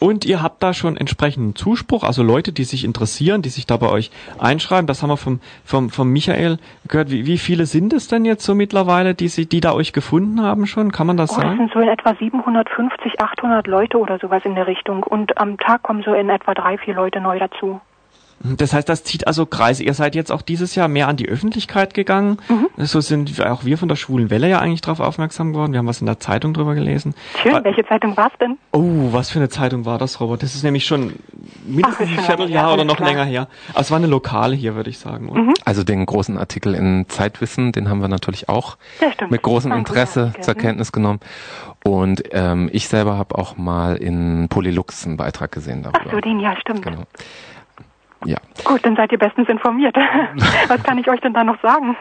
Und 0.00 0.24
ihr 0.24 0.42
habt 0.42 0.62
da 0.62 0.72
schon 0.72 0.96
entsprechenden 0.96 1.54
Zuspruch, 1.54 2.04
also 2.04 2.22
Leute, 2.22 2.52
die 2.52 2.64
sich 2.64 2.84
interessieren, 2.84 3.42
die 3.42 3.50
sich 3.50 3.66
da 3.66 3.76
bei 3.76 3.90
euch 3.90 4.10
einschreiben. 4.38 4.86
Das 4.86 5.02
haben 5.02 5.10
wir 5.10 5.18
vom, 5.18 5.40
vom, 5.64 5.90
vom 5.90 6.08
Michael 6.08 6.58
gehört. 6.88 7.10
Wie, 7.10 7.26
wie 7.26 7.36
viele 7.36 7.66
sind 7.66 7.92
es 7.92 8.08
denn 8.08 8.24
jetzt 8.24 8.44
so 8.44 8.54
mittlerweile, 8.54 9.14
die, 9.14 9.28
sie, 9.28 9.44
die 9.46 9.60
da 9.60 9.74
euch 9.74 9.92
gefunden 9.92 10.40
haben 10.40 10.66
schon? 10.66 10.90
Kann 10.90 11.06
man 11.06 11.18
das 11.18 11.30
Oh, 11.32 11.34
das 11.36 11.42
sagen? 11.44 11.58
sind 11.58 11.72
so 11.74 11.80
in 11.80 11.88
etwa 11.88 12.14
750, 12.14 13.20
800 13.20 13.66
Leute 13.66 13.98
oder 13.98 14.18
sowas 14.18 14.42
in 14.46 14.54
der 14.54 14.66
Richtung. 14.66 15.02
Und 15.02 15.36
am 15.36 15.58
Tag 15.58 15.82
kommen 15.82 16.02
so 16.02 16.14
in 16.14 16.30
etwa 16.30 16.54
drei, 16.54 16.78
vier 16.78 16.94
Leute 16.94 17.20
neu 17.20 17.38
dazu. 17.38 17.80
Das 18.42 18.72
heißt, 18.72 18.88
das 18.88 19.04
zieht 19.04 19.26
also 19.26 19.44
Kreise. 19.44 19.84
Ihr 19.84 19.92
seid 19.92 20.14
jetzt 20.14 20.32
auch 20.32 20.40
dieses 20.40 20.74
Jahr 20.74 20.88
mehr 20.88 21.08
an 21.08 21.16
die 21.16 21.28
Öffentlichkeit 21.28 21.92
gegangen. 21.92 22.38
So 22.78 23.00
sind 23.00 23.38
auch 23.44 23.64
wir 23.64 23.76
von 23.76 23.88
der 23.88 23.96
Schwulen 23.96 24.30
Welle 24.30 24.48
ja 24.48 24.60
eigentlich 24.60 24.80
darauf 24.80 25.00
aufmerksam 25.00 25.52
geworden. 25.52 25.72
Wir 25.72 25.78
haben 25.78 25.86
was 25.86 26.00
in 26.00 26.06
der 26.06 26.20
Zeitung 26.20 26.54
drüber 26.54 26.74
gelesen. 26.74 27.14
Schön, 27.42 27.54
Ah, 27.54 27.64
welche 27.64 27.84
Zeitung 27.86 28.16
war's 28.16 28.32
denn? 28.40 28.56
Oh, 28.72 29.12
was 29.12 29.30
für 29.30 29.40
eine 29.40 29.50
Zeitung 29.50 29.84
war 29.84 29.98
das, 29.98 30.20
Robert? 30.20 30.42
Das 30.42 30.54
ist 30.54 30.62
nämlich 30.62 30.86
schon 30.86 31.14
mindestens 31.66 32.08
Ach, 32.12 32.18
ein 32.18 32.24
Vierteljahr 32.24 32.72
oder 32.72 32.84
noch 32.84 32.96
klar. 32.96 33.10
länger 33.10 33.24
her. 33.24 33.48
Aber 33.72 33.80
es 33.80 33.90
war 33.90 33.98
eine 33.98 34.06
lokale 34.06 34.56
hier, 34.56 34.74
würde 34.74 34.88
ich 34.88 34.98
sagen. 34.98 35.28
Oder? 35.28 35.52
Also 35.66 35.84
den 35.84 36.06
großen 36.06 36.38
Artikel 36.38 36.74
in 36.74 37.06
Zeitwissen, 37.08 37.72
den 37.72 37.90
haben 37.90 38.00
wir 38.00 38.08
natürlich 38.08 38.48
auch 38.48 38.78
mit 39.28 39.42
großem 39.42 39.70
War 39.70 39.78
Interesse 39.78 40.32
zur 40.40 40.54
mhm. 40.54 40.58
Kenntnis 40.58 40.92
genommen. 40.92 41.20
Und 41.84 42.22
ähm, 42.32 42.70
ich 42.72 42.88
selber 42.88 43.18
habe 43.18 43.36
auch 43.36 43.58
mal 43.58 43.96
in 43.96 44.48
Polylux 44.48 45.06
einen 45.06 45.16
Beitrag 45.18 45.52
gesehen 45.52 45.82
darüber. 45.82 46.00
Ach 46.06 46.12
so, 46.12 46.20
den, 46.20 46.40
ja, 46.40 46.56
stimmt. 46.58 46.82
Genau. 46.82 47.04
Ja. 48.24 48.38
Gut, 48.64 48.84
dann 48.84 48.96
seid 48.96 49.12
ihr 49.12 49.18
bestens 49.18 49.48
informiert. 49.48 49.96
Was 50.68 50.82
kann 50.82 50.98
ich 50.98 51.08
euch 51.08 51.20
denn 51.20 51.32
da 51.32 51.44
noch 51.44 51.60
sagen? 51.62 51.96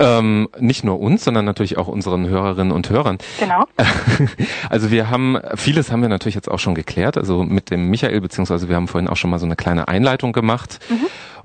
Ähm, 0.00 0.48
nicht 0.58 0.84
nur 0.84 1.00
uns, 1.00 1.24
sondern 1.24 1.44
natürlich 1.44 1.76
auch 1.76 1.88
unseren 1.88 2.28
Hörerinnen 2.28 2.72
und 2.72 2.88
Hörern. 2.90 3.18
Genau. 3.38 3.64
Also 4.70 4.90
wir 4.90 5.08
haben, 5.08 5.38
vieles 5.56 5.90
haben 5.90 6.02
wir 6.02 6.08
natürlich 6.08 6.34
jetzt 6.34 6.50
auch 6.50 6.58
schon 6.58 6.74
geklärt, 6.74 7.16
also 7.16 7.42
mit 7.42 7.70
dem 7.70 7.88
Michael, 7.88 8.20
beziehungsweise 8.20 8.68
wir 8.68 8.76
haben 8.76 8.86
vorhin 8.86 9.08
auch 9.08 9.16
schon 9.16 9.30
mal 9.30 9.38
so 9.38 9.46
eine 9.46 9.56
kleine 9.56 9.88
Einleitung 9.88 10.32
gemacht. 10.32 10.78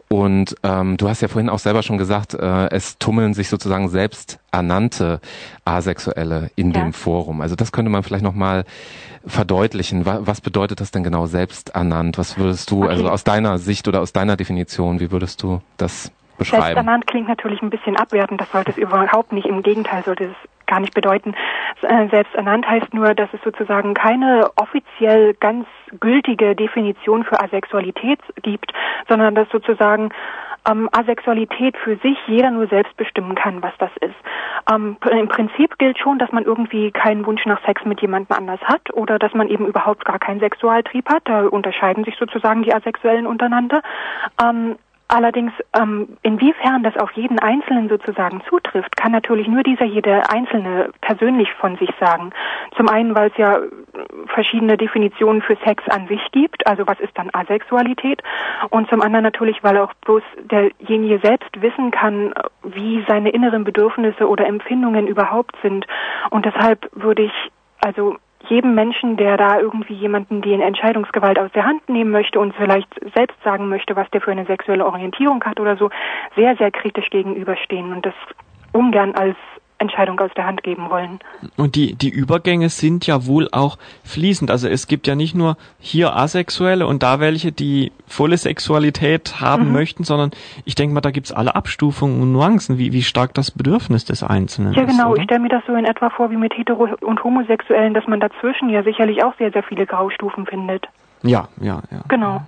Und 0.09 0.55
ähm, 0.61 0.97
du 0.97 1.09
hast 1.09 1.21
ja 1.21 1.27
vorhin 1.27 1.49
auch 1.49 1.57
selber 1.57 1.81
schon 1.81 1.97
gesagt, 1.97 2.35
äh, 2.35 2.69
es 2.69 2.99
tummeln 2.99 3.33
sich 3.33 3.49
sozusagen 3.49 3.89
selbst 3.89 4.37
ernannte 4.51 5.19
Asexuelle 5.65 6.51
in 6.55 6.71
ja. 6.71 6.81
dem 6.81 6.93
Forum. 6.93 7.41
Also 7.41 7.55
das 7.55 7.71
könnte 7.71 7.89
man 7.89 8.03
vielleicht 8.03 8.23
nochmal 8.23 8.65
verdeutlichen. 9.25 10.05
Was, 10.05 10.27
was 10.27 10.41
bedeutet 10.41 10.81
das 10.81 10.91
denn 10.91 11.03
genau 11.03 11.25
selbst 11.25 11.69
ernannt? 11.75 12.17
Was 12.17 12.37
würdest 12.37 12.71
du, 12.71 12.83
okay. 12.83 12.89
also 12.89 13.09
aus 13.09 13.23
deiner 13.23 13.57
Sicht 13.57 13.87
oder 13.87 14.01
aus 14.01 14.13
deiner 14.13 14.35
Definition, 14.35 14.99
wie 14.99 15.11
würdest 15.11 15.41
du 15.43 15.61
das 15.77 16.11
beschreiben? 16.37 16.63
Selbsternannt 16.63 17.07
klingt 17.07 17.27
natürlich 17.27 17.61
ein 17.61 17.69
bisschen 17.69 17.95
abwertend, 17.95 18.41
das 18.41 18.51
sollte 18.51 18.71
es 18.71 18.77
überhaupt 18.77 19.31
nicht. 19.31 19.47
Im 19.47 19.63
Gegenteil 19.63 20.03
sollte 20.03 20.25
es 20.25 20.35
gar 20.65 20.79
nicht 20.79 20.93
bedeuten. 20.93 21.35
Äh, 21.81 22.07
selbsternannt 22.09 22.67
heißt 22.67 22.93
nur, 22.93 23.13
dass 23.13 23.29
es 23.33 23.41
sozusagen 23.43 23.93
keine 23.93 24.49
offiziell 24.55 25.33
ganz 25.35 25.67
gültige 25.99 26.55
Definition 26.55 27.23
für 27.23 27.39
Asexualität 27.39 28.19
gibt, 28.41 28.71
sondern 29.07 29.35
dass 29.35 29.47
sozusagen 29.49 30.09
ähm, 30.69 30.89
Asexualität 30.91 31.77
für 31.77 31.97
sich 31.97 32.17
jeder 32.27 32.51
nur 32.51 32.67
selbst 32.67 32.95
bestimmen 32.97 33.35
kann, 33.35 33.61
was 33.61 33.73
das 33.79 33.91
ist. 34.01 34.15
Ähm, 34.71 34.97
Im 35.09 35.27
Prinzip 35.27 35.77
gilt 35.77 35.97
schon, 35.99 36.19
dass 36.19 36.31
man 36.31 36.45
irgendwie 36.45 36.91
keinen 36.91 37.25
Wunsch 37.25 37.45
nach 37.45 37.63
Sex 37.65 37.83
mit 37.85 38.01
jemandem 38.01 38.35
anders 38.37 38.61
hat 38.61 38.93
oder 38.93 39.19
dass 39.19 39.33
man 39.33 39.47
eben 39.47 39.67
überhaupt 39.67 40.05
gar 40.05 40.19
keinen 40.19 40.39
Sexualtrieb 40.39 41.09
hat. 41.09 41.23
Da 41.25 41.47
unterscheiden 41.47 42.03
sich 42.03 42.15
sozusagen 42.17 42.63
die 42.63 42.73
Asexuellen 42.73 43.27
untereinander. 43.27 43.81
Ähm, 44.41 44.77
Allerdings, 45.09 45.51
ähm, 45.77 46.17
inwiefern 46.23 46.81
das 46.81 46.97
auf 46.97 47.11
jeden 47.11 47.37
Einzelnen 47.39 47.89
sozusagen 47.89 48.41
zutrifft, 48.49 48.95
kann 48.97 49.11
natürlich 49.11 49.47
nur 49.47 49.61
dieser 49.61 49.85
jede 49.85 50.29
Einzelne 50.29 50.89
persönlich 51.01 51.51
von 51.53 51.77
sich 51.77 51.89
sagen. 51.99 52.31
Zum 52.75 52.89
einen, 52.89 53.13
weil 53.13 53.29
es 53.29 53.37
ja 53.37 53.59
verschiedene 54.27 54.77
Definitionen 54.77 55.41
für 55.41 55.57
Sex 55.65 55.83
an 55.89 56.07
sich 56.07 56.21
gibt, 56.31 56.65
also 56.65 56.87
was 56.87 56.99
ist 56.99 57.15
dann 57.15 57.29
Asexualität, 57.33 58.23
und 58.69 58.89
zum 58.89 59.01
anderen 59.01 59.23
natürlich, 59.23 59.63
weil 59.63 59.77
auch 59.77 59.93
bloß 60.05 60.23
derjenige 60.49 61.19
selbst 61.19 61.61
wissen 61.61 61.91
kann, 61.91 62.33
wie 62.63 63.03
seine 63.07 63.29
inneren 63.29 63.65
Bedürfnisse 63.65 64.27
oder 64.27 64.47
Empfindungen 64.47 65.07
überhaupt 65.07 65.55
sind. 65.61 65.85
Und 66.29 66.45
deshalb 66.45 66.89
würde 66.93 67.23
ich 67.23 67.51
also 67.81 68.15
jedem 68.49 68.75
Menschen, 68.75 69.17
der 69.17 69.37
da 69.37 69.59
irgendwie 69.59 69.93
jemanden 69.93 70.41
die 70.41 70.53
Entscheidungsgewalt 70.53 71.39
aus 71.39 71.51
der 71.53 71.65
Hand 71.65 71.87
nehmen 71.89 72.11
möchte 72.11 72.39
und 72.39 72.53
vielleicht 72.55 72.89
selbst 73.15 73.41
sagen 73.43 73.69
möchte, 73.69 73.95
was 73.95 74.09
der 74.11 74.21
für 74.21 74.31
eine 74.31 74.45
sexuelle 74.45 74.85
Orientierung 74.85 75.43
hat 75.43 75.59
oder 75.59 75.77
so, 75.77 75.89
sehr, 76.35 76.55
sehr 76.57 76.71
kritisch 76.71 77.09
gegenüberstehen 77.09 77.91
und 77.93 78.05
das 78.05 78.13
ungern 78.73 79.15
als 79.15 79.37
Entscheidung 79.83 80.19
aus 80.19 80.31
der 80.35 80.45
Hand 80.45 80.63
geben 80.63 80.89
wollen. 80.89 81.19
Und 81.57 81.75
die, 81.75 81.93
die 81.95 82.09
Übergänge 82.09 82.69
sind 82.69 83.05
ja 83.05 83.25
wohl 83.27 83.47
auch 83.51 83.77
fließend. 84.03 84.49
Also 84.49 84.67
es 84.67 84.87
gibt 84.87 85.05
ja 85.07 85.15
nicht 85.15 85.35
nur 85.35 85.57
hier 85.79 86.15
Asexuelle 86.15 86.87
und 86.87 87.03
da 87.03 87.19
welche, 87.19 87.51
die 87.51 87.91
volle 88.07 88.37
Sexualität 88.37 89.39
haben 89.39 89.67
mhm. 89.67 89.73
möchten, 89.73 90.03
sondern 90.03 90.31
ich 90.65 90.75
denke 90.75 90.93
mal, 90.93 91.01
da 91.01 91.11
gibt's 91.11 91.31
alle 91.31 91.55
Abstufungen 91.55 92.21
und 92.21 92.31
Nuancen, 92.31 92.77
wie, 92.77 92.93
wie 92.93 93.03
stark 93.03 93.33
das 93.33 93.51
Bedürfnis 93.51 94.05
des 94.05 94.23
Einzelnen 94.23 94.73
ja, 94.73 94.81
ist. 94.81 94.89
Ja 94.89 95.03
genau, 95.03 95.15
ich 95.15 95.23
stelle 95.23 95.41
mir 95.41 95.49
das 95.49 95.63
so 95.67 95.75
in 95.75 95.85
etwa 95.85 96.09
vor 96.09 96.31
wie 96.31 96.37
mit 96.37 96.53
Hetero- 96.53 96.97
und 97.01 97.23
Homosexuellen, 97.23 97.93
dass 97.93 98.07
man 98.07 98.19
dazwischen 98.19 98.69
ja 98.69 98.83
sicherlich 98.83 99.23
auch 99.23 99.35
sehr, 99.37 99.51
sehr 99.51 99.63
viele 99.63 99.85
Graustufen 99.85 100.45
findet. 100.45 100.87
Ja, 101.23 101.47
ja, 101.61 101.81
ja. 101.91 102.01
Genau. 102.07 102.41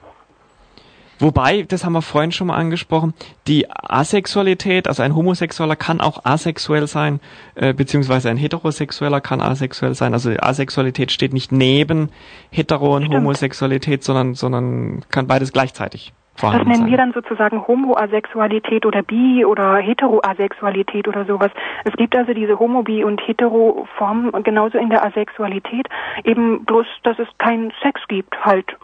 Wobei, 1.20 1.64
das 1.64 1.86
haben 1.86 1.94
wir 1.94 2.02
vorhin 2.02 2.32
schon 2.32 2.48
mal 2.48 2.56
angesprochen, 2.56 3.14
die 3.48 3.68
Asexualität, 3.70 4.88
also 4.88 5.02
ein 5.02 5.16
Homosexueller 5.16 5.76
kann 5.76 6.02
auch 6.02 6.26
asexuell 6.26 6.88
sein, 6.88 7.20
äh, 7.56 7.74
beziehungsweise 7.74 8.30
ein 8.30 8.38
Heterosexueller 8.38 9.22
kann 9.22 9.42
asexuell 9.42 9.94
sein. 9.94 10.14
Also 10.14 10.32
Asexualität 10.32 11.12
steht 11.12 11.34
nicht 11.34 11.52
neben 11.52 12.10
Hetero- 12.52 12.96
und 12.96 13.04
Stimmt. 13.04 13.16
Homosexualität, 13.16 14.04
sondern, 14.04 14.34
sondern 14.34 15.06
kann 15.10 15.28
beides 15.28 15.54
gleichzeitig 15.54 16.14
vorhanden 16.36 16.70
Das 16.70 16.78
nennen 16.78 16.84
sein. 16.84 16.92
wir 16.92 16.98
dann 16.98 17.14
sozusagen 17.14 17.66
Homoasexualität 17.66 18.86
oder 18.86 19.02
Bi- 19.02 19.46
oder 19.46 19.78
Heteroasexualität 19.78 21.08
oder 21.08 21.26
sowas. 21.26 21.52
Es 21.86 21.94
gibt 21.94 22.16
also 22.16 22.34
diese 22.34 22.60
Homo-, 22.60 22.84
Bi- 22.84 23.04
und 23.06 23.22
Hetero-Formen 23.26 24.32
genauso 24.44 24.78
in 24.78 24.90
der 24.90 25.06
Asexualität, 25.06 25.88
eben 26.24 26.66
bloß, 26.66 26.86
dass 27.04 27.18
es 27.20 27.28
keinen 27.38 27.72
Sex 27.82 28.02
gibt 28.10 28.44
halt 28.44 28.76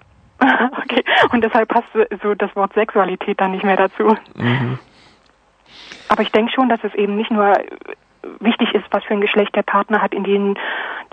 okay. 0.83 1.03
Und 1.31 1.43
deshalb 1.43 1.69
passt 1.69 1.87
so 2.21 2.33
das 2.35 2.55
Wort 2.55 2.73
Sexualität 2.73 3.39
dann 3.39 3.51
nicht 3.51 3.63
mehr 3.63 3.77
dazu. 3.77 4.15
Mhm. 4.35 4.79
Aber 6.09 6.21
ich 6.23 6.31
denke 6.31 6.51
schon, 6.51 6.69
dass 6.69 6.83
es 6.83 6.93
eben 6.95 7.15
nicht 7.15 7.31
nur 7.31 7.53
wichtig 8.39 8.73
ist, 8.73 8.85
was 8.91 9.03
für 9.03 9.13
ein 9.13 9.21
Geschlecht 9.21 9.55
der 9.55 9.63
Partner 9.63 10.01
hat 10.01 10.13
in 10.13 10.23
den 10.23 10.57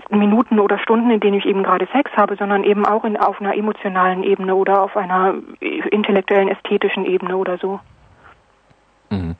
Minuten 0.09 0.59
oder 0.59 0.79
Stunden, 0.79 1.11
in 1.11 1.19
denen 1.19 1.37
ich 1.37 1.45
eben 1.45 1.63
gerade 1.63 1.87
Sex 1.93 2.11
habe, 2.15 2.35
sondern 2.35 2.63
eben 2.63 2.85
auch 2.85 3.03
in, 3.03 3.17
auf 3.17 3.39
einer 3.39 3.55
emotionalen 3.55 4.23
Ebene 4.23 4.55
oder 4.55 4.83
auf 4.83 4.97
einer 4.97 5.35
intellektuellen, 5.59 6.49
ästhetischen 6.49 7.05
Ebene 7.05 7.37
oder 7.37 7.57
so. 7.57 7.79
Mhm. 9.09 9.35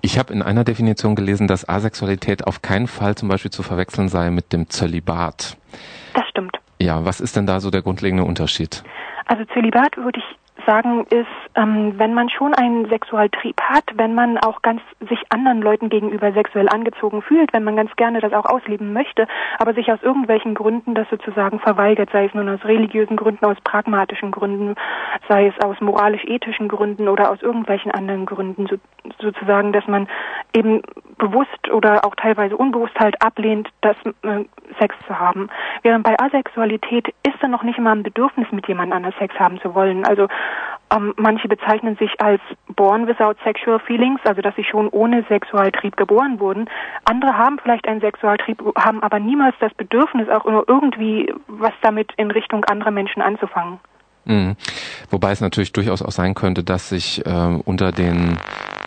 Ich 0.00 0.18
habe 0.18 0.32
in 0.32 0.42
einer 0.42 0.64
Definition 0.64 1.14
gelesen, 1.14 1.46
dass 1.46 1.68
Asexualität 1.68 2.46
auf 2.46 2.62
keinen 2.62 2.86
Fall 2.86 3.14
zum 3.14 3.28
Beispiel 3.28 3.50
zu 3.50 3.62
verwechseln 3.62 4.08
sei 4.08 4.30
mit 4.30 4.52
dem 4.52 4.68
Zölibat. 4.68 5.56
Das 6.14 6.26
stimmt. 6.28 6.58
Ja, 6.80 7.04
was 7.04 7.20
ist 7.20 7.36
denn 7.36 7.46
da 7.46 7.60
so 7.60 7.70
der 7.70 7.82
grundlegende 7.82 8.24
Unterschied? 8.24 8.82
Also 9.30 9.44
Zölibat 9.44 9.96
würde 9.96 10.18
ich 10.18 10.24
sagen, 10.66 11.06
ist, 11.10 11.26
ähm, 11.54 11.94
wenn 11.98 12.14
man 12.14 12.28
schon 12.30 12.52
einen 12.52 12.88
Sexualtrieb 12.88 13.60
hat, 13.60 13.84
wenn 13.94 14.12
man 14.12 14.38
auch 14.38 14.60
ganz 14.60 14.82
sich 15.08 15.20
anderen 15.28 15.62
Leuten 15.62 15.88
gegenüber 15.88 16.32
sexuell 16.32 16.68
angezogen 16.68 17.22
fühlt, 17.22 17.52
wenn 17.52 17.62
man 17.62 17.76
ganz 17.76 17.94
gerne 17.94 18.20
das 18.20 18.32
auch 18.32 18.44
ausleben 18.44 18.92
möchte, 18.92 19.28
aber 19.58 19.72
sich 19.72 19.90
aus 19.92 20.02
irgendwelchen 20.02 20.54
Gründen 20.54 20.94
das 20.94 21.08
sozusagen 21.10 21.60
verweigert, 21.60 22.10
sei 22.12 22.26
es 22.26 22.34
nun 22.34 22.48
aus 22.48 22.64
religiösen 22.64 23.16
Gründen, 23.16 23.44
aus 23.44 23.56
pragmatischen 23.62 24.32
Gründen, 24.32 24.74
sei 25.28 25.46
es 25.46 25.64
aus 25.64 25.80
moralisch-ethischen 25.80 26.68
Gründen 26.68 27.08
oder 27.08 27.30
aus 27.30 27.40
irgendwelchen 27.40 27.92
anderen 27.92 28.26
Gründen, 28.26 28.66
so, 28.66 28.76
sozusagen, 29.20 29.72
dass 29.72 29.86
man 29.86 30.08
eben 30.54 30.82
bewusst 31.18 31.70
oder 31.70 32.04
auch 32.04 32.16
teilweise 32.16 32.56
unbewusst 32.56 32.98
halt 32.98 33.22
ablehnt, 33.22 33.68
das 33.80 33.96
äh, 34.22 34.44
Sex 34.78 34.94
zu 35.06 35.18
haben. 35.18 35.50
Während 35.82 36.04
bei 36.04 36.18
Asexualität 36.18 37.08
ist 37.08 37.36
dann 37.40 37.50
noch 37.50 37.62
nicht 37.62 37.78
immer 37.78 37.92
ein 37.92 38.02
Bedürfnis, 38.02 38.46
mit 38.52 38.68
jemand 38.68 38.92
anders 38.92 39.14
Sex 39.18 39.34
haben 39.38 39.60
zu 39.60 39.74
wollen. 39.74 40.04
Also 40.04 40.28
ähm, 40.94 41.14
manche 41.16 41.48
bezeichnen 41.48 41.96
sich 41.96 42.20
als 42.20 42.40
born 42.74 43.06
without 43.06 43.36
sexual 43.44 43.78
feelings, 43.80 44.20
also 44.24 44.42
dass 44.42 44.54
sie 44.56 44.64
schon 44.64 44.88
ohne 44.88 45.24
Sexualtrieb 45.28 45.96
geboren 45.96 46.40
wurden. 46.40 46.68
Andere 47.04 47.36
haben 47.36 47.58
vielleicht 47.62 47.86
einen 47.86 48.00
Sexualtrieb, 48.00 48.62
haben 48.76 49.02
aber 49.02 49.20
niemals 49.20 49.54
das 49.60 49.72
Bedürfnis, 49.74 50.28
auch 50.28 50.44
nur 50.44 50.64
irgendwie 50.68 51.32
was 51.46 51.72
damit 51.82 52.12
in 52.16 52.30
Richtung 52.30 52.64
anderer 52.64 52.90
Menschen 52.90 53.22
anzufangen. 53.22 53.78
Mhm. 54.24 54.56
Wobei 55.10 55.30
es 55.32 55.40
natürlich 55.40 55.72
durchaus 55.72 56.02
auch 56.02 56.12
sein 56.12 56.34
könnte, 56.34 56.62
dass 56.62 56.88
sich 56.88 57.24
äh, 57.24 57.30
unter 57.64 57.92
den 57.92 58.38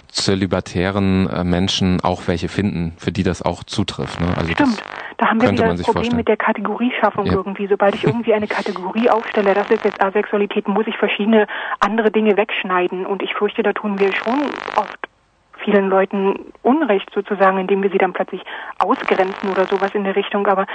zölibatären 0.09 1.27
äh, 1.27 1.43
Menschen 1.43 2.01
auch 2.01 2.27
welche 2.27 2.47
finden, 2.47 2.93
für 2.97 3.11
die 3.11 3.23
das 3.23 3.41
auch 3.41 3.63
zutrifft. 3.63 4.19
Ne? 4.19 4.27
Also 4.37 4.51
Stimmt. 4.51 4.83
Da 5.17 5.27
haben 5.29 5.41
wir 5.41 5.51
wieder 5.51 5.67
das 5.67 5.81
Problem 5.81 5.95
vorstellen. 5.95 6.17
mit 6.17 6.27
der 6.27 6.37
Kategorieschaffung 6.37 7.25
ja. 7.25 7.33
irgendwie. 7.33 7.67
Sobald 7.67 7.95
ich 7.95 8.03
irgendwie 8.03 8.33
eine 8.33 8.47
Kategorie 8.59 9.09
aufstelle, 9.09 9.53
das 9.53 9.69
ist 9.69 9.83
jetzt 9.83 10.01
Asexualität, 10.01 10.67
muss 10.67 10.87
ich 10.87 10.97
verschiedene 10.97 11.47
andere 11.79 12.11
Dinge 12.11 12.37
wegschneiden. 12.37 13.05
Und 13.05 13.21
ich 13.21 13.33
fürchte, 13.33 13.63
da 13.63 13.73
tun 13.73 13.99
wir 13.99 14.13
schon 14.13 14.41
oft 14.75 14.97
vielen 15.63 15.89
Leuten 15.89 16.39
Unrecht 16.61 17.09
sozusagen, 17.13 17.57
indem 17.57 17.83
wir 17.83 17.89
sie 17.89 17.97
dann 17.97 18.13
plötzlich 18.13 18.41
ausgrenzen 18.79 19.49
oder 19.49 19.65
sowas 19.65 19.91
in 19.93 20.03
der 20.03 20.15
Richtung. 20.15 20.47
Aber 20.47 20.65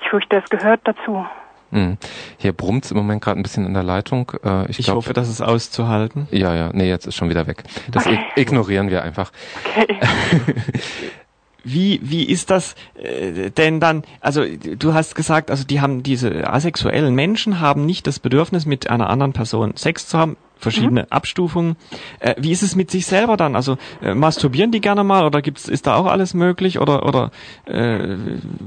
ich 0.00 0.08
fürchte, 0.08 0.40
das 0.40 0.50
gehört 0.50 0.80
dazu. 0.84 1.24
Mhm. 1.70 1.96
Hier 2.36 2.52
brummt 2.52 2.90
im 2.90 2.98
Moment 2.98 3.22
gerade 3.22 3.40
ein 3.40 3.42
bisschen 3.42 3.64
in 3.64 3.72
der 3.72 3.82
Leitung. 3.82 4.30
Äh, 4.44 4.70
ich, 4.70 4.80
ich 4.80 4.86
glaub, 4.86 4.96
hoffe, 4.96 5.14
das 5.14 5.28
ist 5.28 5.40
auszuhalten. 5.40 6.28
Ja, 6.30 6.54
ja, 6.54 6.70
nee, 6.72 6.88
jetzt 6.88 7.06
ist 7.06 7.14
schon 7.14 7.30
wieder 7.30 7.46
weg. 7.46 7.62
Das 7.90 8.06
okay. 8.06 8.18
ignorieren 8.36 8.90
wir 8.90 9.02
einfach. 9.02 9.32
Okay. 9.64 9.98
wie, 11.64 12.00
wie 12.02 12.24
ist 12.24 12.50
das 12.50 12.74
äh, 12.94 13.50
denn 13.50 13.80
dann, 13.80 14.04
also 14.20 14.42
du 14.44 14.94
hast 14.94 15.14
gesagt, 15.14 15.50
also 15.50 15.64
die 15.64 15.80
haben 15.80 16.02
diese 16.02 16.48
asexuellen 16.48 17.14
Menschen 17.14 17.60
haben 17.60 17.86
nicht 17.86 18.06
das 18.06 18.18
Bedürfnis, 18.18 18.66
mit 18.66 18.90
einer 18.90 19.10
anderen 19.10 19.32
Person 19.32 19.76
Sex 19.76 20.08
zu 20.08 20.18
haben, 20.18 20.36
verschiedene 20.56 21.02
mhm. 21.02 21.06
Abstufungen. 21.10 21.76
Äh, 22.20 22.34
wie 22.38 22.52
ist 22.52 22.62
es 22.62 22.76
mit 22.76 22.90
sich 22.90 23.06
selber 23.06 23.36
dann? 23.36 23.56
Also 23.56 23.76
äh, 24.02 24.14
masturbieren 24.14 24.70
die 24.70 24.80
gerne 24.80 25.04
mal 25.04 25.24
oder 25.24 25.42
gibt's, 25.42 25.68
ist 25.68 25.86
da 25.86 25.96
auch 25.96 26.06
alles 26.06 26.34
möglich 26.34 26.78
oder 26.80 27.06
oder 27.06 27.30
äh, 27.66 28.16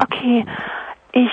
Okay. 0.03 0.45
Ich 1.13 1.29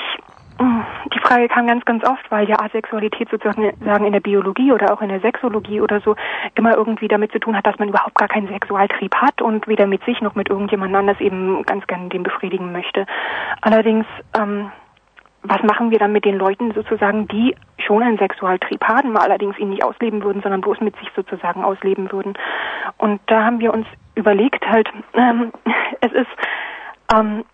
die 1.13 1.19
Frage 1.21 1.49
kam 1.49 1.67
ganz, 1.67 1.85
ganz 1.85 2.05
oft, 2.05 2.31
weil 2.31 2.49
ja 2.49 2.57
Asexualität 2.61 3.29
sozusagen 3.31 3.65
in 4.05 4.13
der 4.13 4.21
Biologie 4.21 4.73
oder 4.73 4.93
auch 4.93 5.01
in 5.01 5.09
der 5.09 5.21
Sexologie 5.21 5.81
oder 5.81 6.01
so 6.01 6.17
immer 6.55 6.77
irgendwie 6.77 7.09
damit 7.09 7.33
zu 7.33 7.39
tun 7.39 7.57
hat, 7.57 7.67
dass 7.67 7.79
man 7.79 7.89
überhaupt 7.89 8.17
gar 8.17 8.29
keinen 8.29 8.49
Sexualtrieb 8.49 9.15
hat 9.15 9.41
und 9.41 9.69
weder 9.69 9.87
mit 9.87 10.05
sich 10.05 10.21
noch 10.21 10.35
mit 10.35 10.51
irgendjemand 10.51 10.95
anders 10.95 11.21
eben 11.21 11.63
ganz 11.65 11.87
gerne 11.87 12.09
den 12.09 12.23
befriedigen 12.23 12.73
möchte. 12.73 13.07
Allerdings, 13.61 14.07
ähm, 14.39 14.71
was 15.43 15.63
machen 15.63 15.91
wir 15.91 15.99
dann 15.99 16.13
mit 16.13 16.25
den 16.25 16.39
Leuten 16.39 16.73
sozusagen, 16.73 17.27
die 17.29 17.57
schon 17.79 18.03
einen 18.03 18.19
Sexualtrieb 18.19 18.85
haben, 18.85 19.17
allerdings 19.17 19.59
ihn 19.59 19.71
nicht 19.71 19.85
ausleben 19.85 20.23
würden, 20.23 20.43
sondern 20.43 20.61
bloß 20.61 20.81
mit 20.81 20.97
sich 20.97 21.09
sozusagen 21.17 21.65
ausleben 21.65 22.13
würden? 22.13 22.35
Und 22.99 23.21
da 23.27 23.45
haben 23.45 23.59
wir 23.59 23.73
uns 23.75 23.87
überlegt 24.15 24.67
halt, 24.67 24.89
ähm, 25.15 25.53
es 26.01 26.13
ist 26.13 26.31
ähm, 27.15 27.45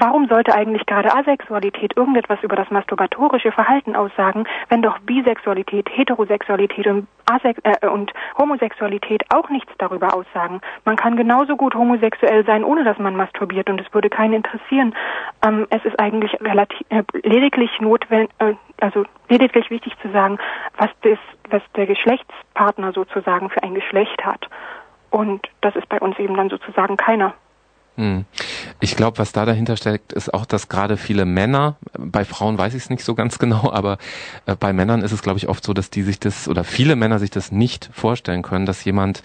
warum 0.00 0.28
sollte 0.28 0.54
eigentlich 0.54 0.86
gerade 0.86 1.14
Asexualität 1.14 1.96
irgendetwas 1.96 2.38
über 2.42 2.56
das 2.56 2.70
masturbatorische 2.70 3.52
Verhalten 3.52 3.96
aussagen, 3.96 4.44
wenn 4.68 4.82
doch 4.82 4.98
Bisexualität, 5.00 5.88
Heterosexualität 5.90 6.86
und, 6.86 7.06
Asex 7.26 7.60
äh, 7.64 7.86
und 7.86 8.12
Homosexualität 8.36 9.22
auch 9.34 9.48
nichts 9.50 9.72
darüber 9.78 10.14
aussagen? 10.14 10.60
Man 10.84 10.96
kann 10.96 11.16
genauso 11.16 11.56
gut 11.56 11.74
homosexuell 11.74 12.44
sein, 12.44 12.64
ohne 12.64 12.84
dass 12.84 12.98
man 12.98 13.16
masturbiert 13.16 13.68
und 13.70 13.80
es 13.80 13.92
würde 13.92 14.10
keinen 14.10 14.34
interessieren. 14.34 14.94
Ähm, 15.44 15.66
es 15.70 15.84
ist 15.84 15.98
eigentlich 15.98 16.32
relativ 16.40 16.86
äh, 16.90 17.02
lediglich 17.22 17.70
notwendig, 17.80 18.30
äh, 18.38 18.54
also 18.80 19.04
lediglich 19.28 19.70
wichtig 19.70 19.94
zu 20.00 20.10
sagen, 20.10 20.38
was 20.76 20.90
das, 21.02 21.18
was 21.50 21.62
der 21.76 21.86
Geschlechtspartner 21.86 22.92
sozusagen 22.92 23.50
für 23.50 23.62
ein 23.62 23.74
Geschlecht 23.74 24.24
hat. 24.24 24.48
Und 25.10 25.46
das 25.60 25.74
ist 25.76 25.88
bei 25.88 25.98
uns 25.98 26.18
eben 26.18 26.36
dann 26.36 26.50
sozusagen 26.50 26.96
keiner. 26.96 27.34
Hm. 27.98 28.26
Ich 28.78 28.94
glaube, 28.94 29.18
was 29.18 29.32
da 29.32 29.44
dahinter 29.44 29.76
steckt, 29.76 30.12
ist 30.12 30.32
auch, 30.32 30.46
dass 30.46 30.68
gerade 30.68 30.96
viele 30.96 31.24
Männer, 31.24 31.76
bei 31.98 32.24
Frauen 32.24 32.56
weiß 32.56 32.74
ich 32.74 32.84
es 32.84 32.90
nicht 32.90 33.04
so 33.04 33.16
ganz 33.16 33.38
genau, 33.40 33.72
aber 33.72 33.98
äh, 34.46 34.54
bei 34.54 34.72
Männern 34.72 35.02
ist 35.02 35.10
es, 35.10 35.20
glaube 35.20 35.38
ich, 35.38 35.48
oft 35.48 35.64
so, 35.64 35.74
dass 35.74 35.90
die 35.90 36.02
sich 36.02 36.20
das 36.20 36.48
oder 36.48 36.62
viele 36.62 36.94
Männer 36.94 37.18
sich 37.18 37.30
das 37.30 37.50
nicht 37.50 37.90
vorstellen 37.92 38.42
können, 38.42 38.66
dass 38.66 38.84
jemand 38.84 39.24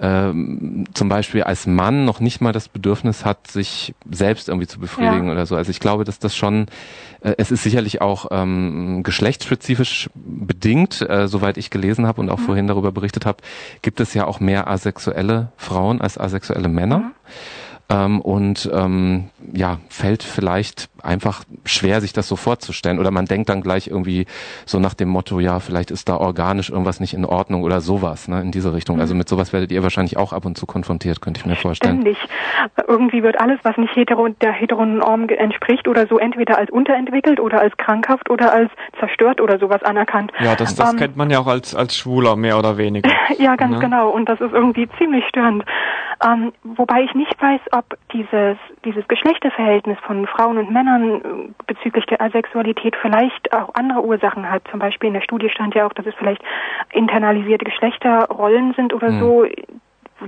ähm, 0.00 0.86
zum 0.92 1.08
Beispiel 1.08 1.44
als 1.44 1.68
Mann 1.68 2.04
noch 2.04 2.18
nicht 2.18 2.40
mal 2.40 2.52
das 2.52 2.68
Bedürfnis 2.68 3.24
hat, 3.24 3.46
sich 3.46 3.94
selbst 4.10 4.48
irgendwie 4.48 4.66
zu 4.66 4.80
befriedigen 4.80 5.26
ja. 5.26 5.32
oder 5.32 5.46
so. 5.46 5.54
Also 5.54 5.70
ich 5.70 5.78
glaube, 5.78 6.02
dass 6.02 6.18
das 6.18 6.34
schon, 6.34 6.66
äh, 7.20 7.34
es 7.38 7.52
ist 7.52 7.62
sicherlich 7.62 8.00
auch 8.00 8.26
ähm, 8.32 9.04
geschlechtsspezifisch 9.04 10.10
bedingt, 10.16 11.00
äh, 11.08 11.28
soweit 11.28 11.58
ich 11.58 11.70
gelesen 11.70 12.08
habe 12.08 12.20
und 12.20 12.28
auch 12.28 12.38
mhm. 12.38 12.44
vorhin 12.44 12.66
darüber 12.66 12.90
berichtet 12.90 13.24
habe, 13.24 13.38
gibt 13.82 14.00
es 14.00 14.14
ja 14.14 14.26
auch 14.26 14.40
mehr 14.40 14.66
asexuelle 14.66 15.52
Frauen 15.56 16.00
als 16.00 16.18
asexuelle 16.18 16.68
Männer. 16.68 16.98
Mhm 16.98 17.12
und 18.20 18.70
ähm, 18.72 19.30
ja, 19.52 19.78
fällt 19.88 20.22
vielleicht 20.22 20.88
einfach 21.04 21.44
schwer, 21.64 22.00
sich 22.00 22.12
das 22.12 22.28
so 22.28 22.36
vorzustellen. 22.36 22.98
Oder 22.98 23.10
man 23.10 23.26
denkt 23.26 23.48
dann 23.48 23.62
gleich 23.62 23.88
irgendwie 23.88 24.26
so 24.66 24.78
nach 24.78 24.94
dem 24.94 25.08
Motto, 25.08 25.40
ja, 25.40 25.60
vielleicht 25.60 25.90
ist 25.90 26.08
da 26.08 26.16
organisch 26.16 26.70
irgendwas 26.70 27.00
nicht 27.00 27.14
in 27.14 27.24
Ordnung 27.24 27.62
oder 27.62 27.80
sowas, 27.80 28.28
ne, 28.28 28.40
in 28.40 28.50
diese 28.50 28.72
Richtung. 28.72 29.00
Also 29.00 29.14
mhm. 29.14 29.18
mit 29.18 29.28
sowas 29.28 29.52
werdet 29.52 29.72
ihr 29.72 29.82
wahrscheinlich 29.82 30.16
auch 30.16 30.32
ab 30.32 30.44
und 30.44 30.56
zu 30.56 30.66
konfrontiert, 30.66 31.20
könnte 31.20 31.40
ich 31.40 31.46
mir 31.46 31.56
vorstellen. 31.56 32.00
Ständig. 32.00 32.18
Irgendwie 32.86 33.22
wird 33.22 33.40
alles, 33.40 33.58
was 33.62 33.76
nicht 33.76 33.94
hetero 33.94 34.28
der 34.28 34.52
Heteronorm 34.52 35.28
entspricht 35.28 35.88
oder 35.88 36.06
so, 36.06 36.18
entweder 36.18 36.58
als 36.58 36.70
unterentwickelt 36.70 37.40
oder 37.40 37.60
als 37.60 37.76
krankhaft 37.76 38.30
oder 38.30 38.52
als 38.52 38.70
zerstört 38.98 39.40
oder 39.40 39.58
sowas 39.58 39.82
anerkannt. 39.82 40.32
Ja, 40.40 40.56
das, 40.56 40.74
das 40.74 40.92
ähm, 40.92 40.98
kennt 40.98 41.16
man 41.16 41.30
ja 41.30 41.38
auch 41.40 41.46
als, 41.46 41.74
als 41.74 41.96
Schwuler, 41.96 42.36
mehr 42.36 42.58
oder 42.58 42.76
weniger. 42.76 43.10
ja, 43.38 43.56
ganz 43.56 43.74
ne? 43.74 43.80
genau. 43.80 44.10
Und 44.10 44.28
das 44.28 44.40
ist 44.40 44.52
irgendwie 44.52 44.88
ziemlich 44.98 45.24
störend. 45.28 45.64
Ähm, 46.22 46.52
wobei 46.62 47.02
ich 47.02 47.14
nicht 47.14 47.40
weiß, 47.40 47.60
ob 47.72 47.96
dieses, 48.12 48.58
dieses 48.84 49.06
Geschlechterverhältnis 49.08 49.96
von 50.06 50.26
Frauen 50.26 50.58
und 50.58 50.70
Männern 50.70 50.89
äh, 50.98 51.48
bezüglich 51.66 52.06
der 52.06 52.20
Asexualität 52.20 52.96
vielleicht 53.00 53.52
auch 53.52 53.74
andere 53.74 54.04
Ursachen 54.04 54.50
hat. 54.50 54.62
Zum 54.70 54.80
Beispiel 54.80 55.08
in 55.08 55.14
der 55.14 55.22
Studie 55.22 55.48
stand 55.50 55.74
ja 55.74 55.86
auch, 55.86 55.92
dass 55.92 56.06
es 56.06 56.14
vielleicht 56.14 56.42
internalisierte 56.92 57.64
Geschlechterrollen 57.64 58.74
sind 58.74 58.94
oder 58.94 59.10
mhm. 59.10 59.20
so, 59.20 59.46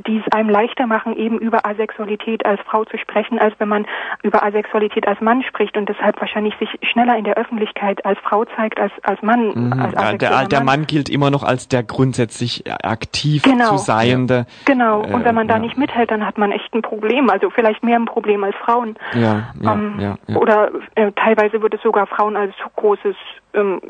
die 0.07 0.19
es 0.19 0.33
einem 0.33 0.49
leichter 0.49 0.87
machen, 0.87 1.17
eben 1.17 1.39
über 1.39 1.67
Asexualität 1.67 2.45
als 2.47 2.61
Frau 2.63 2.85
zu 2.85 2.99
sprechen, 2.99 3.39
als 3.39 3.55
wenn 3.59 3.69
man 3.69 3.87
über 4.23 4.45
Asexualität 4.45 5.07
als 5.07 5.21
Mann 5.21 5.43
spricht 5.43 5.77
und 5.77 5.89
deshalb 5.89 6.21
wahrscheinlich 6.21 6.55
sich 6.59 6.69
schneller 6.91 7.17
in 7.17 7.25
der 7.25 7.37
Öffentlichkeit 7.37 8.05
als 8.05 8.19
Frau 8.21 8.45
zeigt 8.45 8.79
als 8.79 8.93
als 9.03 9.23
Mann. 9.23 9.53
Mhm. 9.55 9.73
Als 9.73 9.93
ja, 9.95 10.13
der, 10.17 10.47
der 10.47 10.59
Mann. 10.61 10.81
Mann 10.81 10.87
gilt 10.87 11.09
immer 11.09 11.31
noch 11.31 11.43
als 11.43 11.69
der 11.69 11.83
grundsätzlich 11.83 12.65
aktiv 12.83 13.43
genau. 13.43 13.71
zu 13.71 13.79
seiende. 13.79 14.47
Genau. 14.65 15.01
Und 15.01 15.25
wenn 15.25 15.35
man 15.35 15.49
da 15.49 15.55
ja. 15.55 15.61
nicht 15.61 15.77
mithält, 15.77 16.11
dann 16.11 16.27
hat 16.27 16.39
man 16.39 16.53
echt 16.53 16.73
ein 16.75 16.83
Problem. 16.83 17.31
Also 17.31 17.51
vielleicht 17.51 17.83
mehr 17.83 17.99
ein 17.99 18.07
Problem 18.07 18.45
als 18.45 18.57
Frauen. 18.57 18.97
Ja, 19.15 19.53
ja, 19.61 19.73
ähm, 19.73 19.95
ja, 19.99 20.17
ja. 20.27 20.37
Oder 20.37 20.71
äh, 20.95 21.13
teilweise 21.13 21.63
wird 21.63 21.75
es 21.75 21.83
sogar 21.83 22.07
Frauen 22.07 22.37
als 22.37 22.55
großes 22.77 23.17
ähm, 23.55 23.81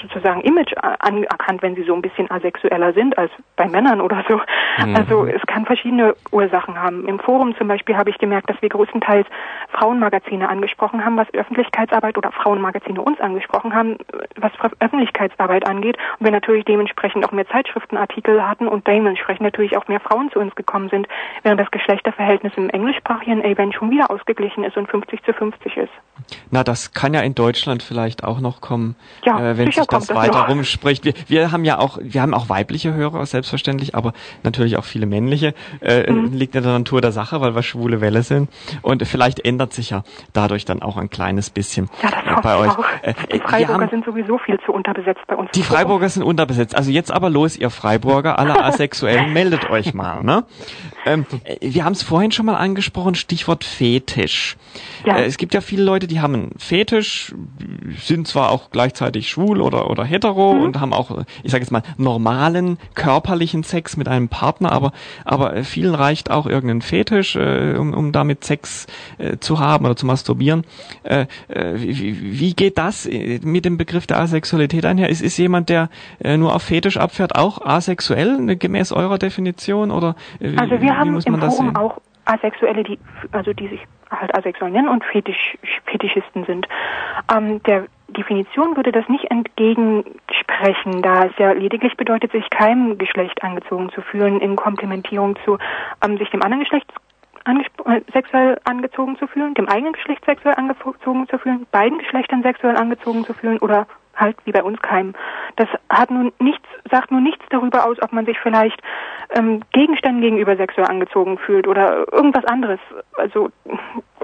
sozusagen 0.00 0.40
Image 0.40 0.72
anerkannt, 0.76 1.62
wenn 1.62 1.74
sie 1.74 1.84
so 1.84 1.94
ein 1.94 2.02
bisschen 2.02 2.30
asexueller 2.30 2.92
sind 2.92 3.16
als 3.18 3.30
bei 3.56 3.68
Männern 3.68 4.00
oder 4.00 4.24
so. 4.28 4.40
Mhm. 4.84 4.96
Also 4.96 5.26
es 5.26 5.42
kann 5.46 5.66
verschiedene 5.66 6.14
Ursachen 6.30 6.80
haben. 6.80 7.06
Im 7.08 7.18
Forum 7.18 7.54
zum 7.56 7.68
Beispiel 7.68 7.96
habe 7.96 8.10
ich 8.10 8.18
gemerkt, 8.18 8.48
dass 8.48 8.60
wir 8.62 8.68
größtenteils 8.68 9.26
Frauenmagazine 9.70 10.48
angesprochen 10.48 11.04
haben, 11.04 11.16
was 11.16 11.32
Öffentlichkeitsarbeit 11.34 12.16
oder 12.16 12.32
Frauenmagazine 12.32 13.00
uns 13.00 13.20
angesprochen 13.20 13.74
haben, 13.74 13.98
was 14.36 14.52
Öffentlichkeitsarbeit 14.80 15.66
angeht. 15.66 15.96
Und 16.18 16.24
wir 16.24 16.32
natürlich 16.32 16.64
dementsprechend 16.64 17.24
auch 17.26 17.32
mehr 17.32 17.46
Zeitschriftenartikel 17.48 18.46
hatten 18.46 18.68
und 18.68 18.86
dementsprechend 18.86 19.42
natürlich 19.42 19.76
auch 19.76 19.88
mehr 19.88 20.00
Frauen 20.00 20.30
zu 20.30 20.38
uns 20.38 20.54
gekommen 20.54 20.88
sind, 20.88 21.06
während 21.42 21.60
das 21.60 21.70
Geschlechterverhältnis 21.70 22.52
im 22.56 22.70
englischsprachigen 22.70 23.44
A-Band 23.44 23.74
schon 23.74 23.90
wieder 23.90 24.10
ausgeglichen 24.10 24.64
ist 24.64 24.76
und 24.76 24.88
50 24.88 25.22
zu 25.24 25.32
50 25.32 25.76
ist. 25.76 25.92
Na, 26.50 26.62
das 26.64 26.92
kann 26.92 27.14
ja 27.14 27.20
in 27.20 27.34
Deutschland 27.34 27.82
vielleicht 27.82 28.24
auch 28.24 28.40
noch 28.40 28.60
kommen, 28.60 28.96
ja, 29.24 29.38
äh, 29.38 29.58
wenn 29.58 29.68
sich 29.90 30.08
das 30.08 30.14
weiter 30.14 30.40
noch. 30.40 30.48
rumspricht. 30.48 31.04
Wir, 31.04 31.14
wir 31.28 31.52
haben 31.52 31.64
ja 31.64 31.78
auch, 31.78 31.98
wir 32.00 32.22
haben 32.22 32.34
auch 32.34 32.48
weibliche 32.48 32.94
Hörer, 32.94 33.24
selbstverständlich, 33.26 33.94
aber 33.94 34.12
natürlich 34.42 34.76
auch 34.76 34.84
viele 34.84 35.06
männliche. 35.06 35.54
Äh, 35.80 36.10
mhm. 36.10 36.32
Liegt 36.32 36.54
in 36.54 36.62
der 36.62 36.78
Natur 36.78 37.00
der 37.00 37.12
Sache, 37.12 37.40
weil 37.40 37.54
wir 37.54 37.62
schwule 37.62 38.00
Welle 38.00 38.22
sind. 38.22 38.50
Und 38.82 39.06
vielleicht 39.06 39.44
ändert 39.44 39.72
sich 39.72 39.90
ja 39.90 40.04
dadurch 40.32 40.64
dann 40.64 40.82
auch 40.82 40.96
ein 40.96 41.10
kleines 41.10 41.50
bisschen 41.50 41.88
ja, 42.02 42.10
das 42.34 42.42
bei 42.42 42.56
euch. 42.56 42.70
Auch. 42.70 42.84
Äh, 43.02 43.14
die 43.32 43.38
Freiburger 43.40 43.82
haben, 43.82 43.90
sind 43.90 44.04
sowieso 44.04 44.38
viel 44.38 44.58
zu 44.64 44.72
unterbesetzt 44.72 45.22
bei 45.26 45.36
uns. 45.36 45.50
Die 45.52 45.62
Freiburger 45.62 46.08
sind 46.08 46.22
unterbesetzt. 46.22 46.74
Also 46.74 46.90
jetzt 46.90 47.10
aber 47.10 47.30
los, 47.30 47.56
ihr 47.56 47.70
Freiburger, 47.70 48.38
alle 48.38 48.62
Asexuellen, 48.64 49.32
meldet 49.32 49.70
euch 49.70 49.94
mal. 49.94 50.22
Ne? 50.22 50.44
Ähm, 51.04 51.26
äh, 51.44 51.56
wir 51.60 51.84
haben 51.84 51.92
es 51.92 52.02
vorhin 52.02 52.32
schon 52.32 52.46
mal 52.46 52.56
angesprochen, 52.56 53.14
Stichwort 53.14 53.64
Fetisch. 53.64 54.56
Ja. 55.04 55.16
Äh, 55.16 55.24
es 55.24 55.36
gibt 55.36 55.54
ja 55.54 55.60
viele 55.60 55.82
Leute, 55.82 56.06
die 56.06 56.20
haben 56.20 56.34
einen 56.34 56.54
Fetisch, 56.58 57.34
sind 57.98 58.28
zwar 58.28 58.50
auch 58.50 58.70
gleichzeitig 58.70 59.28
schwul 59.28 59.60
oder, 59.60 59.90
oder 59.90 60.04
hetero 60.04 60.54
mhm. 60.54 60.62
und 60.62 60.80
haben 60.80 60.92
auch, 60.92 61.24
ich 61.42 61.50
sage 61.50 61.62
jetzt 61.62 61.70
mal, 61.70 61.82
normalen 61.96 62.78
körperlichen 62.94 63.62
Sex 63.62 63.96
mit 63.96 64.08
einem 64.08 64.28
Partner, 64.28 64.72
aber, 64.72 64.92
aber 65.24 65.64
vielen 65.64 65.94
reicht 65.94 66.30
auch 66.30 66.46
irgendein 66.46 66.82
Fetisch, 66.82 67.36
äh, 67.36 67.74
um, 67.76 67.94
um 67.94 68.12
damit 68.12 68.44
Sex 68.44 68.86
äh, 69.18 69.38
zu 69.38 69.58
haben 69.58 69.84
oder 69.84 69.96
zu 69.96 70.06
masturbieren. 70.06 70.64
Äh, 71.02 71.26
äh, 71.48 71.74
wie, 71.76 72.38
wie 72.40 72.54
geht 72.54 72.78
das 72.78 73.08
mit 73.42 73.64
dem 73.64 73.76
Begriff 73.76 74.06
der 74.06 74.20
Asexualität 74.20 74.84
einher? 74.84 75.08
Ist, 75.08 75.22
ist 75.22 75.36
jemand, 75.36 75.68
der 75.68 75.90
äh, 76.22 76.36
nur 76.36 76.54
auf 76.54 76.62
Fetisch 76.62 76.96
abfährt, 76.96 77.34
auch 77.34 77.64
asexuell, 77.64 78.56
gemäß 78.56 78.92
eurer 78.92 79.18
Definition? 79.18 79.90
Oder 79.90 80.16
äh, 80.40 80.56
also 80.56 80.80
wir 80.80 80.91
haben 80.96 81.20
im 81.20 81.40
Forum 81.40 81.76
auch 81.76 82.00
Asexuelle, 82.24 82.84
die, 82.84 82.98
also 83.32 83.52
die 83.52 83.68
sich 83.68 83.80
halt 84.10 84.34
asexuell 84.36 84.70
nennen 84.70 84.88
und 84.88 85.04
Fetisch, 85.04 85.58
Fetischisten 85.86 86.44
sind. 86.44 86.68
Ähm, 87.34 87.62
der 87.64 87.86
Definition 88.08 88.76
würde 88.76 88.92
das 88.92 89.08
nicht 89.08 89.30
entgegensprechen, 89.30 91.02
da 91.02 91.24
es 91.24 91.32
ja 91.38 91.52
lediglich 91.52 91.96
bedeutet, 91.96 92.32
sich 92.32 92.48
keinem 92.50 92.98
Geschlecht 92.98 93.42
angezogen 93.42 93.90
zu 93.90 94.02
fühlen 94.02 94.40
in 94.40 94.56
Komplementierung 94.56 95.36
zu 95.44 95.58
ähm, 96.04 96.18
sich 96.18 96.30
dem 96.30 96.42
anderen 96.42 96.62
Geschlecht 96.62 96.86
äh, 97.46 98.00
sexuell 98.12 98.58
angezogen 98.64 99.16
zu 99.16 99.26
fühlen, 99.26 99.54
dem 99.54 99.68
eigenen 99.68 99.94
Geschlecht 99.94 100.24
sexuell 100.24 100.54
angezogen 100.54 101.26
zu 101.28 101.38
fühlen, 101.38 101.66
beiden 101.72 101.98
Geschlechtern 101.98 102.42
sexuell 102.42 102.76
angezogen 102.76 103.24
zu 103.24 103.34
fühlen 103.34 103.58
oder 103.58 103.86
halt 104.16 104.36
wie 104.44 104.52
bei 104.52 104.62
uns 104.62 104.80
keinem. 104.80 105.14
Das 105.56 105.68
hat 105.88 106.10
nun 106.10 106.32
nichts, 106.38 106.66
sagt 106.90 107.10
nun 107.10 107.22
nichts 107.22 107.44
darüber 107.50 107.86
aus, 107.86 107.96
ob 108.02 108.12
man 108.12 108.26
sich 108.26 108.38
vielleicht 108.42 108.80
ähm, 109.30 109.62
Gegenständen 109.72 110.20
gegenüber 110.20 110.56
sexuell 110.56 110.86
angezogen 110.86 111.38
fühlt 111.38 111.66
oder 111.66 112.06
irgendwas 112.12 112.44
anderes. 112.44 112.80
Also 113.16 113.50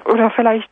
oder 0.04 0.30
vielleicht 0.30 0.70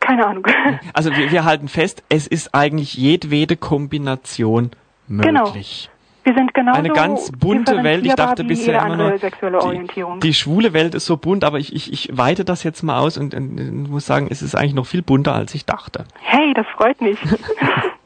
keine 0.00 0.26
Ahnung. 0.26 0.46
Also 0.94 1.14
wir, 1.14 1.30
wir 1.30 1.44
halten 1.44 1.68
fest, 1.68 2.02
es 2.08 2.26
ist 2.26 2.54
eigentlich 2.54 2.94
jedwede 2.94 3.56
Kombination 3.56 4.70
genau. 5.08 5.44
möglich. 5.44 5.88
Genau. 5.88 6.00
Wir 6.22 6.34
sind 6.34 6.52
genauso 6.52 6.78
eine 6.78 6.90
ganz 6.90 7.32
bunte 7.32 7.82
Welt. 7.82 8.04
Ich 8.04 8.14
dachte 8.14 8.44
bisher 8.44 8.84
immer 8.84 8.96
nur, 8.96 9.18
die, 9.18 10.20
die, 10.20 10.34
schwule 10.34 10.74
Welt 10.74 10.94
ist 10.94 11.06
so 11.06 11.16
bunt, 11.16 11.44
aber 11.44 11.58
ich, 11.58 11.74
ich, 11.74 11.92
ich 11.92 12.16
weite 12.16 12.44
das 12.44 12.62
jetzt 12.62 12.82
mal 12.82 12.98
aus 12.98 13.16
und, 13.16 13.34
und, 13.34 13.58
und 13.58 13.90
muss 13.90 14.04
sagen, 14.04 14.28
es 14.30 14.42
ist 14.42 14.54
eigentlich 14.54 14.74
noch 14.74 14.86
viel 14.86 15.02
bunter, 15.02 15.34
als 15.34 15.54
ich 15.54 15.64
dachte. 15.64 16.04
Hey, 16.20 16.52
das 16.54 16.66
freut 16.76 17.00
mich. 17.00 17.18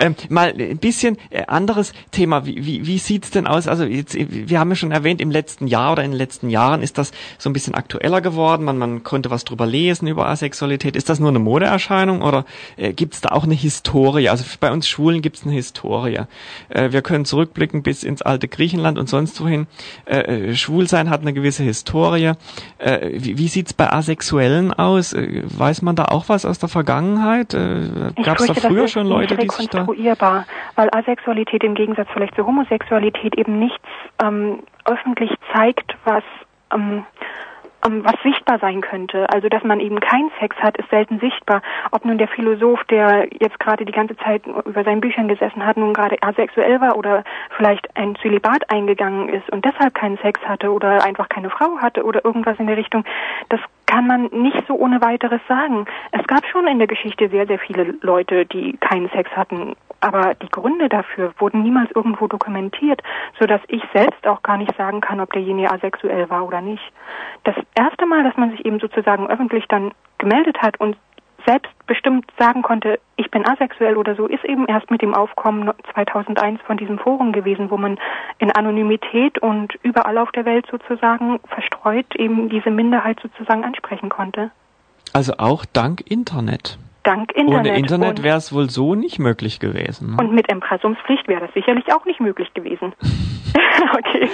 Ähm, 0.00 0.16
mal 0.30 0.54
ein 0.58 0.78
bisschen 0.78 1.18
äh, 1.28 1.44
anderes 1.46 1.92
Thema. 2.10 2.46
Wie, 2.46 2.64
wie, 2.64 2.86
wie 2.86 2.96
sieht's 2.98 3.30
denn 3.30 3.46
aus? 3.46 3.68
Also 3.68 3.84
jetzt, 3.84 4.16
wir 4.18 4.58
haben 4.58 4.70
ja 4.70 4.74
schon 4.74 4.92
erwähnt, 4.92 5.20
im 5.20 5.30
letzten 5.30 5.66
Jahr 5.66 5.92
oder 5.92 6.02
in 6.02 6.12
den 6.12 6.18
letzten 6.18 6.48
Jahren 6.48 6.82
ist 6.82 6.96
das 6.96 7.12
so 7.36 7.50
ein 7.50 7.52
bisschen 7.52 7.74
aktueller 7.74 8.22
geworden. 8.22 8.64
Man, 8.64 8.78
man 8.78 9.02
konnte 9.02 9.30
was 9.30 9.44
drüber 9.44 9.66
lesen 9.66 10.08
über 10.08 10.26
Asexualität. 10.26 10.96
Ist 10.96 11.10
das 11.10 11.20
nur 11.20 11.28
eine 11.28 11.38
Modeerscheinung 11.38 12.22
oder 12.22 12.46
äh, 12.78 12.94
gibt's 12.94 13.20
da 13.20 13.28
auch 13.30 13.44
eine 13.44 13.54
Historie? 13.54 14.30
Also 14.30 14.44
bei 14.58 14.72
uns 14.72 14.88
Schwulen 14.88 15.20
gibt's 15.20 15.44
eine 15.44 15.52
Historie. 15.52 16.20
Äh, 16.70 16.92
wir 16.92 17.02
können 17.02 17.26
zurückblicken 17.26 17.82
bis 17.82 18.02
ins 18.02 18.22
alte 18.22 18.48
Griechenland 18.48 18.98
und 18.98 19.08
sonst 19.08 19.38
wohin. 19.42 19.66
Äh, 20.06 20.20
äh 20.50 20.54
Schwulsein 20.54 21.10
hat 21.10 21.20
eine 21.20 21.34
gewisse 21.34 21.62
Historie. 21.62 22.32
Äh, 22.78 23.10
wie, 23.12 23.36
wie 23.36 23.48
sieht's 23.48 23.74
bei 23.74 23.92
Asexuellen 23.92 24.72
aus? 24.72 25.12
Äh, 25.12 25.42
weiß 25.44 25.82
man 25.82 25.94
da 25.94 26.06
auch 26.06 26.30
was 26.30 26.46
aus 26.46 26.58
der 26.58 26.70
Vergangenheit? 26.70 27.52
Äh, 27.52 28.12
Gab's 28.22 28.46
da 28.46 28.54
früher 28.54 28.88
schon 28.88 29.06
Leute, 29.06 29.36
die 29.36 29.48
sich 29.50 29.68
da 29.68 29.89
konstruierbar, 29.90 30.46
weil 30.76 30.88
Asexualität 30.92 31.64
im 31.64 31.74
Gegensatz 31.74 32.08
vielleicht 32.12 32.34
zur 32.34 32.46
Homosexualität 32.46 33.36
eben 33.36 33.58
nichts 33.58 33.84
ähm, 34.22 34.60
öffentlich 34.84 35.30
zeigt, 35.52 35.96
was 36.04 36.24
ähm, 36.72 37.04
ähm, 37.86 38.04
was 38.04 38.14
sichtbar 38.22 38.58
sein 38.58 38.80
könnte. 38.82 39.28
Also 39.30 39.48
dass 39.48 39.64
man 39.64 39.80
eben 39.80 40.00
keinen 40.00 40.30
Sex 40.38 40.56
hat, 40.56 40.76
ist 40.76 40.90
selten 40.90 41.18
sichtbar. 41.18 41.62
Ob 41.90 42.04
nun 42.04 42.18
der 42.18 42.28
Philosoph, 42.28 42.84
der 42.84 43.28
jetzt 43.40 43.58
gerade 43.58 43.84
die 43.84 43.92
ganze 43.92 44.16
Zeit 44.18 44.42
über 44.46 44.84
seinen 44.84 45.00
Büchern 45.00 45.28
gesessen 45.28 45.64
hat, 45.64 45.76
nun 45.76 45.94
gerade 45.94 46.16
asexuell 46.20 46.80
war 46.80 46.96
oder 46.96 47.24
vielleicht 47.56 47.88
ein 47.96 48.16
Zölibat 48.16 48.70
eingegangen 48.70 49.28
ist 49.30 49.48
und 49.50 49.64
deshalb 49.64 49.94
keinen 49.94 50.18
Sex 50.18 50.40
hatte 50.42 50.72
oder 50.72 51.04
einfach 51.04 51.28
keine 51.28 51.50
Frau 51.50 51.78
hatte 51.78 52.04
oder 52.04 52.24
irgendwas 52.24 52.58
in 52.58 52.66
der 52.66 52.76
Richtung, 52.76 53.04
das 53.48 53.60
kann 53.90 54.06
man 54.06 54.26
nicht 54.30 54.62
so 54.68 54.74
ohne 54.74 55.00
weiteres 55.00 55.40
sagen. 55.48 55.84
Es 56.12 56.24
gab 56.28 56.46
schon 56.46 56.68
in 56.68 56.78
der 56.78 56.86
Geschichte 56.86 57.28
sehr, 57.28 57.46
sehr 57.48 57.58
viele 57.58 57.96
Leute, 58.02 58.46
die 58.46 58.76
keinen 58.76 59.08
Sex 59.08 59.28
hatten, 59.32 59.74
aber 60.00 60.34
die 60.34 60.48
Gründe 60.48 60.88
dafür 60.88 61.32
wurden 61.38 61.64
niemals 61.64 61.90
irgendwo 61.92 62.28
dokumentiert, 62.28 63.02
so 63.40 63.46
dass 63.46 63.60
ich 63.66 63.82
selbst 63.92 64.26
auch 64.28 64.42
gar 64.42 64.58
nicht 64.58 64.76
sagen 64.76 65.00
kann, 65.00 65.18
ob 65.18 65.32
derjenige 65.32 65.72
asexuell 65.72 66.30
war 66.30 66.46
oder 66.46 66.60
nicht. 66.60 66.82
Das 67.42 67.56
erste 67.74 68.06
Mal, 68.06 68.22
dass 68.22 68.36
man 68.36 68.52
sich 68.52 68.64
eben 68.64 68.78
sozusagen 68.78 69.26
öffentlich 69.26 69.66
dann 69.66 69.90
gemeldet 70.18 70.62
hat 70.62 70.78
und 70.78 70.96
selbstbestimmt 71.46 72.30
sagen 72.38 72.62
konnte, 72.62 72.98
ich 73.16 73.30
bin 73.30 73.46
asexuell 73.46 73.96
oder 73.96 74.14
so, 74.14 74.26
ist 74.26 74.44
eben 74.44 74.66
erst 74.66 74.90
mit 74.90 75.02
dem 75.02 75.14
Aufkommen 75.14 75.70
2001 75.92 76.60
von 76.62 76.76
diesem 76.76 76.98
Forum 76.98 77.32
gewesen, 77.32 77.70
wo 77.70 77.76
man 77.76 77.98
in 78.38 78.50
Anonymität 78.50 79.38
und 79.38 79.74
überall 79.82 80.18
auf 80.18 80.32
der 80.32 80.44
Welt 80.44 80.66
sozusagen 80.70 81.40
verstreut 81.46 82.14
eben 82.16 82.48
diese 82.48 82.70
Minderheit 82.70 83.18
sozusagen 83.20 83.64
ansprechen 83.64 84.08
konnte. 84.08 84.50
Also 85.12 85.34
auch 85.38 85.64
dank 85.64 86.00
Internet. 86.08 86.78
Dank 87.02 87.32
Internet. 87.32 87.66
Ohne 87.66 87.78
Internet 87.78 88.22
wäre 88.22 88.36
es 88.36 88.52
wohl 88.52 88.68
so 88.68 88.94
nicht 88.94 89.18
möglich 89.18 89.58
gewesen. 89.58 90.10
Ne? 90.10 90.16
Und 90.18 90.32
mit 90.32 90.50
Impressumspflicht 90.50 91.28
wäre 91.28 91.40
das 91.40 91.54
sicherlich 91.54 91.92
auch 91.92 92.04
nicht 92.04 92.20
möglich 92.20 92.52
gewesen. 92.54 92.94
okay. 93.98 94.28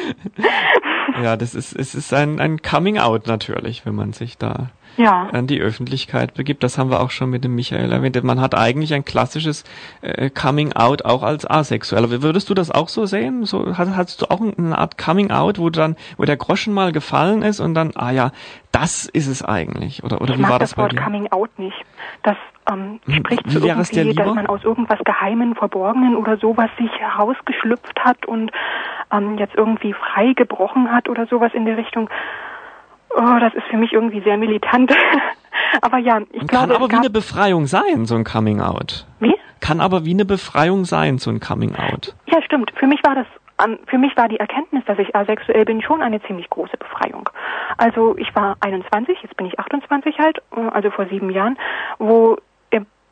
Ja, 1.23 1.37
das 1.37 1.55
ist, 1.55 1.75
es 1.75 1.95
ist 1.95 2.13
ein, 2.13 2.41
ein 2.41 2.63
Coming 2.63 2.99
Out 2.99 3.27
natürlich, 3.27 3.87
wenn 3.87 3.95
man 3.95 4.13
sich 4.13 4.39
da 4.39 4.71
ja. 4.97 5.29
an 5.33 5.47
die 5.47 5.61
Öffentlichkeit 5.61 6.35
begibt. 6.35 6.63
Das 6.63 6.79
haben 6.79 6.91
wir 6.91 7.01
auch 7.01 7.11
schon 7.11 7.31
mit 7.31 7.45
dem 7.45 7.55
Michael 7.55 7.93
erwähnt. 7.93 8.23
Man 8.23 8.41
hat 8.41 8.55
eigentlich 8.55 8.95
ein 8.95 9.05
klassisches 9.05 9.65
äh, 10.03 10.31
Coming 10.31 10.73
Out 10.73 11.05
auch 11.05 11.23
als 11.23 11.49
asexuell. 11.49 12.23
Würdest 12.23 12.51
du 12.51 12.55
das 12.55 12.71
auch 12.71 12.89
so 12.89 13.07
sehen? 13.07 13.45
So 13.45 13.77
hast, 13.77 13.97
hast 13.97 14.23
du 14.23 14.27
auch 14.31 14.41
eine 14.41 14.77
Art 14.77 14.99
Coming 14.99 15.31
Out, 15.31 15.59
wo 15.59 15.71
dann, 15.71 15.97
wo 16.17 16.25
der 16.25 16.37
Groschen 16.37 16.75
mal 16.75 16.93
gefallen 16.93 17.43
ist 17.43 17.61
und 17.61 17.75
dann, 17.75 17.93
ah 17.95 18.11
ja, 18.11 18.33
das 18.73 19.07
ist 19.07 19.27
es 19.27 19.43
eigentlich. 19.43 20.05
Oder 20.05 20.21
oder 20.21 20.35
ich 20.35 20.39
wie 20.39 20.43
war 20.43 20.59
das, 20.59 20.71
das 20.71 20.75
bei 20.75 20.83
Wort 20.83 20.93
dir? 20.93 21.01
Coming 21.01 21.33
Out 21.33 21.59
nicht. 21.59 21.77
Das 22.23 22.37
ähm, 22.71 23.01
Hm, 23.07 23.15
spricht 23.15 23.47
wie 23.47 23.51
so 23.51 23.63
wäre 23.63 23.81
es 23.81 23.91
dir 23.91 24.03
irgendwie, 24.03 24.17
dass 24.17 24.35
man 24.35 24.47
aus 24.47 24.65
irgendwas 24.65 24.99
Geheimen, 25.05 25.55
Verborgenen 25.55 26.17
oder 26.17 26.37
sowas 26.37 26.71
sich 26.79 26.91
herausgeschlüpft 26.99 27.99
hat 28.01 28.27
und 28.27 28.51
ähm, 29.13 29.39
jetzt 29.39 29.55
irgendwie 29.55 29.93
frei 29.93 30.33
gebrochen 30.35 30.91
hat 30.93 31.09
oder 31.09 31.27
sowas 31.27 31.53
in 31.55 31.65
der 31.65 31.77
Richtung. 31.77 32.11
Oh, 33.17 33.39
das 33.41 33.55
ist 33.55 33.65
für 33.71 33.77
mich 33.79 33.93
irgendwie 33.93 34.21
sehr 34.21 34.37
militant. 34.37 34.93
aber 35.81 35.99
ja, 35.99 36.21
ich 36.33 36.43
Und 36.43 36.49
glaube, 36.49 36.69
kann 36.69 36.77
aber 36.77 36.91
wie 36.91 36.97
eine 36.97 37.11
Befreiung 37.11 37.67
sein, 37.67 38.05
so 38.05 38.15
ein 38.15 38.25
Coming 38.25 38.61
Out. 38.61 39.07
wie? 39.21 39.35
Kann 39.61 39.81
aber 39.81 40.05
wie 40.05 40.13
eine 40.13 40.27
Befreiung 40.27 40.85
sein, 40.85 41.19
so 41.19 41.31
ein 41.31 41.41
Coming 41.41 41.75
Out. 41.77 42.15
Ja, 42.27 42.43
stimmt. 42.43 42.73
Für 42.77 42.87
mich 42.87 43.01
war 43.05 43.15
das, 43.15 43.27
für 43.87 43.97
mich 43.99 44.15
war 44.17 44.29
die 44.29 44.39
Erkenntnis, 44.39 44.85
dass 44.85 44.99
ich 44.99 45.17
asexuell 45.17 45.65
bin, 45.65 45.81
schon 45.81 46.03
eine 46.03 46.21
ziemlich 46.23 46.51
große 46.51 46.77
Befreiung. 46.77 47.29
Also 47.79 48.17
ich 48.19 48.35
war 48.37 48.57
21, 48.61 49.19
jetzt 49.23 49.37
bin 49.37 49.47
ich 49.47 49.59
28 49.59 50.19
halt, 50.19 50.43
äh, 50.55 50.61
also 50.73 50.91
vor 50.91 51.07
sieben 51.07 51.31
Jahren, 51.31 51.57
wo 51.99 52.37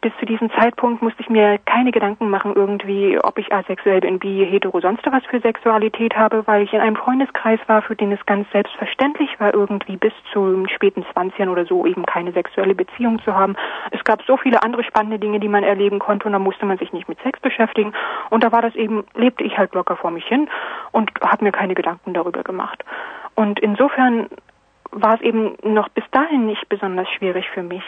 bis 0.04 0.12
zu 0.20 0.26
diesem 0.26 0.50
Zeitpunkt 0.50 1.00
musste 1.00 1.22
ich 1.22 1.30
mir 1.30 1.56
keine 1.64 1.90
Gedanken 1.90 2.28
machen 2.28 2.52
irgendwie, 2.54 3.18
ob 3.18 3.38
ich 3.38 3.50
asexuell 3.54 4.02
bin, 4.02 4.18
bi, 4.18 4.44
hetero, 4.44 4.78
sonst 4.78 5.00
was 5.10 5.24
für 5.24 5.40
Sexualität 5.40 6.14
habe, 6.14 6.46
weil 6.46 6.62
ich 6.62 6.74
in 6.74 6.82
einem 6.82 6.96
Freundeskreis 6.96 7.58
war, 7.68 7.80
für 7.80 7.96
den 7.96 8.12
es 8.12 8.26
ganz 8.26 8.46
selbstverständlich 8.50 9.40
war, 9.40 9.54
irgendwie 9.54 9.96
bis 9.96 10.12
zu 10.30 10.66
späten 10.66 11.06
20ern 11.14 11.48
oder 11.48 11.64
so 11.64 11.86
eben 11.86 12.04
keine 12.04 12.32
sexuelle 12.32 12.74
Beziehung 12.74 13.18
zu 13.22 13.34
haben. 13.34 13.56
Es 13.92 14.04
gab 14.04 14.20
so 14.26 14.36
viele 14.36 14.62
andere 14.62 14.84
spannende 14.84 15.18
Dinge, 15.18 15.40
die 15.40 15.48
man 15.48 15.64
erleben 15.64 16.00
konnte 16.00 16.26
und 16.26 16.32
da 16.32 16.38
musste 16.38 16.66
man 16.66 16.76
sich 16.76 16.92
nicht 16.92 17.08
mit 17.08 17.18
Sex 17.22 17.40
beschäftigen. 17.40 17.94
Und 18.28 18.44
da 18.44 18.52
war 18.52 18.60
das 18.60 18.74
eben, 18.74 19.04
lebte 19.14 19.42
ich 19.42 19.56
halt 19.56 19.72
locker 19.72 19.96
vor 19.96 20.10
mich 20.10 20.26
hin 20.26 20.50
und 20.92 21.12
habe 21.22 21.44
mir 21.44 21.52
keine 21.52 21.74
Gedanken 21.74 22.12
darüber 22.12 22.42
gemacht. 22.42 22.84
Und 23.36 23.58
insofern 23.58 24.28
war 24.90 25.14
es 25.14 25.22
eben 25.22 25.56
noch 25.62 25.88
bis 25.88 26.04
dahin 26.10 26.44
nicht 26.44 26.68
besonders 26.68 27.08
schwierig 27.08 27.48
für 27.48 27.62
mich. 27.62 27.84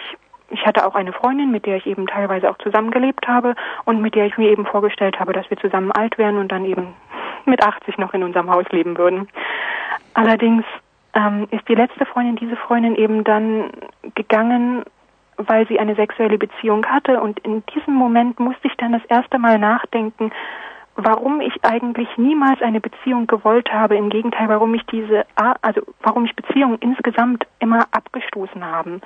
Ich 0.48 0.64
hatte 0.64 0.86
auch 0.86 0.94
eine 0.94 1.12
Freundin, 1.12 1.50
mit 1.50 1.66
der 1.66 1.76
ich 1.76 1.86
eben 1.86 2.06
teilweise 2.06 2.50
auch 2.50 2.58
zusammengelebt 2.58 3.26
habe 3.26 3.54
und 3.84 4.00
mit 4.00 4.14
der 4.14 4.26
ich 4.26 4.38
mir 4.38 4.50
eben 4.50 4.66
vorgestellt 4.66 5.18
habe, 5.18 5.32
dass 5.32 5.48
wir 5.50 5.56
zusammen 5.56 5.90
alt 5.92 6.18
werden 6.18 6.38
und 6.38 6.52
dann 6.52 6.64
eben 6.64 6.94
mit 7.44 7.62
80 7.62 7.98
noch 7.98 8.14
in 8.14 8.22
unserem 8.22 8.50
Haus 8.50 8.66
leben 8.70 8.96
würden. 8.96 9.28
Allerdings 10.14 10.64
ähm, 11.14 11.48
ist 11.50 11.68
die 11.68 11.74
letzte 11.74 12.06
Freundin, 12.06 12.36
diese 12.36 12.56
Freundin 12.56 12.94
eben 12.94 13.24
dann 13.24 13.70
gegangen, 14.14 14.84
weil 15.36 15.66
sie 15.66 15.78
eine 15.78 15.94
sexuelle 15.94 16.38
Beziehung 16.38 16.86
hatte 16.86 17.20
und 17.20 17.38
in 17.40 17.62
diesem 17.74 17.94
Moment 17.94 18.40
musste 18.40 18.68
ich 18.68 18.76
dann 18.76 18.92
das 18.92 19.04
erste 19.06 19.38
Mal 19.38 19.58
nachdenken, 19.58 20.32
warum 20.96 21.40
ich 21.40 21.52
eigentlich 21.62 22.08
niemals 22.16 22.62
eine 22.62 22.80
Beziehung 22.80 23.26
gewollt 23.26 23.72
habe. 23.72 23.96
Im 23.96 24.08
Gegenteil, 24.08 24.48
warum 24.48 24.74
ich 24.74 24.84
diese, 24.86 25.26
also 25.60 25.82
warum 26.02 26.24
ich 26.24 26.34
Beziehungen 26.34 26.78
insgesamt 26.80 27.46
immer 27.58 27.86
abgestoßen 27.90 28.64
haben. 28.64 29.02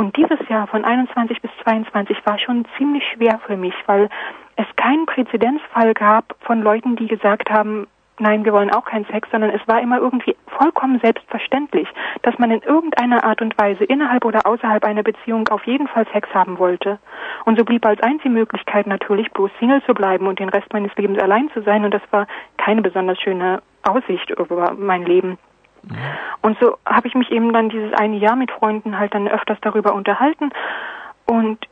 Und 0.00 0.16
dieses 0.16 0.38
Jahr 0.48 0.66
von 0.66 0.82
21 0.82 1.42
bis 1.42 1.50
22 1.62 2.16
war 2.24 2.38
schon 2.38 2.64
ziemlich 2.78 3.04
schwer 3.12 3.38
für 3.46 3.58
mich, 3.58 3.74
weil 3.84 4.08
es 4.56 4.64
keinen 4.76 5.04
Präzedenzfall 5.04 5.92
gab 5.92 6.36
von 6.40 6.62
Leuten, 6.62 6.96
die 6.96 7.06
gesagt 7.06 7.50
haben, 7.50 7.86
nein, 8.18 8.46
wir 8.46 8.54
wollen 8.54 8.70
auch 8.70 8.86
keinen 8.86 9.04
Sex, 9.04 9.28
sondern 9.30 9.50
es 9.50 9.60
war 9.68 9.78
immer 9.82 9.98
irgendwie 9.98 10.34
vollkommen 10.46 11.00
selbstverständlich, 11.00 11.86
dass 12.22 12.38
man 12.38 12.50
in 12.50 12.62
irgendeiner 12.62 13.24
Art 13.24 13.42
und 13.42 13.58
Weise 13.58 13.84
innerhalb 13.84 14.24
oder 14.24 14.46
außerhalb 14.46 14.82
einer 14.86 15.02
Beziehung 15.02 15.46
auf 15.48 15.66
jeden 15.66 15.86
Fall 15.86 16.06
Sex 16.14 16.32
haben 16.32 16.58
wollte. 16.58 16.98
Und 17.44 17.58
so 17.58 17.64
blieb 17.66 17.84
als 17.84 18.02
einzige 18.02 18.30
Möglichkeit 18.30 18.86
natürlich 18.86 19.30
bloß 19.32 19.50
Single 19.58 19.82
zu 19.82 19.92
bleiben 19.92 20.28
und 20.28 20.38
den 20.38 20.48
Rest 20.48 20.72
meines 20.72 20.96
Lebens 20.96 21.18
allein 21.18 21.50
zu 21.50 21.60
sein. 21.60 21.84
Und 21.84 21.92
das 21.92 22.02
war 22.10 22.26
keine 22.56 22.80
besonders 22.80 23.20
schöne 23.20 23.60
Aussicht 23.82 24.30
über 24.30 24.72
mein 24.78 25.04
Leben. 25.04 25.36
Und 26.42 26.58
so 26.60 26.78
habe 26.86 27.08
ich 27.08 27.14
mich 27.14 27.30
eben 27.30 27.52
dann 27.52 27.68
dieses 27.68 27.92
eine 27.92 28.16
Jahr 28.16 28.36
mit 28.36 28.50
Freunden 28.50 28.98
halt 28.98 29.14
dann 29.14 29.28
öfters 29.28 29.58
darüber 29.62 29.94
unterhalten. 29.94 30.50
Und 31.26 31.66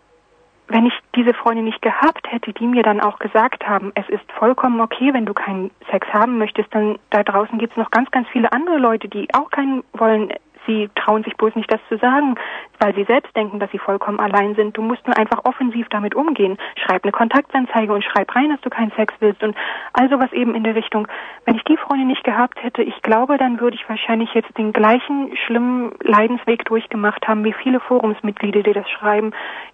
wenn 0.68 0.86
ich 0.86 0.92
diese 1.16 1.32
Freunde 1.32 1.62
nicht 1.62 1.80
gehabt 1.80 2.30
hätte, 2.30 2.52
die 2.52 2.66
mir 2.66 2.82
dann 2.82 3.00
auch 3.00 3.18
gesagt 3.18 3.66
haben, 3.66 3.90
es 3.94 4.06
ist 4.10 4.30
vollkommen 4.38 4.80
okay, 4.80 5.14
wenn 5.14 5.24
du 5.24 5.32
keinen 5.32 5.70
Sex 5.90 6.06
haben 6.12 6.36
möchtest, 6.36 6.74
dann 6.74 6.98
da 7.10 7.22
draußen 7.22 7.58
gibt 7.58 7.72
es 7.72 7.78
noch 7.78 7.90
ganz, 7.90 8.10
ganz 8.10 8.28
viele 8.28 8.52
andere 8.52 8.76
Leute, 8.76 9.08
die 9.08 9.28
auch 9.34 9.50
keinen 9.50 9.82
wollen. 9.94 10.30
Sie 10.68 10.90
trauen 10.94 11.24
sich 11.24 11.34
bloß 11.36 11.54
nicht, 11.54 11.72
das 11.72 11.80
zu 11.88 11.96
sagen, 11.96 12.34
weil 12.78 12.94
sie 12.94 13.04
selbst 13.04 13.34
denken, 13.34 13.58
dass 13.58 13.70
sie 13.70 13.78
vollkommen 13.78 14.20
allein 14.20 14.54
sind. 14.54 14.76
Du 14.76 14.82
musst 14.82 15.06
nur 15.06 15.16
einfach 15.16 15.46
offensiv 15.46 15.88
damit 15.88 16.14
umgehen. 16.14 16.58
Schreib 16.76 17.04
eine 17.04 17.12
Kontaktanzeige 17.12 17.92
und 17.92 18.04
schreib 18.04 18.34
rein, 18.36 18.50
dass 18.50 18.60
du 18.60 18.68
keinen 18.68 18.92
Sex 18.92 19.14
willst 19.20 19.42
und 19.42 19.56
also 19.94 20.18
was 20.20 20.30
eben 20.32 20.54
in 20.54 20.64
der 20.64 20.74
Richtung. 20.74 21.08
Wenn 21.46 21.56
ich 21.56 21.64
die 21.64 21.78
Freunde 21.78 22.04
nicht 22.04 22.22
gehabt 22.22 22.62
hätte, 22.62 22.82
ich 22.82 23.00
glaube, 23.00 23.38
dann 23.38 23.60
würde 23.60 23.76
ich 23.76 23.88
wahrscheinlich 23.88 24.34
jetzt 24.34 24.56
den 24.58 24.74
gleichen 24.74 25.34
schlimmen 25.46 25.92
Leidensweg 26.02 26.66
durchgemacht 26.66 27.26
haben 27.26 27.44
wie 27.44 27.54
viele 27.54 27.80
Forumsmitglieder, 27.80 28.62
die 28.62 28.74
das 28.74 28.88
schreiben, 28.90 29.32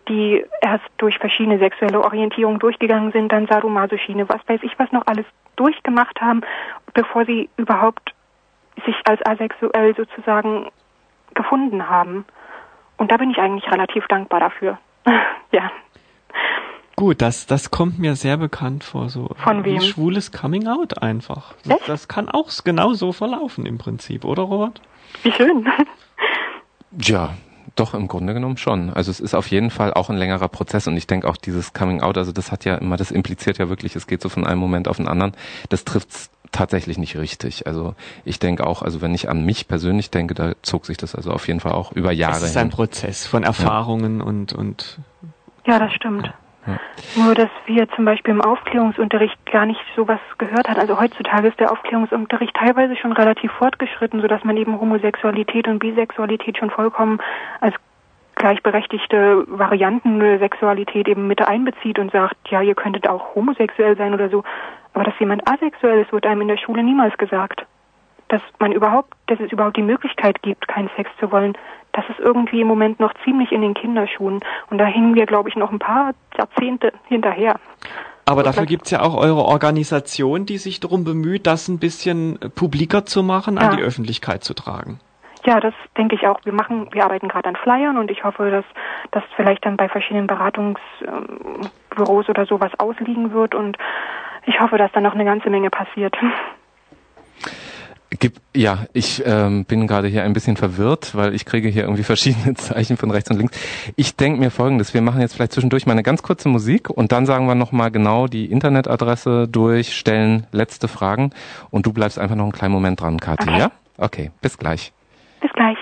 die 0.09 0.45
erst 0.61 0.85
durch 0.99 1.19
verschiedene 1.19 1.59
sexuelle 1.59 2.01
Orientierungen 2.01 2.61
durchgegangen 2.61 3.11
sind, 3.11 3.33
dann 3.33 3.49
Sadomasochine, 3.49 4.29
was 4.29 4.41
weiß 4.47 4.61
ich, 4.63 4.79
was 4.79 4.93
noch 4.93 5.07
alles 5.07 5.27
durchgemacht 5.57 6.21
haben, 6.21 6.43
bevor 6.93 7.25
sie 7.25 7.49
überhaupt 7.57 8.15
sich 8.87 8.97
als 9.05 9.25
asexuell 9.27 9.95
sozusagen 9.97 10.69
gefunden 11.35 11.89
haben. 11.89 12.25
Und 12.97 13.11
da 13.11 13.17
bin 13.17 13.31
ich 13.31 13.39
eigentlich 13.39 13.71
relativ 13.71 14.07
dankbar 14.09 14.41
dafür. 14.41 14.79
ja. 15.53 15.71
Gut, 16.97 17.23
das, 17.23 17.47
das 17.47 17.71
kommt 17.71 17.99
mir 17.99 18.15
sehr 18.15 18.37
bekannt 18.37 18.85
vor, 18.85 19.09
so 19.09 19.31
Von 19.37 19.65
wem? 19.65 19.81
schwules 19.81 20.31
Coming 20.31 20.69
Out 20.69 21.03
einfach. 21.03 21.55
Das, 21.65 21.79
Echt? 21.79 21.89
das 21.89 22.09
kann 22.09 22.29
auch 22.29 22.49
genau 22.63 22.93
so 22.93 23.13
verlaufen 23.13 23.67
im 23.67 23.79
Prinzip, 23.79 24.25
oder 24.25 24.43
Robert? 24.45 24.81
Wie 25.23 25.33
schön. 25.33 25.69
Ja, 26.97 27.31
doch, 27.77 27.95
im 27.95 28.07
Grunde 28.07 28.35
genommen 28.35 28.57
schon. 28.57 28.91
Also 28.91 29.11
es 29.11 29.19
ist 29.19 29.35
auf 29.35 29.49
jeden 29.49 29.71
Fall 29.71 29.93
auch 29.93 30.11
ein 30.11 30.17
längerer 30.17 30.49
Prozess 30.49 30.87
und 30.87 30.97
ich 30.97 31.09
denke 31.09 31.29
auch 31.29 31.37
dieses 31.37 31.73
Coming 31.73 32.03
Out, 32.03 32.17
also 32.19 32.31
das 32.31 32.53
hat 32.53 32.65
ja 32.65 32.77
immer, 32.77 32.97
das 32.97 33.11
impliziert 33.11 33.59
ja 33.59 33.69
wirklich, 33.69 33.97
es 33.97 34.07
geht 34.07 34.23
so 34.23 34.29
von 34.29 34.47
einem 34.47 34.61
Moment 34.61 34.87
auf 34.87 34.99
den 34.99 35.09
anderen. 35.09 35.33
Das 35.71 35.85
trifft's 35.85 36.31
tatsächlich 36.55 36.99
nicht 36.99 37.17
richtig. 37.17 37.67
Also 37.67 37.95
ich 38.25 38.39
denke 38.39 38.67
auch, 38.67 38.83
also 38.83 39.03
wenn 39.03 39.15
ich 39.15 39.29
an 39.29 39.45
mich 39.45 39.69
persönlich 39.69 40.11
denke, 40.11 40.35
da 40.35 40.53
zog 40.63 40.87
sich 40.87 40.97
das 40.97 41.15
also 41.15 41.31
auf 41.31 41.47
jeden 41.49 41.61
Fall 41.61 41.73
auch 41.73 41.93
über 41.93 42.13
Jahre 42.13 42.37
Es 42.37 42.43
ist 42.45 42.57
ein 42.57 42.69
hin. 42.69 42.71
Prozess 42.71 43.27
von 43.27 43.43
Erfahrungen 43.43 44.21
und, 44.21 44.53
und 44.53 44.99
Ja, 45.67 45.79
das 45.79 45.93
stimmt. 45.93 46.33
Ja. 46.67 46.79
Nur, 47.17 47.35
dass 47.35 47.51
wir 47.67 47.89
zum 47.91 48.07
Beispiel 48.07 48.33
im 48.33 48.41
Aufklärungsunterricht 48.41 49.37
gar 49.53 49.67
nicht 49.67 49.81
sowas 49.97 50.21
gehört 50.39 50.67
hat. 50.67 50.79
Also 50.79 50.99
heutzutage 50.99 51.49
ist 51.49 51.61
der 51.61 51.71
Aufklärungsunterricht 51.71 52.55
teilweise 52.57 52.97
schon 52.97 53.13
relativ 53.13 53.53
fortgeschritten, 53.53 54.23
sodass 54.23 54.45
man 54.45 54.57
eben 54.57 54.81
Homosexualität 54.81 55.69
und 55.69 55.79
Bisexualität 55.81 56.57
schon 56.57 56.71
vollkommen 56.71 57.21
als 57.61 57.75
gleichberechtigte 58.37 59.45
Varianten 59.47 60.19
der 60.19 60.39
Sexualität 60.39 61.07
eben 61.09 61.29
mit 61.29 61.41
einbezieht 61.47 61.99
und 61.99 62.11
sagt, 62.13 62.37
ja, 62.51 62.63
ihr 62.63 62.75
könntet 62.75 63.09
auch 63.09 63.35
homosexuell 63.35 63.97
sein 63.97 64.15
oder 64.15 64.29
so. 64.29 64.43
Aber 64.95 65.05
dass 65.05 65.19
jemand 65.19 65.49
asexuell 65.49 66.01
ist, 66.03 66.13
wird 66.13 66.27
einem 66.27 66.43
in 66.43 66.49
der 66.49 66.57
Schule 66.57 66.83
niemals 66.83 67.17
gesagt. 67.19 67.67
dass 68.29 68.41
man 68.59 68.73
überhaupt, 68.73 69.13
dass 69.27 69.39
es 69.39 69.53
überhaupt 69.53 69.77
die 69.77 69.83
Möglichkeit 69.83 70.41
gibt, 70.43 70.67
keinen 70.67 70.89
Sex 70.97 71.11
zu 71.21 71.31
wollen, 71.31 71.57
das 71.93 72.05
ist 72.09 72.19
irgendwie 72.19 72.63
im 72.63 72.67
Moment 72.67 72.99
noch 72.99 73.13
ziemlich 73.23 73.53
in 73.53 73.61
den 73.61 73.75
Kinderschuhen. 73.75 74.41
Und 74.71 74.79
da 74.79 74.87
hängen 74.87 75.15
wir, 75.15 75.27
glaube 75.27 75.51
ich, 75.51 75.57
noch 75.57 75.71
ein 75.71 75.79
paar 75.79 76.13
Jahrzehnte 76.37 76.93
hinterher. 77.07 77.57
Aber 78.25 78.43
dafür 78.43 78.65
gibt's 78.65 78.91
ja 78.91 79.03
auch 79.03 79.15
eure 79.15 79.45
Organisation, 79.45 80.47
die 80.47 80.57
sich 80.57 80.81
darum 80.81 81.05
bemüht, 81.05 81.47
das 81.47 81.69
ein 81.69 81.79
bisschen 81.79 82.39
publiker 82.55 83.05
zu 83.05 83.23
machen, 83.23 83.59
an 83.59 83.73
Ja. 83.73 83.77
die 83.77 83.83
Öffentlichkeit 83.83 84.43
zu 84.43 84.55
tragen. 84.55 84.99
Ja, 85.45 85.61
das 85.61 85.75
denke 85.99 86.15
ich 86.17 86.27
auch. 86.27 86.41
Wir 86.45 86.55
machen, 86.55 86.89
wir 86.93 87.05
arbeiten 87.05 87.29
gerade 87.29 87.51
an 87.51 87.57
Flyern 87.57 87.99
und 87.99 88.11
ich 88.11 88.25
hoffe, 88.25 88.51
dass 88.51 88.65
das 89.11 89.23
vielleicht 89.37 89.67
dann 89.67 89.77
bei 89.77 89.91
verschiedenen 89.91 90.27
Beratungsbüros 90.27 92.29
oder 92.31 92.47
sowas 92.47 92.73
ausliegen 92.79 93.33
wird 93.33 93.55
und 93.55 93.77
ich 94.47 94.61
hoffe, 94.61 94.79
dass 94.79 94.93
da 94.93 95.01
noch 95.01 95.15
eine 95.15 95.25
ganze 95.25 95.51
Menge 95.51 95.71
passiert. 95.71 96.15
Gib, 98.21 98.35
ja, 98.55 98.87
ich 98.93 99.23
ähm, 99.27 99.65
bin 99.65 99.87
gerade 99.89 100.07
hier 100.07 100.23
ein 100.23 100.35
bisschen 100.35 100.57
verwirrt, 100.57 101.17
weil 101.17 101.35
ich 101.35 101.45
kriege 101.45 101.69
hier 101.69 101.83
irgendwie 101.83 102.03
verschiedene 102.13 102.55
Zeichen 102.55 102.97
von 102.97 103.11
rechts 103.11 103.31
und 103.31 103.39
links. 103.39 103.59
Ich 103.97 104.15
denke 104.17 104.39
mir 104.39 104.51
folgendes, 104.51 104.95
wir 104.95 105.03
machen 105.03 105.21
jetzt 105.21 105.35
vielleicht 105.35 105.53
zwischendurch 105.53 105.87
mal 105.87 105.93
eine 105.93 106.05
ganz 106.05 106.23
kurze 106.23 106.49
Musik 106.49 106.91
und 106.91 107.11
dann 107.11 107.27
sagen 107.27 107.47
wir 107.47 107.55
nochmal 107.57 107.91
genau 107.91 108.29
die 108.29 108.47
Internetadresse 108.47 109.49
durch, 109.49 109.97
stellen 109.97 110.47
letzte 110.53 110.87
Fragen 110.87 111.31
und 111.71 111.87
du 111.87 111.93
bleibst 111.93 112.19
einfach 112.19 112.37
noch 112.37 112.45
einen 112.45 112.53
kleinen 112.53 112.73
Moment 112.73 113.01
dran, 113.01 113.19
Kathi, 113.19 113.49
Okay. 113.49 113.59
ja? 113.59 113.71
Okay, 113.99 114.31
bis 114.41 114.59
gleich. 114.59 114.93
Bis 115.41 115.53
gleich. 115.53 115.77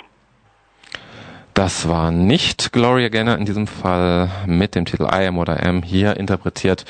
Das 1.55 1.87
war 1.87 2.11
nicht 2.11 2.73
Gloria 2.73 3.11
Gaynor 3.11 3.37
in 3.37 3.45
diesem 3.45 3.67
Fall 3.67 4.31
mit 4.47 4.75
dem 4.75 4.87
Titel 4.87 5.05
I 5.05 5.27
Am 5.27 5.37
What 5.37 5.51
I 5.51 5.67
Am, 5.67 5.83
hier 5.83 6.17
interpretiert 6.17 6.87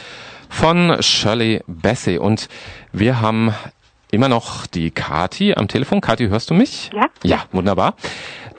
von 0.52 1.02
Shirley 1.02 1.62
Bassey. 1.66 2.18
Und 2.18 2.48
wir 2.92 3.20
haben 3.20 3.54
immer 4.10 4.28
noch 4.28 4.66
die 4.66 4.90
Kati 4.90 5.54
am 5.54 5.66
Telefon. 5.66 6.00
Kati, 6.00 6.28
hörst 6.28 6.50
du 6.50 6.54
mich? 6.54 6.90
Ja. 6.94 7.06
Ja, 7.24 7.44
wunderbar. 7.52 7.94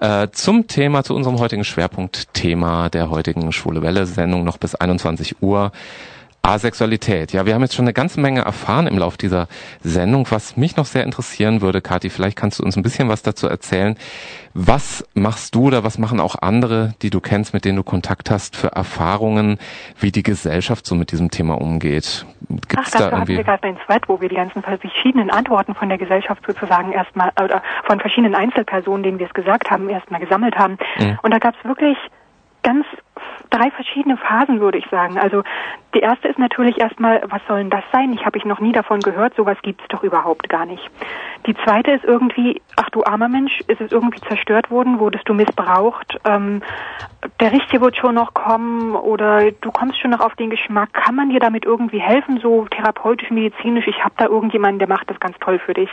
Äh, 0.02 0.30
zum 0.32 0.68
Thema, 0.68 1.04
zu 1.04 1.16
unserem 1.16 1.40
heutigen 1.40 1.64
Schwerpunktthema 1.64 2.90
der 2.90 3.10
heutigen 3.10 3.52
Schwule 3.52 3.84
Welle 3.84 4.06
Sendung 4.08 4.44
noch 4.44 4.58
bis 4.58 4.76
21 4.76 5.42
Uhr. 5.42 5.72
Asexualität. 6.46 7.32
Ja, 7.32 7.46
wir 7.46 7.54
haben 7.54 7.62
jetzt 7.62 7.74
schon 7.74 7.86
eine 7.86 7.94
ganze 7.94 8.20
Menge 8.20 8.42
erfahren 8.42 8.86
im 8.86 8.98
Lauf 8.98 9.16
dieser 9.16 9.48
Sendung. 9.80 10.28
Was 10.30 10.58
mich 10.58 10.76
noch 10.76 10.84
sehr 10.84 11.06
interessieren 11.06 11.62
würde, 11.62 11.80
Kathi, 11.80 12.10
vielleicht 12.10 12.38
kannst 12.38 12.60
du 12.60 12.64
uns 12.64 12.76
ein 12.76 12.84
bisschen 12.84 13.08
was 13.08 13.24
dazu 13.24 13.48
erzählen. 13.48 13.96
Was 14.54 15.08
machst 15.14 15.56
du 15.56 15.68
oder 15.68 15.86
was 15.86 15.98
machen 15.98 16.20
auch 16.20 16.36
andere, 16.42 16.96
die 17.02 17.10
du 17.10 17.22
kennst, 17.22 17.54
mit 17.54 17.64
denen 17.64 17.78
du 17.78 17.84
Kontakt 17.84 18.30
hast, 18.30 18.58
für 18.58 18.68
Erfahrungen, 18.68 19.58
wie 19.98 20.12
die 20.12 20.22
Gesellschaft 20.22 20.86
so 20.86 20.96
mit 20.96 21.14
diesem 21.14 21.32
Thema 21.32 21.62
umgeht? 21.62 22.26
Ach, 22.26 22.68
Gibt's 22.68 22.92
dazu 22.92 22.98
da 22.98 23.06
hatten 23.06 23.16
irgendwie? 23.16 23.38
wir 23.38 23.44
gerade 23.46 23.64
einen 23.64 23.78
Thread, 23.88 24.10
wo 24.10 24.20
wir 24.20 24.28
die 24.28 24.36
ganzen 24.36 24.62
verschiedenen 24.62 25.30
Antworten 25.30 25.76
von 25.76 25.88
der 25.88 25.98
Gesellschaft 25.98 26.44
sozusagen 26.46 26.92
erstmal, 26.92 27.32
oder 27.42 27.64
von 27.86 28.02
verschiedenen 28.02 28.36
Einzelpersonen, 28.36 29.04
denen 29.04 29.20
wir 29.20 29.28
es 29.28 29.34
gesagt 29.34 29.72
haben, 29.72 29.90
erstmal 29.90 30.20
gesammelt 30.20 30.58
haben. 30.58 30.78
Mhm. 31.00 31.20
Und 31.24 31.32
da 31.32 31.40
gab 31.40 31.56
es 31.58 31.64
wirklich 31.64 31.98
ganz 32.64 32.86
drei 33.54 33.72
verschiedene 33.72 34.18
Phasen, 34.18 34.60
würde 34.60 34.80
ich 34.80 34.86
sagen. 34.90 35.18
Also 35.20 35.44
die 35.94 36.00
erste 36.00 36.28
ist 36.28 36.40
natürlich 36.40 36.80
erstmal, 36.80 37.22
was 37.28 37.42
soll 37.48 37.60
denn 37.60 37.70
das 37.70 37.84
sein? 37.92 38.12
Ich 38.14 38.26
habe 38.26 38.38
ich 38.38 38.46
noch 38.46 38.60
nie 38.60 38.72
davon 38.72 39.00
gehört, 39.00 39.36
sowas 39.36 39.58
gibt's 39.62 39.84
doch 39.90 40.04
überhaupt 40.04 40.50
gar 40.50 40.66
nicht. 40.66 40.84
Die 41.46 41.56
zweite 41.64 41.92
ist 41.92 42.04
irgendwie, 42.04 42.62
ach 42.76 42.90
du 42.90 43.04
armer 43.04 43.30
Mensch, 43.30 43.62
ist 43.68 43.80
es 43.80 43.92
irgendwie 43.92 44.22
zerstört 44.22 44.72
worden, 44.72 45.00
wurdest 45.00 45.30
du 45.30 45.34
missbraucht, 45.34 46.18
ähm, 46.26 46.62
der 47.40 47.52
Richtige 47.52 47.82
wird 47.82 47.96
schon 47.96 48.16
noch 48.16 48.34
kommen 48.34 48.96
oder 48.96 49.52
du 49.52 49.72
kommst 49.72 50.00
schon 50.00 50.12
noch 50.12 50.20
auf 50.20 50.36
den 50.36 50.50
Geschmack, 50.50 50.94
kann 50.94 51.16
man 51.16 51.30
dir 51.30 51.40
damit 51.40 51.66
irgendwie 51.66 52.00
helfen, 52.00 52.40
so 52.40 52.66
therapeutisch, 52.66 53.30
medizinisch, 53.30 53.88
ich 53.88 54.04
habe 54.04 54.16
da 54.18 54.26
irgendjemanden, 54.26 54.80
der 54.80 54.88
macht 54.88 55.10
das 55.10 55.20
ganz 55.20 55.38
toll 55.40 55.60
für 55.60 55.74
dich. 55.74 55.90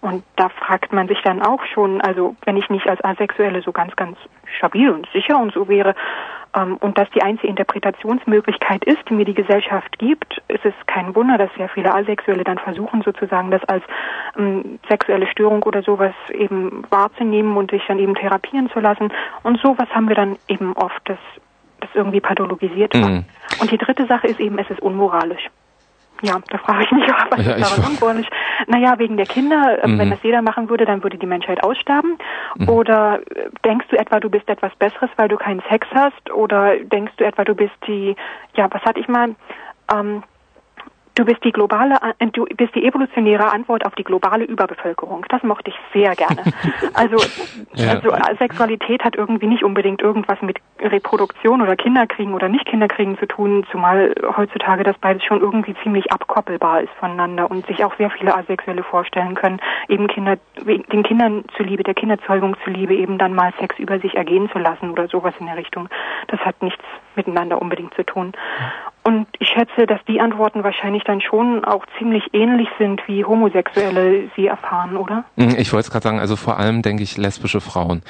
Und 0.00 0.22
da 0.36 0.48
fragt 0.48 0.92
man 0.92 1.08
sich 1.08 1.20
dann 1.22 1.42
auch 1.42 1.64
schon, 1.72 2.00
also 2.00 2.36
wenn 2.44 2.56
ich 2.56 2.68
nicht 2.68 2.88
als 2.88 3.02
Asexuelle 3.04 3.62
so 3.62 3.72
ganz, 3.72 3.94
ganz 3.96 4.18
stabil 4.58 4.90
und 4.90 5.08
sicher 5.12 5.38
und 5.38 5.52
so 5.52 5.68
wäre, 5.68 5.94
und 6.62 6.96
das 6.96 7.08
die 7.10 7.22
einzige 7.22 7.48
Interpretationsmöglichkeit 7.48 8.84
ist, 8.84 8.98
die 9.08 9.14
mir 9.14 9.24
die 9.24 9.34
Gesellschaft 9.34 9.98
gibt, 9.98 10.42
ist 10.48 10.64
es 10.64 10.74
kein 10.86 11.14
Wunder, 11.14 11.36
dass 11.36 11.50
sehr 11.56 11.68
viele 11.68 11.94
Asexuelle 11.94 12.44
dann 12.44 12.58
versuchen, 12.58 13.02
sozusagen 13.02 13.50
das 13.50 13.62
als 13.64 13.84
ähm, 14.38 14.78
sexuelle 14.88 15.26
Störung 15.26 15.62
oder 15.64 15.82
sowas 15.82 16.14
eben 16.32 16.84
wahrzunehmen 16.88 17.56
und 17.56 17.70
sich 17.70 17.82
dann 17.86 17.98
eben 17.98 18.14
therapieren 18.14 18.70
zu 18.70 18.80
lassen. 18.80 19.12
Und 19.42 19.60
sowas 19.60 19.88
haben 19.90 20.08
wir 20.08 20.16
dann 20.16 20.36
eben 20.48 20.72
oft, 20.74 21.00
dass 21.04 21.18
das 21.80 21.90
irgendwie 21.94 22.20
pathologisiert 22.20 22.94
wird. 22.94 23.06
Mhm. 23.06 23.24
Und 23.60 23.70
die 23.70 23.78
dritte 23.78 24.06
Sache 24.06 24.26
ist 24.26 24.40
eben, 24.40 24.58
es 24.58 24.70
ist 24.70 24.80
unmoralisch. 24.80 25.50
Ja, 26.22 26.40
da 26.48 26.58
frage 26.58 26.84
ich 26.84 26.90
mich 26.92 27.04
auch, 27.12 27.26
was 27.30 27.44
Ja, 27.44 27.52
ist 27.54 27.62
daran 27.70 27.92
unmoralisch? 27.92 28.28
Naja, 28.66 28.98
wegen 28.98 29.16
der 29.16 29.26
Kinder, 29.26 29.82
äh, 29.82 29.86
Mhm. 29.88 29.98
wenn 29.98 30.10
das 30.10 30.22
jeder 30.22 30.42
machen 30.42 30.68
würde, 30.70 30.84
dann 30.86 31.02
würde 31.02 31.18
die 31.18 31.26
Menschheit 31.26 31.62
aussterben. 31.62 32.18
Mhm. 32.56 32.68
Oder 32.68 33.20
äh, 33.34 33.50
denkst 33.64 33.86
du 33.90 33.96
etwa, 33.98 34.20
du 34.20 34.30
bist 34.30 34.48
etwas 34.48 34.74
Besseres, 34.76 35.10
weil 35.16 35.28
du 35.28 35.36
keinen 35.36 35.62
Sex 35.70 35.86
hast? 35.94 36.30
Oder 36.32 36.76
denkst 36.78 37.12
du 37.16 37.24
etwa, 37.24 37.44
du 37.44 37.54
bist 37.54 37.74
die, 37.86 38.16
ja, 38.54 38.68
was 38.70 38.82
hatte 38.82 39.00
ich 39.00 39.08
mal, 39.08 39.34
ähm, 39.94 40.22
Du 41.16 41.24
bist 41.24 41.42
die 41.44 41.50
globale, 41.52 41.96
äh, 42.18 42.26
du 42.26 42.44
bist 42.44 42.74
die 42.74 42.84
evolutionäre 42.84 43.50
Antwort 43.50 43.86
auf 43.86 43.94
die 43.94 44.04
globale 44.04 44.44
Überbevölkerung. 44.44 45.24
Das 45.30 45.42
mochte 45.42 45.70
ich 45.70 45.76
sehr 45.92 46.14
gerne. 46.14 46.42
Also, 46.92 47.16
Ja. 47.74 47.92
also 47.92 48.10
äh, 48.10 48.36
Sexualität 48.38 49.02
hat 49.04 49.16
irgendwie 49.16 49.46
nicht 49.46 49.64
unbedingt 49.64 50.00
irgendwas 50.02 50.40
mit 50.42 50.58
Reproduktion 50.80 51.62
oder 51.62 51.76
Kinderkriegen 51.76 52.34
oder 52.34 52.48
nicht 52.48 52.66
Kinderkriegen 52.66 53.18
zu 53.18 53.26
tun, 53.26 53.66
zumal 53.70 54.14
heutzutage 54.36 54.82
das 54.82 54.96
beides 54.98 55.24
schon 55.24 55.40
irgendwie 55.40 55.74
ziemlich 55.82 56.10
abkoppelbar 56.12 56.82
ist 56.82 56.92
voneinander 57.00 57.50
und 57.50 57.66
sich 57.66 57.84
auch 57.84 57.94
sehr 57.96 58.10
viele 58.10 58.34
Asexuelle 58.34 58.82
vorstellen 58.82 59.34
können, 59.34 59.58
eben 59.88 60.06
Kinder, 60.06 60.36
den 60.64 61.02
Kindern 61.02 61.44
zuliebe, 61.56 61.82
der 61.82 61.94
Kinderzeugung 61.94 62.56
zuliebe, 62.64 62.94
eben 62.94 63.18
dann 63.18 63.34
mal 63.34 63.52
Sex 63.58 63.78
über 63.78 63.98
sich 63.98 64.16
ergehen 64.16 64.50
zu 64.50 64.58
lassen 64.58 64.90
oder 64.90 65.08
sowas 65.08 65.34
in 65.40 65.46
der 65.46 65.56
Richtung. 65.56 65.88
Das 66.28 66.40
hat 66.40 66.62
nichts 66.62 66.84
miteinander 67.16 67.60
unbedingt 67.60 67.94
zu 67.94 68.04
tun. 68.04 68.32
Und 69.06 69.28
ich 69.38 69.46
schätze, 69.46 69.86
dass 69.86 70.00
die 70.08 70.20
Antworten 70.20 70.64
wahrscheinlich 70.64 71.04
dann 71.04 71.20
schon 71.20 71.64
auch 71.64 71.86
ziemlich 71.96 72.24
ähnlich 72.32 72.66
sind, 72.76 73.00
wie 73.06 73.24
Homosexuelle 73.24 74.28
sie 74.34 74.48
erfahren, 74.48 74.96
oder? 74.96 75.24
Mhm, 75.36 75.54
Ich 75.58 75.72
wollte 75.72 75.86
es 75.86 75.90
gerade 75.92 76.02
sagen, 76.02 76.18
also 76.18 76.34
vor 76.34 76.58
allem 76.58 76.82
denke 76.82 77.04
ich 77.04 77.16
lesbische 77.16 77.60
Frauen, 77.60 78.02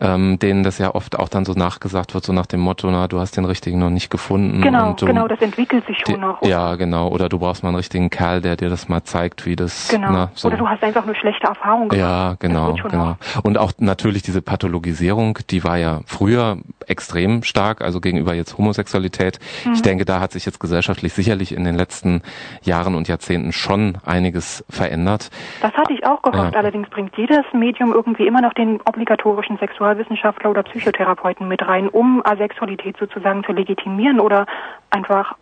ähm, 0.00 0.40
denen 0.40 0.64
das 0.64 0.78
ja 0.78 0.92
oft 0.92 1.16
auch 1.16 1.28
dann 1.28 1.44
so 1.44 1.52
nachgesagt 1.52 2.14
wird, 2.14 2.24
so 2.24 2.32
nach 2.32 2.46
dem 2.46 2.58
Motto, 2.58 2.90
na, 2.90 3.06
du 3.06 3.20
hast 3.20 3.36
den 3.36 3.44
richtigen 3.44 3.78
noch 3.78 3.90
nicht 3.90 4.10
gefunden. 4.10 4.60
Genau, 4.60 4.88
und 4.88 5.00
du, 5.00 5.06
genau, 5.06 5.28
das 5.28 5.40
entwickelt 5.40 5.86
sich 5.86 5.98
schon 6.04 6.16
die, 6.16 6.20
noch. 6.20 6.42
Ja, 6.42 6.74
genau. 6.74 7.10
Oder 7.10 7.28
du 7.28 7.38
brauchst 7.38 7.62
mal 7.62 7.68
einen 7.68 7.76
richtigen 7.76 8.10
Kerl, 8.10 8.40
der 8.40 8.56
dir 8.56 8.70
das 8.70 8.88
mal 8.88 9.04
zeigt, 9.04 9.46
wie 9.46 9.54
das. 9.54 9.86
Genau. 9.86 10.10
Na, 10.10 10.30
so. 10.34 10.48
Oder 10.48 10.56
du 10.56 10.68
hast 10.68 10.82
einfach 10.82 11.04
eine 11.04 11.14
schlechte 11.14 11.46
Erfahrung 11.46 11.90
gemacht. 11.90 11.96
Ja, 11.96 12.34
genau, 12.40 12.74
genau. 12.74 13.16
Und 13.44 13.56
auch 13.56 13.70
natürlich 13.78 14.22
diese 14.22 14.42
Pathologisierung, 14.42 15.38
die 15.48 15.62
war 15.62 15.76
ja 15.76 16.00
früher 16.06 16.58
extrem 16.90 17.42
stark, 17.42 17.80
also 17.80 18.00
gegenüber 18.00 18.34
jetzt 18.34 18.58
Homosexualität. 18.58 19.38
Mhm. 19.64 19.72
Ich 19.72 19.82
denke, 19.82 20.04
da 20.04 20.20
hat 20.20 20.32
sich 20.32 20.44
jetzt 20.44 20.60
gesellschaftlich 20.60 21.12
sicherlich 21.12 21.54
in 21.54 21.64
den 21.64 21.76
letzten 21.76 22.22
Jahren 22.62 22.94
und 22.94 23.08
Jahrzehnten 23.08 23.52
schon 23.52 23.98
einiges 24.04 24.64
verändert. 24.68 25.30
Das 25.62 25.72
hatte 25.74 25.92
ich 25.92 26.04
auch 26.04 26.22
gehofft. 26.22 26.52
Ja. 26.52 26.58
Allerdings 26.58 26.88
bringt 26.90 27.16
jedes 27.16 27.44
Medium 27.52 27.92
irgendwie 27.92 28.26
immer 28.26 28.40
noch 28.40 28.52
den 28.54 28.80
obligatorischen 28.82 29.58
Sexualwissenschaftler 29.58 30.50
oder 30.50 30.62
Psychotherapeuten 30.64 31.48
mit 31.48 31.66
rein, 31.66 31.88
um 31.88 32.22
Asexualität 32.24 32.96
sozusagen 32.98 33.44
zu 33.44 33.52
legitimieren 33.52 34.20
oder 34.20 34.46
einfach 34.90 35.34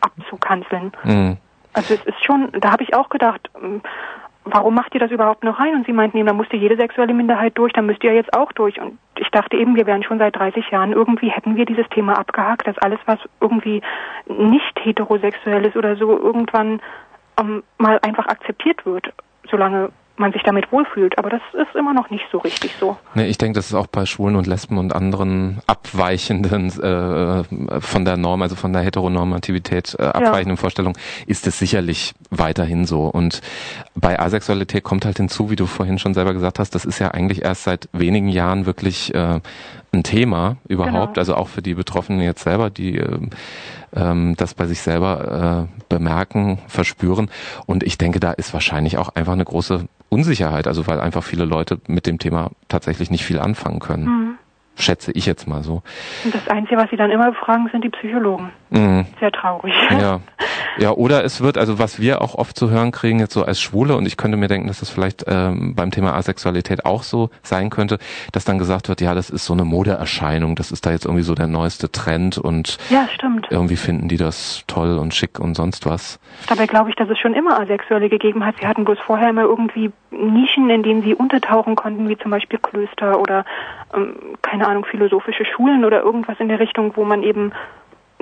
abzukanzeln. 0.00 0.92
Mhm. 1.04 1.36
Also 1.72 1.94
es 1.94 2.04
ist 2.06 2.24
schon, 2.24 2.50
da 2.60 2.72
habe 2.72 2.82
ich 2.82 2.94
auch 2.94 3.08
gedacht, 3.08 3.50
ähm, 3.62 3.80
warum 4.52 4.74
macht 4.74 4.94
ihr 4.94 5.00
das 5.00 5.10
überhaupt 5.10 5.44
noch 5.44 5.58
rein? 5.58 5.74
Und 5.74 5.86
sie 5.86 5.92
meinten 5.92 6.16
eben, 6.18 6.26
da 6.26 6.32
musste 6.32 6.56
jede 6.56 6.76
sexuelle 6.76 7.14
Minderheit 7.14 7.56
durch, 7.56 7.72
dann 7.72 7.86
müsst 7.86 8.04
ihr 8.04 8.14
jetzt 8.14 8.32
auch 8.32 8.52
durch. 8.52 8.80
Und 8.80 8.98
ich 9.18 9.28
dachte 9.30 9.56
eben, 9.56 9.76
wir 9.76 9.86
wären 9.86 10.02
schon 10.02 10.18
seit 10.18 10.36
30 10.36 10.70
Jahren, 10.70 10.92
irgendwie 10.92 11.30
hätten 11.30 11.56
wir 11.56 11.64
dieses 11.64 11.88
Thema 11.88 12.18
abgehakt, 12.18 12.66
dass 12.66 12.78
alles, 12.78 12.98
was 13.06 13.18
irgendwie 13.40 13.82
nicht 14.26 14.78
heterosexuell 14.80 15.66
ist 15.66 15.76
oder 15.76 15.96
so, 15.96 16.18
irgendwann 16.18 16.80
ähm, 17.40 17.62
mal 17.78 17.98
einfach 18.02 18.26
akzeptiert 18.26 18.84
wird, 18.84 19.12
solange 19.50 19.90
man 20.18 20.32
sich 20.32 20.42
damit 20.42 20.70
wohlfühlt. 20.72 21.18
Aber 21.18 21.30
das 21.30 21.40
ist 21.54 21.74
immer 21.74 21.94
noch 21.94 22.10
nicht 22.10 22.24
so 22.30 22.38
richtig 22.38 22.74
so. 22.78 22.96
Nee, 23.14 23.26
ich 23.26 23.38
denke, 23.38 23.56
das 23.58 23.66
ist 23.66 23.74
auch 23.74 23.86
bei 23.86 24.06
Schwulen 24.06 24.36
und 24.36 24.46
Lesben 24.46 24.78
und 24.78 24.94
anderen 24.94 25.60
abweichenden 25.66 26.68
äh, 26.80 27.80
von 27.80 28.04
der 28.04 28.16
Norm, 28.16 28.42
also 28.42 28.56
von 28.56 28.72
der 28.72 28.82
Heteronormativität 28.82 29.96
äh, 29.98 30.02
abweichenden 30.02 30.56
Vorstellungen, 30.56 30.96
ist 31.26 31.46
es 31.46 31.58
sicherlich 31.58 32.14
weiterhin 32.30 32.84
so. 32.86 33.04
Und 33.04 33.40
bei 33.94 34.18
Asexualität 34.18 34.84
kommt 34.84 35.04
halt 35.04 35.16
hinzu, 35.18 35.50
wie 35.50 35.56
du 35.56 35.66
vorhin 35.66 35.98
schon 35.98 36.14
selber 36.14 36.32
gesagt 36.32 36.58
hast, 36.58 36.74
das 36.74 36.84
ist 36.84 36.98
ja 36.98 37.08
eigentlich 37.08 37.42
erst 37.42 37.64
seit 37.64 37.88
wenigen 37.92 38.28
Jahren 38.28 38.66
wirklich 38.66 39.14
äh, 39.14 39.40
ein 39.92 40.02
Thema 40.02 40.56
überhaupt, 40.68 41.14
Genau. 41.14 41.20
also 41.20 41.34
auch 41.34 41.48
für 41.48 41.62
die 41.62 41.74
Betroffenen 41.74 42.20
jetzt 42.20 42.42
selber, 42.42 42.70
die 42.70 42.98
äh, 42.98 43.18
ähm, 43.94 44.34
das 44.36 44.54
bei 44.54 44.66
sich 44.66 44.80
selber 44.80 45.68
äh, 45.68 45.84
bemerken, 45.88 46.58
verspüren. 46.66 47.30
Und 47.66 47.82
ich 47.82 47.98
denke, 47.98 48.20
da 48.20 48.32
ist 48.32 48.52
wahrscheinlich 48.52 48.98
auch 48.98 49.10
einfach 49.14 49.32
eine 49.32 49.44
große 49.44 49.86
Unsicherheit, 50.10 50.66
also 50.66 50.86
weil 50.86 51.00
einfach 51.00 51.22
viele 51.22 51.44
Leute 51.44 51.80
mit 51.86 52.06
dem 52.06 52.18
Thema 52.18 52.50
tatsächlich 52.68 53.10
nicht 53.10 53.24
viel 53.24 53.38
anfangen 53.38 53.78
können. 53.78 54.04
Mhm. 54.04 54.34
Schätze 54.76 55.10
ich 55.12 55.26
jetzt 55.26 55.48
mal 55.48 55.64
so. 55.64 55.82
Und 56.24 56.34
das 56.34 56.46
Einzige, 56.48 56.76
was 56.76 56.88
sie 56.90 56.96
dann 56.96 57.10
immer 57.10 57.32
fragen, 57.34 57.68
sind 57.72 57.82
die 57.82 57.88
Psychologen. 57.88 58.50
Mhm. 58.70 59.06
Sehr 59.20 59.32
traurig. 59.32 59.72
Ja. 59.90 60.20
Ja, 60.78 60.92
oder 60.92 61.24
es 61.24 61.40
wird, 61.42 61.58
also 61.58 61.80
was 61.80 62.00
wir 62.00 62.22
auch 62.22 62.36
oft 62.36 62.56
zu 62.56 62.70
hören 62.70 62.92
kriegen, 62.92 63.18
jetzt 63.18 63.32
so 63.34 63.42
als 63.44 63.60
Schwule, 63.60 63.96
und 63.96 64.06
ich 64.06 64.16
könnte 64.16 64.36
mir 64.36 64.46
denken, 64.46 64.68
dass 64.68 64.78
das 64.78 64.90
vielleicht 64.90 65.24
ähm, 65.26 65.74
beim 65.74 65.90
Thema 65.90 66.14
Asexualität 66.14 66.84
auch 66.84 67.02
so 67.02 67.30
sein 67.42 67.68
könnte, 67.68 67.98
dass 68.32 68.44
dann 68.44 68.58
gesagt 68.58 68.88
wird, 68.88 69.00
ja, 69.00 69.12
das 69.14 69.28
ist 69.28 69.44
so 69.44 69.54
eine 69.54 69.64
Modeerscheinung, 69.64 70.54
das 70.54 70.70
ist 70.70 70.86
da 70.86 70.92
jetzt 70.92 71.04
irgendwie 71.04 71.24
so 71.24 71.34
der 71.34 71.48
neueste 71.48 71.90
Trend 71.90 72.38
und 72.38 72.78
Ja, 72.90 73.08
stimmt. 73.12 73.48
irgendwie 73.50 73.74
finden 73.76 74.06
die 74.06 74.18
das 74.18 74.62
toll 74.68 74.98
und 74.98 75.14
schick 75.14 75.40
und 75.40 75.56
sonst 75.56 75.84
was. 75.84 76.20
Dabei 76.46 76.66
glaube 76.66 76.90
ich, 76.90 76.96
dass 76.96 77.08
es 77.10 77.18
schon 77.18 77.34
immer 77.34 77.58
Asexuelle 77.58 78.08
gegeben 78.08 78.46
hat. 78.46 78.54
Sie 78.60 78.66
hatten 78.66 78.84
bloß 78.84 78.98
vorher 79.04 79.30
immer 79.30 79.42
irgendwie 79.42 79.90
Nischen, 80.12 80.70
in 80.70 80.84
denen 80.84 81.02
sie 81.02 81.14
untertauchen 81.14 81.74
konnten, 81.74 82.08
wie 82.08 82.16
zum 82.18 82.30
Beispiel 82.30 82.60
Klöster 82.60 83.18
oder, 83.20 83.44
ähm, 83.94 84.14
keine 84.42 84.68
Ahnung, 84.68 84.84
philosophische 84.84 85.44
Schulen 85.44 85.84
oder 85.84 86.02
irgendwas 86.02 86.38
in 86.38 86.48
der 86.48 86.60
Richtung, 86.60 86.92
wo 86.94 87.04
man 87.04 87.24
eben 87.24 87.50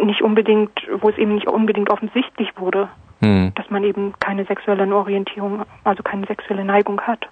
nicht 0.03 0.23
unbedingt, 0.23 0.71
wo 1.01 1.09
es 1.09 1.19
eben 1.19 1.35
nicht 1.35 1.47
unbedingt 1.49 1.91
offensichtlich 1.91 2.49
wurde, 2.57 2.89
Hm. 3.23 3.53
dass 3.55 3.71
man 3.71 3.83
eben 3.85 4.13
keine 4.21 4.45
sexuelle 4.45 4.95
Orientierung, 4.95 5.63
also 5.85 6.03
keine 6.03 6.27
sexuelle 6.27 6.65
Neigung 6.65 7.01
hat. 7.01 7.27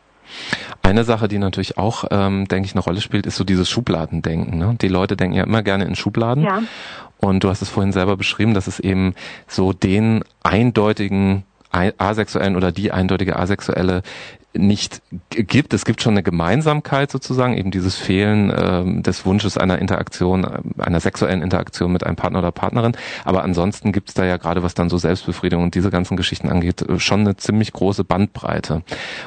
Eine 0.82 1.04
Sache, 1.04 1.28
die 1.28 1.36
natürlich 1.38 1.76
auch, 1.76 2.04
ähm, 2.10 2.48
denke 2.48 2.64
ich, 2.66 2.72
eine 2.74 2.82
Rolle 2.82 3.02
spielt, 3.02 3.26
ist 3.26 3.36
so 3.36 3.44
dieses 3.44 3.68
Schubladendenken. 3.68 4.56
Ne? 4.58 4.76
Die 4.80 4.88
Leute 4.88 5.16
denken 5.16 5.36
ja 5.36 5.44
immer 5.44 5.62
gerne 5.62 5.84
in 5.84 5.94
Schubladen. 5.94 6.44
Ja. 6.44 6.62
Und 7.18 7.44
du 7.44 7.50
hast 7.50 7.60
es 7.60 7.68
vorhin 7.68 7.92
selber 7.92 8.16
beschrieben, 8.16 8.54
dass 8.54 8.66
es 8.66 8.80
eben 8.80 9.14
so 9.46 9.74
den 9.74 10.24
eindeutigen 10.42 11.44
ei- 11.72 11.92
Asexuellen 11.98 12.56
oder 12.56 12.72
die 12.72 12.90
eindeutige 12.92 13.36
Asexuelle 13.36 14.02
nicht 14.56 15.02
gibt. 15.30 15.74
Es 15.74 15.84
gibt 15.84 16.00
schon 16.00 16.14
eine 16.14 16.22
Gemeinsamkeit 16.22 17.10
sozusagen, 17.10 17.56
eben 17.56 17.70
dieses 17.70 17.96
Fehlen 17.96 18.52
ähm, 18.56 19.02
des 19.02 19.26
Wunsches 19.26 19.58
einer 19.58 19.78
Interaktion, 19.78 20.44
äh, 20.44 20.82
einer 20.82 21.00
sexuellen 21.00 21.42
Interaktion 21.42 21.92
mit 21.92 22.04
einem 22.04 22.16
Partner 22.16 22.38
oder 22.38 22.52
Partnerin. 22.52 22.96
Aber 23.24 23.42
ansonsten 23.42 23.92
gibt 23.92 24.10
es 24.10 24.14
da 24.14 24.24
ja 24.24 24.36
gerade, 24.36 24.62
was 24.62 24.74
dann 24.74 24.88
so 24.88 24.98
Selbstbefriedigung 24.98 25.64
und 25.64 25.74
diese 25.74 25.90
ganzen 25.90 26.16
Geschichten 26.16 26.48
angeht, 26.48 26.82
äh, 26.82 26.98
schon 26.98 27.20
eine 27.20 27.36
ziemlich 27.36 27.72
große 27.72 28.04
Bandbreite. 28.04 28.82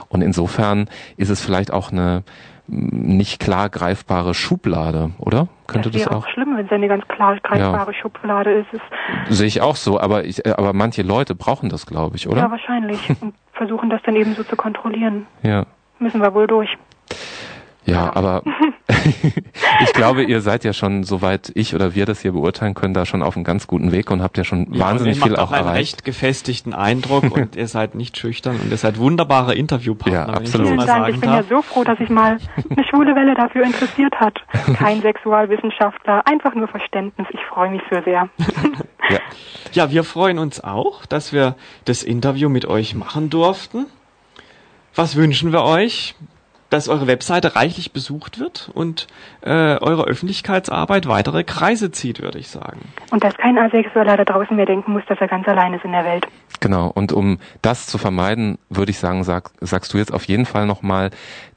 Und 0.07 0.21
insofern 0.21 0.89
ist 1.17 1.29
es 1.29 1.41
vielleicht 1.41 1.71
auch 1.71 1.91
eine 1.91 2.23
nicht 2.67 3.39
klar 3.39 3.69
greifbare 3.69 4.33
Schublade, 4.33 5.11
oder? 5.19 5.47
Könnte 5.67 5.89
das, 5.89 6.01
wäre 6.01 6.11
auch? 6.11 6.25
auch 6.25 6.29
schlimm, 6.29 6.57
wenn 6.57 6.65
es 6.65 6.71
eine 6.71 6.87
ganz 6.87 7.07
klar 7.07 7.37
greifbare 7.41 7.93
Schublade 7.93 8.51
ist. 8.51 8.67
Es, 8.73 9.37
Sehe 9.37 9.47
ich 9.47 9.61
auch 9.61 9.75
so, 9.75 9.99
aber 9.99 10.25
ich, 10.25 10.45
äh, 10.45 10.51
aber 10.51 10.73
manche 10.73 11.01
Leute 11.01 11.35
brauchen 11.35 11.69
das, 11.69 11.85
glaube 11.85 12.15
ich, 12.17 12.23
Ja, 12.25 12.31
oder? 12.31 12.51
wahrscheinlich. 12.51 13.09
Und 13.21 13.33
versuchen 13.53 13.89
das 13.89 14.01
dann 14.03 14.15
eben 14.15 14.33
so 14.35 14.43
zu 14.43 14.55
kontrollieren. 14.55 15.27
Ja. 15.43 15.65
Müssen 15.99 16.21
wir 16.21 16.33
wohl 16.33 16.47
durch. 16.47 16.77
Ja, 17.85 18.11
aber 18.15 18.43
ich 19.83 19.93
glaube, 19.93 20.23
ihr 20.23 20.41
seid 20.41 20.63
ja 20.63 20.73
schon, 20.73 21.03
soweit 21.03 21.51
ich 21.55 21.75
oder 21.75 21.95
wir 21.95 22.05
das 22.05 22.21
hier 22.21 22.31
beurteilen 22.31 22.73
können, 22.73 22.93
da 22.93 23.05
schon 23.05 23.21
auf 23.23 23.35
einem 23.35 23.43
ganz 23.43 23.67
guten 23.67 23.91
Weg 23.91 24.11
und 24.11 24.21
habt 24.21 24.37
ja 24.37 24.43
schon 24.43 24.73
Ja, 24.73 24.85
wahnsinnig 24.85 25.17
ihr 25.17 25.23
viel 25.23 25.31
macht 25.33 25.41
auch 25.41 25.47
auch 25.49 25.51
einen 25.53 25.67
erreicht. 25.67 25.79
recht 25.97 26.05
gefestigten 26.05 26.73
Eindruck 26.73 27.31
und 27.31 27.55
ihr 27.55 27.67
seid 27.67 27.95
nicht 27.95 28.17
schüchtern 28.17 28.59
und 28.61 28.71
ihr 28.71 28.77
seid 28.77 28.97
wunderbare 28.97 29.55
Interviewpartner, 29.55 30.13
Ja, 30.19 30.27
wenn 30.27 30.43
ich 30.43 30.53
absolut. 30.55 30.67
das 30.67 30.67
Vielen 30.67 30.77
mal 30.77 30.85
Dank. 30.85 30.99
sagen 31.03 31.13
Ich 31.15 31.21
bin 31.21 31.29
ja 31.31 31.43
so 31.43 31.61
froh, 31.61 31.83
dass 31.83 31.97
sich 31.97 32.09
mal 32.09 32.37
eine 32.69 32.83
schwule 32.89 33.15
Welle 33.15 33.35
dafür 33.35 33.63
interessiert 33.63 34.15
hat. 34.19 34.37
Kein 34.77 35.01
Sexualwissenschaftler, 35.01 36.25
einfach 36.27 36.53
nur 36.55 36.67
Verständnis. 36.67 37.27
Ich 37.31 37.39
freue 37.49 37.69
mich 37.71 37.81
so 37.91 38.01
sehr. 38.03 38.29
Ja. 39.09 39.19
Ja, 39.71 39.89
wir 39.91 40.03
freuen 40.03 40.37
uns 40.37 40.61
auch, 40.61 41.05
dass 41.05 41.31
wir 41.31 41.55
das 41.85 42.03
Interview 42.03 42.49
mit 42.49 42.65
euch 42.65 42.93
machen 42.93 43.29
durften. 43.29 43.85
Was 44.95 45.15
wünschen 45.15 45.53
wir 45.53 45.63
euch? 45.63 46.13
Dass 46.69 46.89
eure 46.89 47.07
Webseite 47.07 47.55
reichlich 47.55 47.93
besucht 47.93 48.39
wird 48.39 48.69
und 48.73 49.07
äh, 49.41 49.77
eure 49.77 50.03
Öffentlichkeitsarbeit 50.03 51.07
weitere 51.07 51.43
Kreise 51.43 51.91
zieht, 51.91 52.21
würde 52.21 52.39
ich 52.39 52.49
sagen. 52.49 52.81
Und 53.11 53.23
dass 53.23 53.35
kein 53.37 53.57
Asexueller 53.57 54.17
da 54.17 54.25
draußen 54.25 54.55
mehr 54.55 54.65
denken 54.65 54.91
muss, 54.91 55.03
dass 55.07 55.19
er 55.21 55.27
ganz 55.27 55.47
allein 55.47 55.73
ist 55.73 55.85
in 55.85 55.93
der 55.93 56.03
Welt. 56.03 56.27
Genau. 56.59 56.91
Und 56.93 57.13
um 57.13 57.39
das 57.61 57.87
zu 57.87 57.97
vermeiden, 57.97 58.57
würde 58.69 58.91
ich 58.91 58.99
sagen, 58.99 59.23
sag, 59.23 59.51
sagst 59.61 59.93
du 59.93 59.97
jetzt 59.97 60.13
auf 60.13 60.25
jeden 60.25 60.45
Fall 60.45 60.65
nochmal 60.65 61.11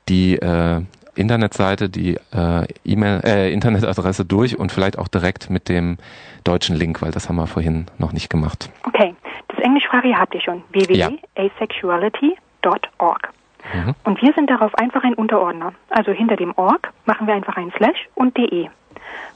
die 0.09 0.37
äh, 0.37 0.83
Internetseite, 1.15 1.89
die 1.89 2.17
äh, 2.33 2.67
E-Mail, 2.85 3.21
äh, 3.25 3.53
Internetadresse 3.53 4.25
durch 4.25 4.59
und 4.59 4.73
vielleicht 4.73 4.99
auch 4.99 5.07
direkt 5.09 5.51
mit 5.51 5.69
dem 5.69 5.99
deutschen 6.45 6.77
Link, 6.77 7.03
weil 7.03 7.11
das 7.11 7.29
haben 7.29 7.37
wir 7.37 7.47
vorhin 7.47 7.85
noch 7.99 8.13
nicht 8.13 8.31
gemacht. 8.31 8.71
Okay, 8.85 9.15
das 9.49 9.59
Englischsprachige 9.59 10.17
habt 10.17 10.35
ihr 10.35 10.41
schon. 10.41 10.63
www.asexuality.org. 10.71 13.29
Mhm. 13.75 13.95
Und 14.05 14.23
wir 14.23 14.33
sind 14.35 14.51
darauf 14.51 14.75
einfach 14.77 15.03
ein 15.05 15.15
Unterordner. 15.15 15.73
Also 15.89 16.13
hinter 16.13 16.37
dem 16.37 16.53
org 16.57 16.93
machen 17.07 17.27
wir 17.27 17.35
einfach 17.35 17.57
ein 17.57 17.73
Slash 17.77 18.09
und 18.15 18.37
de. 18.37 18.69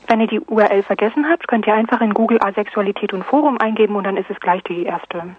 Wenn 0.07 0.21
ihr 0.21 0.27
die 0.27 0.41
URL 0.41 0.83
vergessen 0.83 1.27
habt, 1.31 1.49
könnt 1.49 1.67
ihr 1.67 1.75
einfach 1.75 2.01
in 2.01 2.13
Google 2.15 2.39
Asexualität 2.43 3.13
und 3.13 3.25
Forum 3.25 3.59
eingeben 3.59 3.97
und 3.97 4.05
dann 4.05 4.17
ist 4.17 4.29
es 4.31 4.39
gleich 4.41 4.63
die 4.65 4.85
erste, 4.85 5.35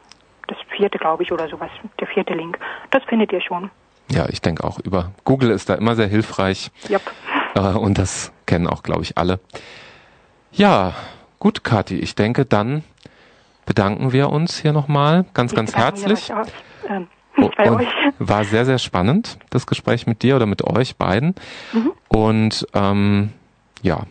das 0.48 0.58
vierte, 0.76 0.98
glaube 0.98 1.24
ich, 1.24 1.32
oder 1.32 1.48
sowas, 1.48 1.70
der 2.00 2.08
vierte 2.08 2.34
Link. 2.34 2.58
Das 2.92 3.04
findet 3.04 3.32
ihr 3.32 3.42
schon. 3.42 3.70
Ja, 4.10 4.28
ich 4.30 4.42
denke 4.42 4.64
auch 4.64 4.80
über 4.80 5.12
Google 5.24 5.52
ist 5.52 5.70
da 5.70 5.76
immer 5.76 5.96
sehr 5.96 6.08
hilfreich. 6.08 6.72
Jupp. 6.90 7.02
Äh, 7.56 7.60
und 7.78 7.98
das 7.98 8.32
kennen 8.46 8.68
auch, 8.68 8.84
glaube 8.84 9.02
ich, 9.04 9.18
alle. 9.18 9.40
Ja, 10.52 10.94
gut, 11.40 11.64
Kathi, 11.64 12.00
ich 12.00 12.16
denke, 12.16 12.46
dann 12.46 12.84
bedanken 13.66 14.14
wir 14.14 14.30
uns 14.30 14.60
hier 14.60 14.74
nochmal 14.74 15.26
ganz, 15.34 15.52
Ich 15.52 15.56
ganz 15.56 15.76
herzlich. 15.76 16.34
euch, 16.34 16.52
ähm, 16.90 17.08
Oh, 17.08 17.25
bei 17.58 17.70
und 17.72 17.82
euch. 17.82 17.88
war 18.20 18.44
sehr, 18.46 18.66
sehr 18.66 18.80
spannend, 18.80 19.38
das 19.50 19.68
Gespräch 19.68 20.08
mit 20.08 20.24
dir 20.24 20.36
oder 20.36 20.46
mit 20.46 20.64
euch 20.64 20.96
beiden. 20.96 21.36
Mhm. 21.74 21.92
Und 22.08 22.68
ähm, 22.74 23.30
ja, 23.82 24.04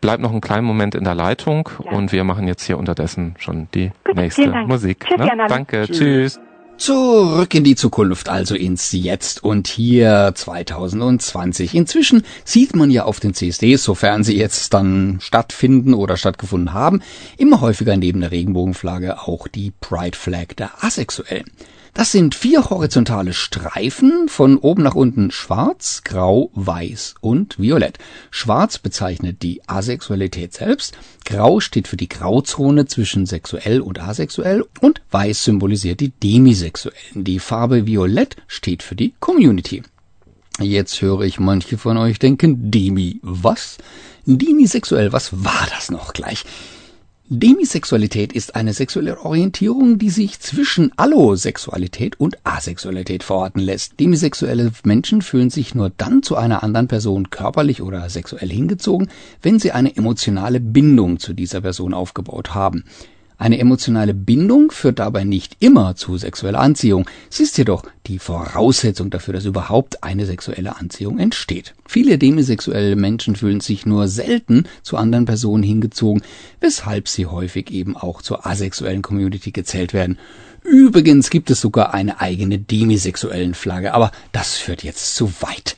bleibt 0.00 0.22
noch 0.22 0.32
einen 0.32 0.40
kleinen 0.40 0.66
Moment 0.66 0.94
in 0.94 1.04
der 1.04 1.14
Leitung 1.14 1.68
Ja. 1.84 1.92
und 1.92 2.12
wir 2.12 2.24
machen 2.24 2.46
jetzt 2.48 2.64
hier 2.64 2.78
unterdessen 2.78 3.34
schon 3.38 3.68
die 3.74 3.92
Gut, 4.04 4.16
nächste. 4.16 4.48
Musik. 4.66 5.06
Tschüssi 5.06 5.18
ne? 5.36 5.46
Danke, 5.48 5.84
Tschüss. 5.86 5.98
tschüss. 5.98 6.40
Zurück 6.78 7.54
in 7.54 7.62
die 7.62 7.76
Zukunft, 7.76 8.28
also 8.28 8.56
ins 8.56 8.90
Jetzt 8.90 9.44
und 9.44 9.68
hier 9.68 10.32
2020. 10.34 11.74
Inzwischen 11.76 12.24
sieht 12.44 12.74
man 12.74 12.90
ja 12.90 13.04
auf 13.04 13.20
den 13.20 13.34
CSDs, 13.34 13.84
sofern 13.84 14.24
sie 14.24 14.36
jetzt 14.36 14.74
dann 14.74 15.18
stattfinden 15.20 15.94
oder 15.94 16.16
stattgefunden 16.16 16.72
haben, 16.72 17.00
immer 17.36 17.60
häufiger 17.60 17.96
neben 17.96 18.20
der 18.20 18.32
Regenbogenflagge 18.32 19.20
auch 19.20 19.46
die 19.46 19.72
Pride 19.80 20.16
Flag 20.18 20.54
der 20.58 20.70
Asexuellen. 20.82 21.50
Das 21.94 22.10
sind 22.10 22.34
vier 22.34 22.70
horizontale 22.70 23.34
Streifen, 23.34 24.26
von 24.28 24.56
oben 24.56 24.82
nach 24.82 24.94
unten 24.94 25.30
schwarz, 25.30 26.00
grau, 26.04 26.50
weiß 26.54 27.16
und 27.20 27.58
violett. 27.58 27.98
Schwarz 28.30 28.78
bezeichnet 28.78 29.42
die 29.42 29.60
Asexualität 29.68 30.54
selbst, 30.54 30.96
grau 31.26 31.60
steht 31.60 31.88
für 31.88 31.98
die 31.98 32.08
Grauzone 32.08 32.86
zwischen 32.86 33.26
sexuell 33.26 33.82
und 33.82 34.00
asexuell 34.00 34.64
und 34.80 35.02
weiß 35.10 35.44
symbolisiert 35.44 36.00
die 36.00 36.12
Demisexuellen. 36.12 37.24
Die 37.24 37.38
Farbe 37.38 37.84
violett 37.86 38.36
steht 38.46 38.82
für 38.82 38.96
die 38.96 39.12
Community. 39.20 39.82
Jetzt 40.60 41.02
höre 41.02 41.22
ich 41.22 41.38
manche 41.40 41.76
von 41.76 41.98
euch 41.98 42.18
denken, 42.18 42.70
Demi, 42.70 43.20
was? 43.22 43.76
Demisexuell, 44.24 45.12
was 45.12 45.44
war 45.44 45.66
das 45.74 45.90
noch 45.90 46.14
gleich? 46.14 46.44
Demisexualität 47.28 48.32
ist 48.32 48.56
eine 48.56 48.74
sexuelle 48.74 49.20
Orientierung, 49.20 49.98
die 49.98 50.10
sich 50.10 50.40
zwischen 50.40 50.90
Allosexualität 50.96 52.18
und 52.18 52.36
Asexualität 52.44 53.22
verorten 53.22 53.60
lässt. 53.60 53.98
Demisexuelle 54.00 54.72
Menschen 54.84 55.22
fühlen 55.22 55.48
sich 55.48 55.74
nur 55.74 55.90
dann 55.90 56.22
zu 56.22 56.36
einer 56.36 56.62
anderen 56.62 56.88
Person 56.88 57.30
körperlich 57.30 57.80
oder 57.80 58.10
sexuell 58.10 58.50
hingezogen, 58.50 59.08
wenn 59.40 59.58
sie 59.58 59.72
eine 59.72 59.96
emotionale 59.96 60.60
Bindung 60.60 61.20
zu 61.20 61.32
dieser 61.32 61.60
Person 61.60 61.94
aufgebaut 61.94 62.54
haben. 62.54 62.84
Eine 63.38 63.58
emotionale 63.58 64.14
Bindung 64.14 64.70
führt 64.70 64.98
dabei 64.98 65.24
nicht 65.24 65.56
immer 65.60 65.96
zu 65.96 66.16
sexueller 66.16 66.60
Anziehung. 66.60 67.08
Sie 67.28 67.42
ist 67.42 67.58
jedoch 67.58 67.82
die 68.06 68.18
Voraussetzung 68.18 69.10
dafür, 69.10 69.34
dass 69.34 69.44
überhaupt 69.44 70.04
eine 70.04 70.26
sexuelle 70.26 70.76
Anziehung 70.76 71.18
entsteht. 71.18 71.74
Viele 71.86 72.18
demisexuelle 72.18 72.94
Menschen 72.94 73.34
fühlen 73.34 73.60
sich 73.60 73.84
nur 73.84 74.06
selten 74.08 74.64
zu 74.82 74.96
anderen 74.96 75.24
Personen 75.24 75.62
hingezogen, 75.62 76.22
weshalb 76.60 77.08
sie 77.08 77.26
häufig 77.26 77.70
eben 77.70 77.96
auch 77.96 78.22
zur 78.22 78.46
asexuellen 78.46 79.02
Community 79.02 79.50
gezählt 79.50 79.92
werden. 79.92 80.18
Übrigens 80.62 81.30
gibt 81.30 81.50
es 81.50 81.60
sogar 81.60 81.92
eine 81.92 82.20
eigene 82.20 82.58
demisexuellen 82.58 83.54
Flagge, 83.54 83.94
aber 83.94 84.12
das 84.30 84.54
führt 84.54 84.84
jetzt 84.84 85.16
zu 85.16 85.32
weit 85.40 85.76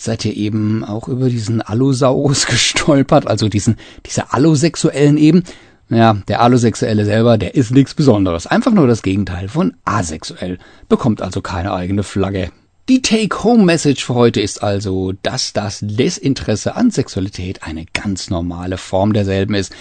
seid 0.00 0.24
ihr 0.24 0.34
eben 0.34 0.82
auch 0.82 1.08
über 1.08 1.28
diesen 1.28 1.60
Allosaurus 1.60 2.46
gestolpert, 2.46 3.26
also 3.26 3.48
diesen, 3.48 3.76
diese 4.06 4.32
Allosexuellen 4.32 5.18
eben. 5.18 5.44
Ja, 5.90 6.14
der 6.28 6.40
Allosexuelle 6.40 7.04
selber, 7.04 7.36
der 7.36 7.56
ist 7.56 7.72
nichts 7.72 7.94
Besonderes. 7.94 8.46
Einfach 8.46 8.72
nur 8.72 8.86
das 8.86 9.02
Gegenteil 9.02 9.48
von 9.48 9.74
asexuell. 9.84 10.58
Bekommt 10.88 11.20
also 11.20 11.40
keine 11.40 11.72
eigene 11.72 12.04
Flagge. 12.04 12.52
Die 12.88 13.02
Take-Home-Message 13.02 14.04
für 14.04 14.14
heute 14.14 14.40
ist 14.40 14.62
also, 14.62 15.12
dass 15.22 15.52
das 15.52 15.80
Desinteresse 15.82 16.76
an 16.76 16.92
Sexualität 16.92 17.64
eine 17.64 17.86
ganz 17.92 18.30
normale 18.30 18.78
Form 18.78 19.12
derselben 19.12 19.54
ist. 19.54 19.72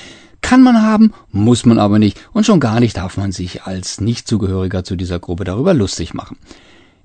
Kann 0.42 0.64
man 0.64 0.82
haben, 0.82 1.14
muss 1.32 1.66
man 1.66 1.78
aber 1.78 2.00
nicht 2.00 2.20
und 2.34 2.46
schon 2.46 2.60
gar 2.60 2.80
nicht 2.80 2.98
darf 2.98 3.18
man 3.18 3.32
sich 3.32 3.64
als 3.64 4.02
Nichtzugehöriger 4.02 4.84
zu 4.84 4.96
dieser 4.96 5.20
Gruppe 5.20 5.44
darüber 5.44 5.74
lustig 5.74 6.14
machen. 6.14 6.38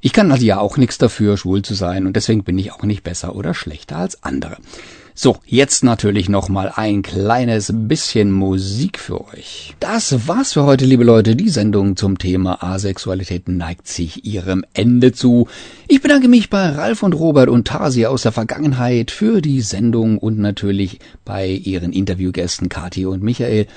Ich 0.01 0.13
kann 0.13 0.31
also 0.31 0.45
ja 0.45 0.59
auch 0.59 0.77
nichts 0.77 0.99
dafür, 0.99 1.37
schwul 1.37 1.63
zu 1.63 1.75
sein 1.75 2.07
und 2.07 2.17
deswegen 2.17 2.45
bin 2.45 2.59
ich 2.59 2.73
auch 2.73 2.83
nicht 2.83 3.03
besser 3.03 3.35
oder 3.35 3.55
schlechter 3.55 3.97
als 3.97 4.23
andere. 4.23 4.59
So, 5.17 5.37
jetzt 5.47 5.85
natürlich 5.85 6.29
noch 6.29 6.49
mal 6.49 6.73
ein 6.75 7.03
kleines 7.03 7.73
bisschen 7.73 8.33
Musik 8.33 8.99
für 8.99 9.25
euch. 9.29 9.73
Das 9.79 10.27
war's 10.27 10.55
für 10.55 10.65
heute, 10.65 10.85
liebe 10.85 11.05
Leute. 11.05 11.37
Die 11.37 11.51
Sendung 11.51 11.95
zum 11.95 12.19
Thema 12.19 12.65
Asexualität 12.65 13.47
neigt 13.49 13.87
sich 13.87 14.25
ihrem 14.25 14.65
Ende 14.75 15.13
zu. 15.13 15.47
Ich 15.87 16.03
bedanke 16.03 16.27
mich 16.27 16.51
bei 16.51 16.69
Ralf 16.69 17.05
und 17.05 17.13
Robert 17.13 17.49
und 17.49 17.69
Tarsi 17.69 18.07
aus 18.07 18.23
der 18.23 18.33
Vergangenheit 18.33 19.13
für 19.13 19.41
die 19.41 19.61
Sendung 19.61 20.19
und 20.19 20.41
natürlich 20.41 20.99
bei 21.25 21.49
ihren 21.49 21.93
Interviewgästen 21.93 22.69
Kathi 22.69 23.07
und 23.07 23.23
Michael. 23.23 23.69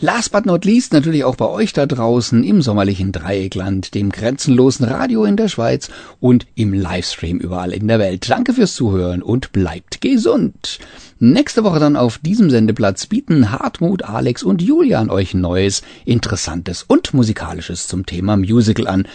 Last 0.00 0.32
but 0.32 0.44
not 0.44 0.64
least 0.64 0.92
natürlich 0.92 1.22
auch 1.22 1.36
bei 1.36 1.46
euch 1.46 1.72
da 1.72 1.86
draußen 1.86 2.42
im 2.42 2.62
sommerlichen 2.62 3.12
Dreieckland, 3.12 3.94
dem 3.94 4.10
grenzenlosen 4.10 4.86
Radio 4.86 5.24
in 5.24 5.36
der 5.36 5.48
Schweiz 5.48 5.88
und 6.18 6.46
im 6.56 6.72
Livestream 6.72 7.38
überall 7.38 7.72
in 7.72 7.86
der 7.86 8.00
Welt. 8.00 8.28
Danke 8.28 8.54
fürs 8.54 8.74
Zuhören 8.74 9.22
und 9.22 9.52
bleibt 9.52 10.00
gesund. 10.00 10.80
Nächste 11.20 11.62
Woche 11.62 11.78
dann 11.78 11.94
auf 11.96 12.18
diesem 12.18 12.50
Sendeplatz 12.50 13.06
bieten 13.06 13.52
Hartmut, 13.52 14.02
Alex 14.02 14.42
und 14.42 14.60
Julian 14.60 15.10
euch 15.10 15.32
Neues, 15.32 15.82
Interessantes 16.04 16.82
und 16.82 17.14
Musikalisches 17.14 17.86
zum 17.86 18.04
Thema 18.04 18.36
Musical 18.36 18.88
an. 18.88 19.06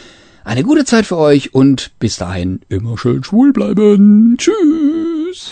Eine 0.46 0.64
gute 0.64 0.86
Zeit 0.86 1.06
für 1.06 1.18
euch 1.18 1.54
und 1.54 1.92
bis 2.00 2.16
dahin 2.16 2.62
immer 2.70 2.98
schön 2.98 3.24
schwul 3.24 3.52
bleiben. 3.52 4.36
Tschüss. 4.38 5.52